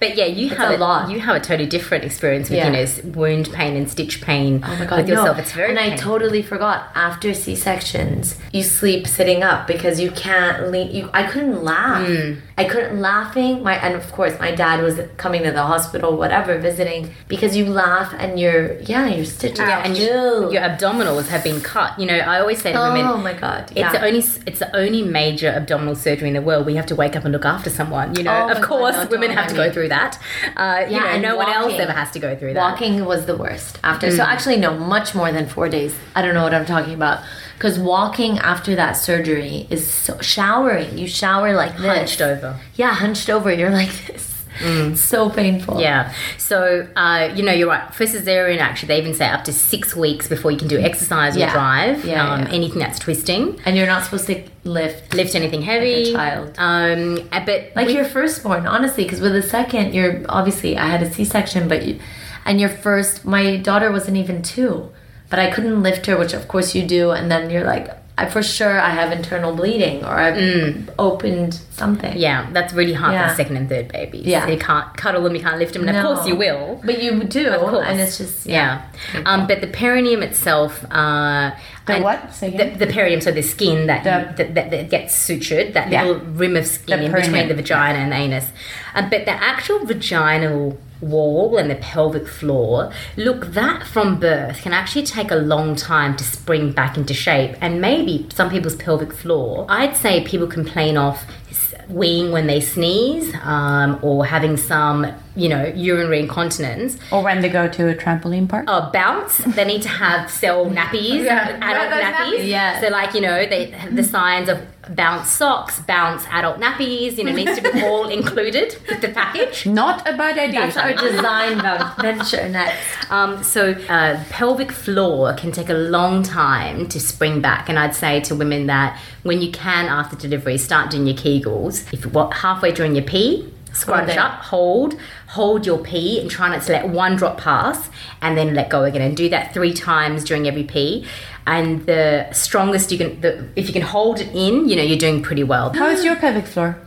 But 0.00 0.16
yeah, 0.16 0.24
you 0.26 0.48
have 0.50 0.70
a 0.70 0.76
a 0.76 0.78
lot. 0.78 1.10
You 1.10 1.20
have 1.20 1.36
a 1.36 1.40
totally 1.40 1.68
different 1.68 2.04
experience 2.04 2.48
with 2.48 2.58
Yeah. 2.58 2.66
you 2.70 2.72
know 2.86 3.12
wound 3.18 3.50
pain 3.52 3.76
and 3.76 3.90
stitch 3.90 4.22
pain 4.22 4.62
Oh 4.66 4.76
my 4.78 4.86
god, 4.86 4.98
with 5.00 5.08
yourself. 5.08 5.36
no. 5.36 5.42
It's 5.42 5.52
very 5.52 5.70
and 5.70 5.78
I 5.78 5.96
totally 5.96 6.42
forgot. 6.42 6.88
After 6.94 7.34
C 7.34 7.54
sections, 7.54 8.36
you 8.52 8.62
sleep 8.62 9.06
sitting 9.06 9.42
up 9.42 9.66
because 9.66 10.00
you 10.00 10.10
can't 10.12 10.70
lean. 10.70 10.90
You, 10.94 11.10
I 11.12 11.24
couldn't 11.24 11.62
laugh. 11.62 12.06
Hmm. 12.06 12.34
I 12.56 12.64
couldn't 12.64 13.00
laughing. 13.00 13.62
My 13.62 13.74
and 13.76 13.94
of 13.94 14.10
course 14.12 14.38
my 14.38 14.52
dad 14.54 14.82
was 14.82 15.00
coming 15.16 15.42
to 15.44 15.50
the 15.50 15.62
hospital, 15.62 16.16
whatever, 16.16 16.58
visiting 16.58 17.10
because 17.28 17.56
you 17.56 17.64
laugh 17.66 18.14
and 18.18 18.38
you're 18.38 18.78
yeah 18.80 19.06
you're 19.06 19.24
stitching 19.24 19.66
yeah, 19.66 19.82
and 19.84 19.96
your, 19.96 20.52
your 20.52 20.62
abdominals 20.62 21.26
have 21.28 21.42
been 21.44 21.60
cut. 21.60 21.98
You 21.98 22.06
know, 22.06 22.18
I 22.18 22.40
always 22.40 22.60
say 22.62 22.72
to 22.72 22.78
women, 22.78 23.06
oh 23.06 23.16
my 23.18 23.32
god, 23.34 23.72
It's 23.74 23.92
the 23.92 24.04
only 24.04 24.22
it's 24.46 24.58
the 24.60 24.74
only 24.76 25.02
major 25.02 25.48
abdominal 25.48 25.94
surgery 25.94 26.28
in 26.28 26.34
the 26.34 26.42
world. 26.42 26.66
We 26.66 26.74
have 26.76 26.86
to 26.86 26.94
wake 26.94 27.16
up 27.16 27.24
and 27.24 27.32
look 27.32 27.44
after 27.44 27.70
someone. 27.70 28.14
You 28.16 28.24
know, 28.24 28.30
Oh 28.46 28.50
of 28.50 28.58
God, 28.58 28.64
course, 28.68 28.96
no, 28.96 29.06
women 29.10 29.30
have 29.30 29.49
to 29.50 29.56
go 29.56 29.72
through 29.72 29.88
that. 29.88 30.18
Uh, 30.56 30.84
you 30.88 30.94
Yeah, 30.96 31.00
know, 31.00 31.06
and 31.06 31.22
no 31.22 31.36
one 31.36 31.48
else 31.50 31.74
ever 31.74 31.92
has 31.92 32.10
to 32.12 32.18
go 32.18 32.34
through 32.36 32.54
that. 32.54 32.60
Walking 32.72 33.04
was 33.04 33.26
the 33.26 33.36
worst 33.36 33.78
after. 33.84 34.10
So 34.10 34.22
actually, 34.22 34.56
no, 34.56 34.76
much 34.76 35.14
more 35.14 35.30
than 35.32 35.46
four 35.46 35.68
days. 35.68 35.94
I 36.14 36.22
don't 36.22 36.34
know 36.34 36.42
what 36.42 36.54
I'm 36.54 36.66
talking 36.66 36.94
about. 36.94 37.20
Because 37.56 37.78
walking 37.78 38.38
after 38.38 38.74
that 38.76 38.92
surgery 38.92 39.66
is 39.68 39.86
so, 39.86 40.18
showering. 40.20 40.96
You 40.96 41.06
shower 41.06 41.54
like 41.54 41.76
this. 41.76 41.84
hunched 41.98 42.22
over. 42.22 42.58
Yeah, 42.74 42.94
hunched 42.94 43.28
over. 43.28 43.52
You're 43.52 43.70
like 43.70 43.92
this. 44.06 44.29
It's 44.62 45.00
so 45.00 45.30
painful. 45.30 45.80
Yeah. 45.80 46.12
So, 46.38 46.86
uh, 46.96 47.32
you 47.34 47.42
know, 47.42 47.52
you're 47.52 47.68
right. 47.68 47.92
For 47.94 48.04
cesarean, 48.04 48.58
actually, 48.58 48.88
they 48.88 48.98
even 48.98 49.14
say 49.14 49.26
up 49.28 49.44
to 49.44 49.52
six 49.52 49.96
weeks 49.96 50.28
before 50.28 50.50
you 50.50 50.58
can 50.58 50.68
do 50.68 50.78
exercise 50.78 51.36
or 51.36 51.40
Yeah. 51.40 51.52
drive. 51.52 52.04
Yeah, 52.04 52.28
um, 52.32 52.40
yeah. 52.42 52.48
Anything 52.52 52.78
that's 52.80 52.98
twisting, 52.98 53.58
And 53.64 53.76
you're 53.76 53.86
not 53.86 54.04
supposed 54.04 54.26
to 54.28 54.42
lift 54.64 55.14
lift 55.14 55.34
anything 55.34 55.62
heavy. 55.62 56.12
child. 56.12 56.54
Um, 56.58 57.28
but 57.46 57.72
like 57.74 57.90
your 57.90 58.04
firstborn, 58.04 58.66
honestly. 58.66 59.04
Because 59.04 59.20
with 59.20 59.32
the 59.32 59.42
second, 59.42 59.94
you're 59.94 60.22
obviously 60.28 60.76
I 60.76 60.86
had 60.88 61.02
a 61.02 61.10
C-section, 61.10 61.68
but 61.68 61.84
you, 61.86 61.98
and 62.44 62.60
your 62.60 62.68
first, 62.70 63.24
my 63.24 63.56
daughter 63.56 63.90
wasn't 63.90 64.16
even 64.16 64.42
two, 64.42 64.90
but 65.30 65.38
I 65.38 65.50
couldn't 65.50 65.82
lift 65.82 66.06
her, 66.06 66.16
which 66.16 66.32
of 66.34 66.48
course 66.48 66.74
you 66.74 66.82
do, 66.86 67.10
and 67.10 67.30
then 67.30 67.50
you're 67.50 67.64
like, 67.64 67.88
I 68.20 68.26
for 68.26 68.42
sure 68.42 68.78
I 68.80 68.90
have 68.90 69.10
internal 69.12 69.54
bleeding 69.54 70.04
or 70.04 70.14
I've 70.26 70.90
opened 70.98 71.54
something. 71.72 72.16
yeah, 72.16 72.48
that's 72.52 72.72
really 72.72 72.92
hard 72.92 73.12
for 73.12 73.20
Yeah. 73.20 73.28
the 73.30 73.34
second 73.34 73.56
and 73.56 73.68
third 73.68 73.88
babies. 73.88 74.26
Yeah. 74.26 74.46
You 74.46 74.58
can't 74.58 74.94
cuddle 74.96 75.22
them, 75.24 75.34
you 75.34 75.42
can't 75.42 75.58
lift 75.58 75.72
them, 75.74 75.86
and 75.88 75.96
of 75.96 76.04
course 76.04 76.26
you 76.28 76.36
will. 76.36 76.80
But 76.84 77.02
you 77.02 77.10
do, 77.24 77.48
Of 77.48 77.60
course. 77.60 77.86
and 77.88 78.00
it's 78.00 78.18
just 78.18 78.46
Yeah. 78.46 78.82
Um, 79.26 79.46
but 79.46 79.60
the 79.60 79.66
perineum 79.68 80.22
itself. 80.22 80.84
Uh, 80.90 81.50
The 81.86 81.98
what? 82.00 82.20
The, 82.40 82.72
the 82.84 82.86
perineum, 82.86 83.20
so 83.20 83.32
the 83.32 83.42
skin 83.42 83.86
that, 83.86 84.04
The- 84.04 84.10
you, 84.10 84.36
that, 84.36 84.54
that, 84.54 84.70
that 84.70 84.90
gets 84.90 85.12
sutured, 85.28 85.72
that 85.72 85.90
Yeah. 85.90 86.04
little 86.04 86.22
rim 86.42 86.54
of 86.56 86.66
skin 86.66 87.00
in 87.02 87.10
between 87.12 87.48
the 87.48 87.54
vagina 87.54 87.98
and 87.98 88.12
the 88.12 88.16
anus. 88.16 88.46
Um, 88.94 89.08
but 89.10 89.24
the 89.24 89.32
actual 89.52 89.78
vaginal 89.86 90.78
wall 91.00 91.56
and 91.56 91.70
the 91.70 91.74
pelvic 91.76 92.26
floor, 92.28 92.92
look, 93.16 93.46
that 93.52 93.86
from 93.86 94.18
birth 94.20 94.62
can 94.62 94.72
actually 94.72 95.04
take 95.06 95.30
a 95.30 95.36
long 95.36 95.74
time 95.76 96.16
to 96.16 96.24
spring 96.24 96.72
back 96.72 96.96
into 96.96 97.14
shape. 97.14 97.56
And 97.60 97.80
maybe 97.80 98.26
some 98.34 98.50
people's 98.50 98.76
pelvic 98.76 99.12
floor, 99.12 99.66
I'd 99.68 99.96
say 99.96 100.24
people 100.24 100.46
complain 100.46 100.96
of 100.96 101.22
s- 101.50 101.74
weeing 101.88 102.30
when 102.32 102.46
they 102.46 102.60
sneeze 102.60 103.34
um, 103.42 103.98
or 104.02 104.24
having 104.26 104.56
some, 104.56 105.06
you 105.34 105.48
know, 105.48 105.64
urinary 105.74 106.20
incontinence 106.20 106.96
Or 107.10 107.22
when 107.22 107.40
they 107.40 107.48
go 107.48 107.66
to 107.68 107.88
a 107.88 107.94
trampoline 107.94 108.48
park. 108.48 108.64
uh, 108.68 108.90
bounce. 108.90 109.38
They 109.38 109.64
need 109.64 109.82
to 109.82 109.88
have 109.88 110.30
cell 110.30 110.66
nappies, 110.66 111.24
Yeah. 111.24 111.48
adult 111.60 111.90
nappies. 112.02 112.38
nappies. 112.38 112.46
Yeah. 112.46 112.80
So 112.80 112.88
like 112.88 113.14
you 113.14 113.20
know, 113.22 113.46
they 113.46 113.70
have 113.70 113.96
the 113.96 114.04
signs 114.04 114.48
of 114.48 114.60
bounce 114.94 115.28
socks, 115.28 115.80
bounce 115.80 116.26
adult 116.30 116.58
nappies. 116.58 117.16
You 117.16 117.24
know, 117.24 117.32
needs 117.32 117.56
to 117.56 117.62
be 117.62 117.82
all 117.84 118.08
included 118.08 118.76
with 118.88 119.00
the 119.00 119.08
package. 119.08 119.66
Not 119.66 120.08
a 120.08 120.16
bad 120.16 120.38
idea. 120.38 120.60
That's 120.60 120.76
our 120.76 120.94
design 120.94 121.60
ven- 121.60 121.90
venture 122.00 122.48
next. 122.48 123.10
Um, 123.10 123.42
so 123.42 123.72
uh, 123.88 124.22
pelvic 124.30 124.72
floor 124.72 125.34
can 125.34 125.52
take 125.52 125.68
a 125.68 125.74
long 125.74 126.22
time 126.22 126.88
to 126.88 127.00
spring 127.00 127.40
back, 127.40 127.68
and 127.68 127.78
I'd 127.78 127.94
say 127.94 128.20
to 128.20 128.34
women 128.34 128.66
that 128.66 128.98
when 129.22 129.40
you 129.40 129.50
can 129.50 129.86
after 129.86 130.16
delivery, 130.16 130.58
start 130.58 130.90
doing 130.90 131.06
your 131.06 131.16
Kegels. 131.16 131.92
If 131.92 132.06
what 132.06 132.34
halfway 132.34 132.72
during 132.72 132.94
your 132.94 133.04
pee, 133.04 133.52
scrunch 133.72 134.16
up, 134.16 134.32
hold, 134.42 134.94
hold 135.28 135.66
your 135.66 135.78
pee, 135.78 136.20
and 136.20 136.30
try 136.30 136.48
not 136.48 136.62
to 136.62 136.72
let 136.72 136.88
one 136.88 137.16
drop 137.16 137.38
pass, 137.38 137.90
and 138.20 138.36
then 138.36 138.54
let 138.54 138.70
go 138.70 138.84
again, 138.84 139.02
and 139.02 139.16
do 139.16 139.28
that 139.28 139.54
three 139.54 139.72
times 139.72 140.24
during 140.24 140.46
every 140.46 140.64
pee. 140.64 141.06
And 141.46 141.86
the 141.86 142.28
strongest 142.32 142.92
you 142.92 142.98
can, 142.98 143.20
the, 143.20 143.48
if 143.56 143.66
you 143.66 143.72
can 143.72 143.82
hold 143.82 144.20
it 144.20 144.28
in, 144.34 144.68
you 144.68 144.76
know, 144.76 144.82
you're 144.82 144.98
doing 144.98 145.22
pretty 145.22 145.44
well. 145.44 145.72
How 145.72 145.88
is 145.88 146.04
your 146.04 146.16
pelvic 146.16 146.46
floor? 146.46 146.78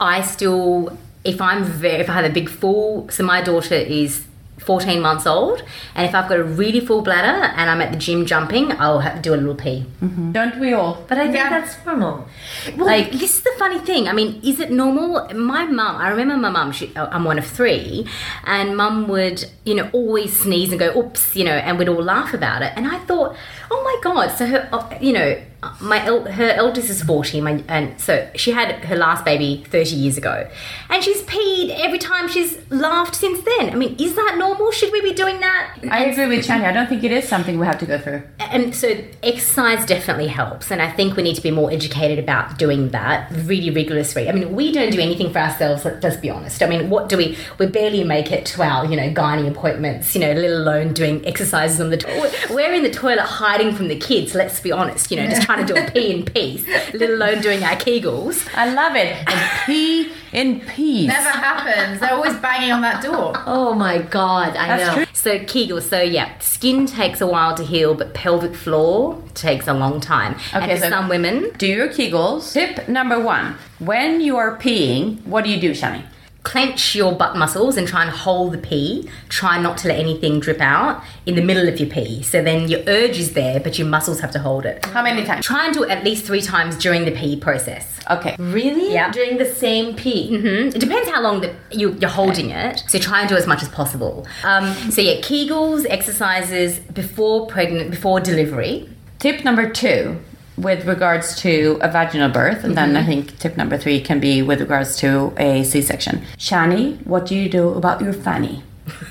I 0.00 0.22
still, 0.22 0.98
if 1.24 1.40
I'm 1.40 1.64
very, 1.64 2.00
if 2.00 2.10
I 2.10 2.14
have 2.14 2.24
a 2.24 2.34
big 2.34 2.48
full, 2.48 3.08
so 3.08 3.22
my 3.22 3.40
daughter 3.40 3.74
is 3.74 4.24
14 4.62 5.00
months 5.00 5.26
old, 5.26 5.62
and 5.94 6.06
if 6.08 6.14
I've 6.14 6.28
got 6.28 6.38
a 6.38 6.44
really 6.44 6.80
full 6.80 7.02
bladder 7.02 7.52
and 7.56 7.68
I'm 7.70 7.80
at 7.80 7.90
the 7.92 7.98
gym 7.98 8.24
jumping, 8.26 8.72
I'll 8.80 9.00
have 9.00 9.16
to 9.16 9.20
do 9.20 9.34
a 9.34 9.36
little 9.36 9.54
pee. 9.54 9.84
Don't 10.32 10.58
we 10.60 10.72
all? 10.72 11.04
But 11.08 11.18
I 11.18 11.22
think 11.24 11.36
Yeah. 11.36 11.48
that's 11.50 11.76
normal. 11.84 12.28
Well, 12.76 12.86
Like- 12.86 13.12
this 13.12 13.36
is 13.38 13.40
the 13.42 13.52
funny 13.58 13.78
thing. 13.78 14.08
I 14.08 14.12
mean, 14.12 14.40
is 14.42 14.60
it 14.60 14.70
normal? 14.70 15.28
My 15.34 15.64
mum, 15.64 15.96
I 15.96 16.08
remember 16.10 16.36
my 16.36 16.50
mum, 16.50 16.72
she, 16.72 16.92
uh, 16.96 17.08
I'm 17.10 17.24
one 17.24 17.38
of 17.38 17.46
three, 17.46 18.06
and 18.44 18.76
mum 18.76 19.08
would, 19.08 19.44
you 19.64 19.74
know, 19.74 19.88
always 19.92 20.38
sneeze 20.38 20.70
and 20.70 20.78
go, 20.78 20.92
oops, 20.96 21.34
you 21.36 21.44
know, 21.44 21.52
and 21.52 21.78
we'd 21.78 21.88
all 21.88 22.02
laugh 22.02 22.32
about 22.34 22.62
it. 22.62 22.72
And 22.76 22.86
I 22.86 22.98
thought, 22.98 23.34
oh 23.70 23.82
my 23.84 23.96
God, 24.02 24.30
so 24.36 24.46
her, 24.46 24.68
uh, 24.72 24.84
you 25.00 25.12
know, 25.12 25.36
my 25.80 26.04
el- 26.04 26.24
her 26.24 26.50
eldest 26.50 26.90
is 26.90 27.02
40, 27.02 27.40
my, 27.40 27.62
and 27.68 28.00
so 28.00 28.28
she 28.34 28.50
had 28.50 28.84
her 28.86 28.96
last 28.96 29.24
baby 29.24 29.64
30 29.68 29.94
years 29.96 30.18
ago. 30.18 30.48
And 30.90 31.02
she's 31.04 31.22
peed 31.22 31.70
every 31.78 31.98
time 31.98 32.28
she's 32.28 32.58
laughed 32.70 33.14
since 33.14 33.40
then. 33.44 33.70
I 33.70 33.76
mean, 33.76 33.94
is 33.98 34.14
that 34.14 34.36
normal? 34.38 34.70
Should 34.72 34.92
we 34.92 35.00
be 35.02 35.12
doing 35.14 35.40
that? 35.40 35.76
I 35.90 36.04
agree 36.06 36.26
with 36.26 36.46
Shani. 36.46 36.64
I 36.64 36.72
don't 36.72 36.88
think 36.88 37.04
it 37.04 37.12
is 37.12 37.28
something 37.28 37.58
we 37.58 37.66
have 37.66 37.78
to 37.78 37.86
go 37.86 37.98
through. 37.98 38.22
and 38.40 38.74
so 38.74 38.88
exercise 39.22 39.86
definitely 39.86 40.26
helps 40.26 40.70
and 40.70 40.82
i 40.82 40.90
think 40.90 41.16
we 41.16 41.22
need 41.22 41.34
to 41.34 41.40
be 41.40 41.50
more 41.50 41.70
educated 41.72 42.18
about 42.18 42.58
doing 42.58 42.90
that 42.90 43.30
really 43.44 43.70
rigorously 43.70 44.28
i 44.28 44.32
mean 44.32 44.52
we 44.54 44.72
don't 44.72 44.90
do 44.90 45.00
anything 45.00 45.32
for 45.32 45.38
ourselves 45.38 45.84
let- 45.84 46.02
let's 46.02 46.16
be 46.16 46.28
honest 46.28 46.62
i 46.62 46.66
mean 46.66 46.90
what 46.90 47.08
do 47.08 47.16
we 47.16 47.36
we 47.58 47.66
barely 47.66 48.04
make 48.04 48.30
it 48.30 48.44
to 48.44 48.62
our 48.62 48.84
you 48.84 48.96
know 48.96 49.08
gynae 49.14 49.48
appointments 49.48 50.14
you 50.14 50.20
know 50.20 50.32
let 50.32 50.50
alone 50.50 50.92
doing 50.92 51.24
exercises 51.26 51.80
on 51.80 51.88
the 51.90 51.96
toilet 51.96 52.34
we're 52.50 52.72
in 52.74 52.82
the 52.82 52.90
toilet 52.90 53.20
hiding 53.22 53.74
from 53.74 53.88
the 53.88 53.96
kids 53.98 54.34
let's 54.34 54.60
be 54.60 54.70
honest 54.72 55.10
you 55.10 55.16
know 55.16 55.26
just 55.26 55.46
trying 55.54 55.66
to 55.66 55.74
do 55.74 55.80
a 55.80 55.90
pee 55.90 56.10
in 56.12 56.24
peace 56.24 56.66
let 56.94 57.10
alone 57.10 57.40
doing 57.40 57.62
our 57.64 57.76
kegels 57.76 58.46
I 58.54 58.72
love 58.72 58.96
it. 58.96 59.16
And 59.28 59.50
pee 59.66 60.12
in 60.32 60.60
peace. 60.60 61.08
Never 61.08 61.28
happens. 61.28 62.00
They're 62.00 62.12
always 62.12 62.34
banging 62.36 62.72
on 62.72 62.80
that 62.82 63.02
door. 63.02 63.32
Oh 63.46 63.74
my 63.74 63.98
god, 63.98 64.56
I 64.56 64.68
That's 64.76 64.96
know. 64.96 65.04
true. 65.04 65.14
So 65.14 65.38
Kegel, 65.44 65.80
so 65.80 66.00
yeah, 66.00 66.38
skin 66.38 66.86
takes 66.86 67.20
a 67.20 67.26
while 67.26 67.54
to 67.56 67.62
heal, 67.62 67.94
but 67.94 68.14
pelvic 68.14 68.54
floor 68.54 69.22
takes 69.34 69.68
a 69.68 69.74
long 69.74 70.00
time. 70.00 70.34
Okay, 70.54 70.70
and 70.70 70.70
for 70.72 70.86
so- 70.86 70.90
some 70.90 71.08
women, 71.08 71.50
Do 71.58 71.66
your 71.66 71.88
Kegels. 71.88 72.52
Tip 72.52 72.88
number 72.88 73.20
one. 73.20 73.56
When 73.78 74.20
you 74.20 74.36
are 74.36 74.56
peeing, 74.58 75.22
what 75.26 75.44
do 75.44 75.50
you 75.50 75.60
do, 75.60 75.72
Shani? 75.72 76.02
Clench 76.42 76.94
your 76.94 77.12
butt 77.12 77.36
muscles 77.36 77.76
and 77.76 77.86
try 77.86 78.02
and 78.02 78.10
hold 78.10 78.52
the 78.52 78.58
pee. 78.58 79.08
Try 79.28 79.60
not 79.60 79.78
to 79.78 79.88
let 79.88 79.98
anything 79.98 80.40
drip 80.40 80.60
out 80.60 81.02
in 81.24 81.36
the 81.36 81.42
middle 81.42 81.68
of 81.68 81.78
your 81.78 81.88
pee. 81.88 82.22
So 82.22 82.42
then 82.42 82.68
your 82.68 82.80
urge 82.88 83.18
is 83.18 83.32
there, 83.34 83.60
but 83.60 83.78
your 83.78 83.86
muscles 83.86 84.20
have 84.20 84.32
to 84.32 84.38
hold 84.40 84.66
it. 84.66 84.84
How 84.86 85.02
many 85.02 85.24
times? 85.24 85.44
Try 85.46 85.66
and 85.66 85.74
do 85.74 85.84
it 85.84 85.90
at 85.90 86.04
least 86.04 86.24
three 86.24 86.40
times 86.42 86.76
during 86.76 87.04
the 87.04 87.12
pee 87.12 87.36
process. 87.36 88.00
Okay. 88.10 88.34
Really? 88.38 88.92
Yeah. 88.92 89.12
During 89.12 89.38
the 89.38 89.46
same 89.46 89.94
pee. 89.94 90.30
Mhm. 90.32 90.74
It 90.74 90.80
depends 90.80 91.08
how 91.08 91.22
long 91.22 91.40
that 91.42 91.52
you, 91.70 91.92
you're 92.00 92.10
holding 92.10 92.50
it. 92.50 92.82
So 92.88 92.98
try 92.98 93.20
and 93.20 93.28
do 93.28 93.36
as 93.36 93.46
much 93.46 93.62
as 93.62 93.68
possible. 93.68 94.26
Um, 94.42 94.74
so 94.90 95.00
yeah, 95.00 95.20
Kegels, 95.20 95.86
exercises 95.88 96.78
before 96.80 97.46
pregnant, 97.46 97.90
before 97.90 98.18
delivery. 98.20 98.88
Tip 99.20 99.44
number 99.44 99.70
two, 99.70 100.18
with 100.56 100.84
regards 100.86 101.34
to 101.42 101.78
a 101.80 101.88
vaginal 101.88 102.30
birth, 102.30 102.64
and 102.64 102.76
then 102.76 102.96
I 102.96 103.04
think 103.04 103.38
tip 103.38 103.56
number 103.56 103.78
three 103.78 104.00
can 104.00 104.20
be 104.20 104.42
with 104.42 104.60
regards 104.60 104.96
to 104.96 105.32
a 105.38 105.64
C-section. 105.64 106.22
Shani, 106.36 107.04
what 107.06 107.26
do 107.26 107.34
you 107.34 107.48
do 107.48 107.70
about 107.70 108.00
your 108.00 108.12
fanny? 108.12 108.62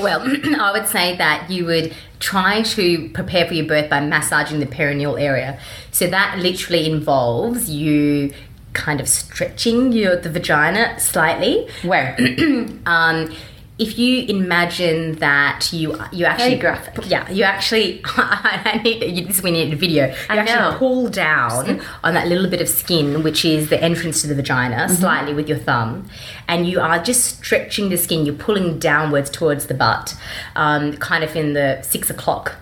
Well, 0.00 0.22
I 0.60 0.72
would 0.72 0.86
say 0.86 1.16
that 1.16 1.50
you 1.50 1.66
would 1.66 1.92
try 2.20 2.62
to 2.62 3.08
prepare 3.10 3.46
for 3.46 3.54
your 3.54 3.66
birth 3.66 3.90
by 3.90 4.00
massaging 4.00 4.60
the 4.60 4.66
perineal 4.66 5.20
area. 5.20 5.58
So 5.90 6.06
that 6.06 6.38
literally 6.38 6.90
involves 6.90 7.68
you 7.68 8.32
kind 8.72 9.00
of 9.00 9.08
stretching 9.08 9.92
your 9.92 10.16
the 10.16 10.30
vagina 10.30 10.98
slightly. 11.00 11.68
Where? 11.82 12.16
Um, 12.86 13.34
if 13.78 13.96
you 13.98 14.24
imagine 14.24 15.12
that 15.16 15.72
you 15.72 15.96
you 16.12 16.24
actually 16.24 16.56
graphic. 16.56 16.94
yeah 17.06 17.30
you 17.30 17.44
actually 17.44 18.00
I 18.06 18.80
need 18.84 19.28
this 19.28 19.42
we 19.42 19.50
need 19.52 19.72
a 19.72 19.76
video 19.76 20.06
you 20.08 20.14
I 20.28 20.36
actually 20.38 20.70
know. 20.72 20.76
pull 20.78 21.08
down 21.08 21.80
on 22.02 22.14
that 22.14 22.26
little 22.28 22.48
bit 22.50 22.60
of 22.60 22.68
skin 22.68 23.22
which 23.22 23.44
is 23.44 23.68
the 23.70 23.80
entrance 23.82 24.20
to 24.22 24.26
the 24.26 24.34
vagina 24.34 24.76
Mm-hmm. 24.78 24.94
slightly 24.94 25.34
with 25.34 25.48
your 25.48 25.58
thumb 25.58 26.08
and 26.48 26.66
you 26.68 26.80
are 26.80 26.98
just 27.02 27.22
stretching 27.38 27.88
the 27.88 27.96
skin 27.96 28.26
you're 28.26 28.34
pulling 28.34 28.78
downwards 28.78 29.30
towards 29.30 29.66
the 29.66 29.74
butt 29.74 30.16
um, 30.56 30.96
kind 30.96 31.22
of 31.24 31.34
in 31.36 31.52
the 31.54 31.80
six 31.82 32.10
o'clock 32.10 32.56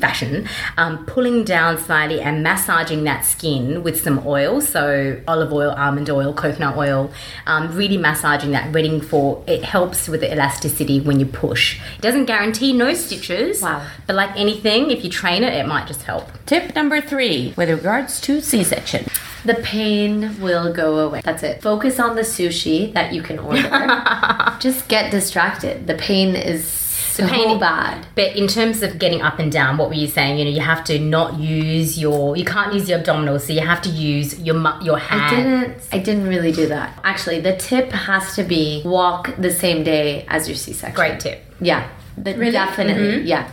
fashion, 0.00 0.48
um, 0.76 1.04
pulling 1.06 1.44
down 1.44 1.78
slightly 1.78 2.20
and 2.20 2.42
massaging 2.42 3.04
that 3.04 3.24
skin 3.24 3.82
with 3.82 4.00
some 4.02 4.20
oil, 4.26 4.60
so 4.60 5.20
olive 5.28 5.52
oil, 5.52 5.70
almond 5.70 6.10
oil, 6.10 6.32
coconut 6.32 6.76
oil, 6.76 7.10
um, 7.46 7.74
really 7.76 7.96
massaging 7.96 8.50
that, 8.50 8.72
waiting 8.72 9.00
for 9.00 9.42
it 9.46 9.62
helps 9.64 10.08
with 10.08 10.20
the 10.20 10.32
elasticity 10.32 11.00
when 11.00 11.20
you 11.20 11.26
push. 11.26 11.78
It 11.96 12.00
doesn't 12.02 12.24
guarantee 12.26 12.72
no 12.72 12.92
stitches, 12.94 13.62
Wow. 13.62 13.86
but 14.06 14.16
like 14.16 14.36
anything, 14.36 14.90
if 14.90 15.04
you 15.04 15.10
train 15.10 15.44
it, 15.44 15.54
it 15.54 15.66
might 15.66 15.86
just 15.86 16.02
help. 16.02 16.28
Tip 16.46 16.74
number 16.74 17.00
three 17.00 17.54
with 17.56 17.70
regards 17.70 18.20
to 18.22 18.40
C 18.40 18.64
section. 18.64 19.06
The 19.44 19.54
pain 19.54 20.38
will 20.40 20.70
go 20.72 20.98
away. 20.98 21.22
That's 21.24 21.42
it. 21.42 21.62
Focus 21.62 21.98
on 21.98 22.14
the 22.14 22.22
sushi 22.22 22.92
that 22.92 23.14
you 23.14 23.22
can 23.22 23.38
order. 23.38 23.62
Just 24.60 24.86
get 24.88 25.10
distracted. 25.10 25.86
The 25.86 25.94
pain 25.94 26.36
is 26.36 26.62
so 27.28 27.34
pain- 27.34 27.58
bad. 27.60 28.06
But 28.14 28.36
in 28.36 28.46
terms 28.48 28.82
of 28.82 28.98
getting 28.98 29.22
up 29.22 29.38
and 29.38 29.50
down, 29.50 29.76
what 29.78 29.88
were 29.88 29.94
you 29.94 30.06
saying? 30.06 30.38
You 30.38 30.44
know, 30.44 30.50
you 30.50 30.60
have 30.60 30.84
to 30.84 30.98
not 30.98 31.38
use 31.38 31.98
your, 31.98 32.36
you 32.36 32.44
can't 32.44 32.72
use 32.74 32.88
your 32.88 32.98
abdominals, 33.00 33.42
so 33.42 33.52
you 33.52 33.60
have 33.60 33.82
to 33.82 33.88
use 33.90 34.38
your 34.40 34.54
mu- 34.56 34.80
your 34.82 34.98
hand. 34.98 35.22
I 35.22 35.42
didn't. 35.42 35.88
I 35.92 35.98
didn't 35.98 36.26
really 36.28 36.52
do 36.52 36.66
that. 36.68 36.98
Actually, 37.04 37.40
the 37.40 37.56
tip 37.56 37.90
has 37.92 38.34
to 38.36 38.42
be 38.44 38.82
walk 38.84 39.34
the 39.38 39.50
same 39.50 39.84
day 39.84 40.24
as 40.28 40.48
your 40.48 40.56
C-section. 40.56 40.94
Great 40.94 41.20
tip. 41.20 41.42
Yeah, 41.60 41.88
the, 42.16 42.32
definitely. 42.50 43.18
Mm-hmm. 43.18 43.26
Yeah, 43.26 43.50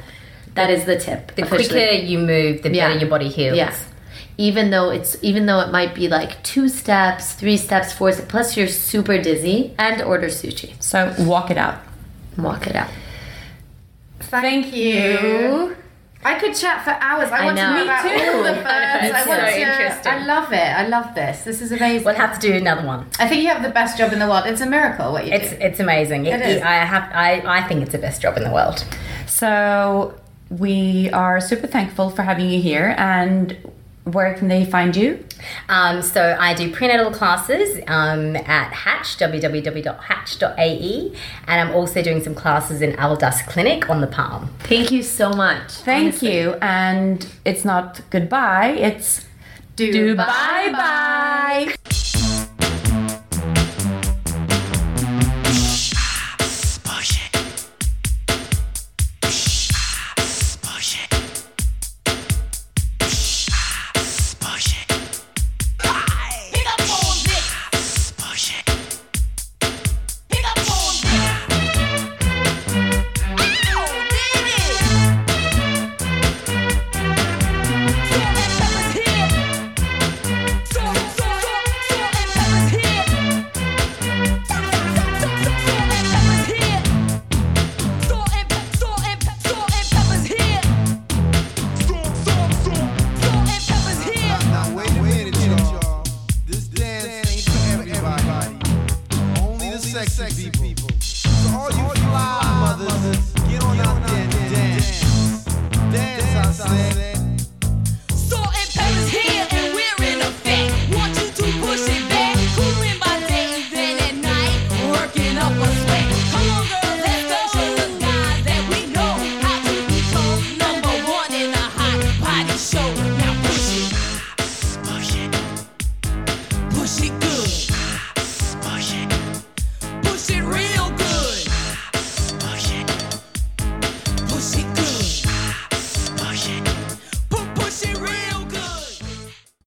that 0.55 0.69
is 0.69 0.85
the 0.85 0.97
tip. 0.97 1.35
The 1.35 1.43
officially. 1.43 1.67
quicker 1.67 1.93
you 2.05 2.19
move, 2.19 2.61
the 2.63 2.71
Yeah. 2.73 2.87
better 2.87 2.99
your 2.99 3.09
body 3.09 3.29
heals. 3.29 3.57
Yeah. 3.57 3.75
Even 4.39 4.69
though 4.69 4.91
it's 4.91 5.17
even 5.23 5.47
though 5.47 5.59
it 5.61 5.71
might 5.71 5.95
be 5.95 6.07
like 6.07 6.41
two 6.43 6.69
steps, 6.69 7.33
three 7.33 7.57
steps, 7.57 7.91
four 7.91 8.11
steps, 8.11 8.27
plus 8.29 8.55
you're 8.55 8.67
super 8.67 9.17
dizzy 9.19 9.73
and 9.79 9.99
order 10.01 10.27
sushi. 10.27 10.73
So 10.81 11.13
walk 11.19 11.49
it 11.49 11.57
out. 11.57 11.79
Walk 12.37 12.67
it 12.67 12.75
out. 12.75 12.89
Thank 14.29 14.73
you. 14.75 15.75
I 16.23 16.37
could 16.39 16.55
chat 16.55 16.83
for 16.83 16.89
hours. 16.91 17.31
I, 17.31 17.37
I 17.41 17.45
want 17.45 17.55
know. 17.57 17.61
to 17.67 17.69
know 17.69 17.77
Me 17.77 17.83
about 17.83 18.01
too. 18.01 18.37
all 18.37 18.43
the 18.43 18.51
birds. 18.51 18.65
I 18.67 19.19
It's 19.19 19.27
want 19.27 19.39
so 19.41 19.45
to. 19.45 19.59
interesting. 19.61 20.11
I 20.11 20.25
love 20.25 20.51
it. 20.51 20.57
I 20.57 20.87
love 20.87 21.15
this. 21.15 21.43
This 21.43 21.61
is 21.61 21.71
amazing. 21.71 22.05
We'll 22.05 22.15
have 22.15 22.37
to 22.39 22.47
do 22.47 22.53
another 22.53 22.85
one. 22.85 23.07
I 23.19 23.27
think 23.27 23.43
you 23.43 23.47
have 23.49 23.61
the 23.63 23.69
best 23.69 23.97
job 23.97 24.11
in 24.13 24.19
the 24.19 24.27
world. 24.27 24.45
It's 24.47 24.59
a 24.61 24.65
miracle 24.65 25.11
what 25.13 25.25
you 25.27 25.33
It's 25.33 25.51
do. 25.51 25.57
it's 25.61 25.79
amazing. 25.79 26.25
It, 26.25 26.41
It 26.41 26.47
is. 26.57 26.61
I 26.63 26.73
have 26.73 27.03
I, 27.13 27.43
I 27.59 27.67
think 27.67 27.81
it's 27.83 27.91
the 27.91 27.97
best 27.99 28.21
job 28.21 28.35
in 28.35 28.43
the 28.43 28.51
world. 28.51 28.83
So 29.27 30.19
we 30.49 31.09
are 31.11 31.39
super 31.39 31.67
thankful 31.67 32.09
for 32.09 32.23
having 32.23 32.49
you 32.49 32.61
here. 32.61 32.95
And 32.97 33.55
where 34.13 34.33
can 34.33 34.47
they 34.47 34.65
find 34.65 34.95
you? 34.95 35.23
Um, 35.69 36.01
so 36.01 36.37
I 36.39 36.53
do 36.53 36.71
prenatal 36.73 37.11
classes 37.11 37.79
um, 37.87 38.35
at 38.35 38.71
Hatched 38.73 39.19
www.hatched.ae, 39.19 41.15
and 41.47 41.69
I'm 41.69 41.75
also 41.75 42.01
doing 42.01 42.23
some 42.23 42.35
classes 42.35 42.81
in 42.81 42.93
Aldas 42.93 43.45
Clinic 43.47 43.89
on 43.89 44.01
the 44.01 44.07
Palm. 44.07 44.49
Thank 44.59 44.91
you 44.91 45.03
so 45.03 45.31
much. 45.31 45.71
Thank 45.71 46.07
honestly. 46.07 46.37
you. 46.37 46.53
And 46.61 47.27
it's 47.45 47.65
not 47.65 48.01
goodbye, 48.09 48.69
it's 48.69 49.25
Do 49.75 49.91
do 49.91 50.15
bye 50.15 50.69
bye. 50.71 51.93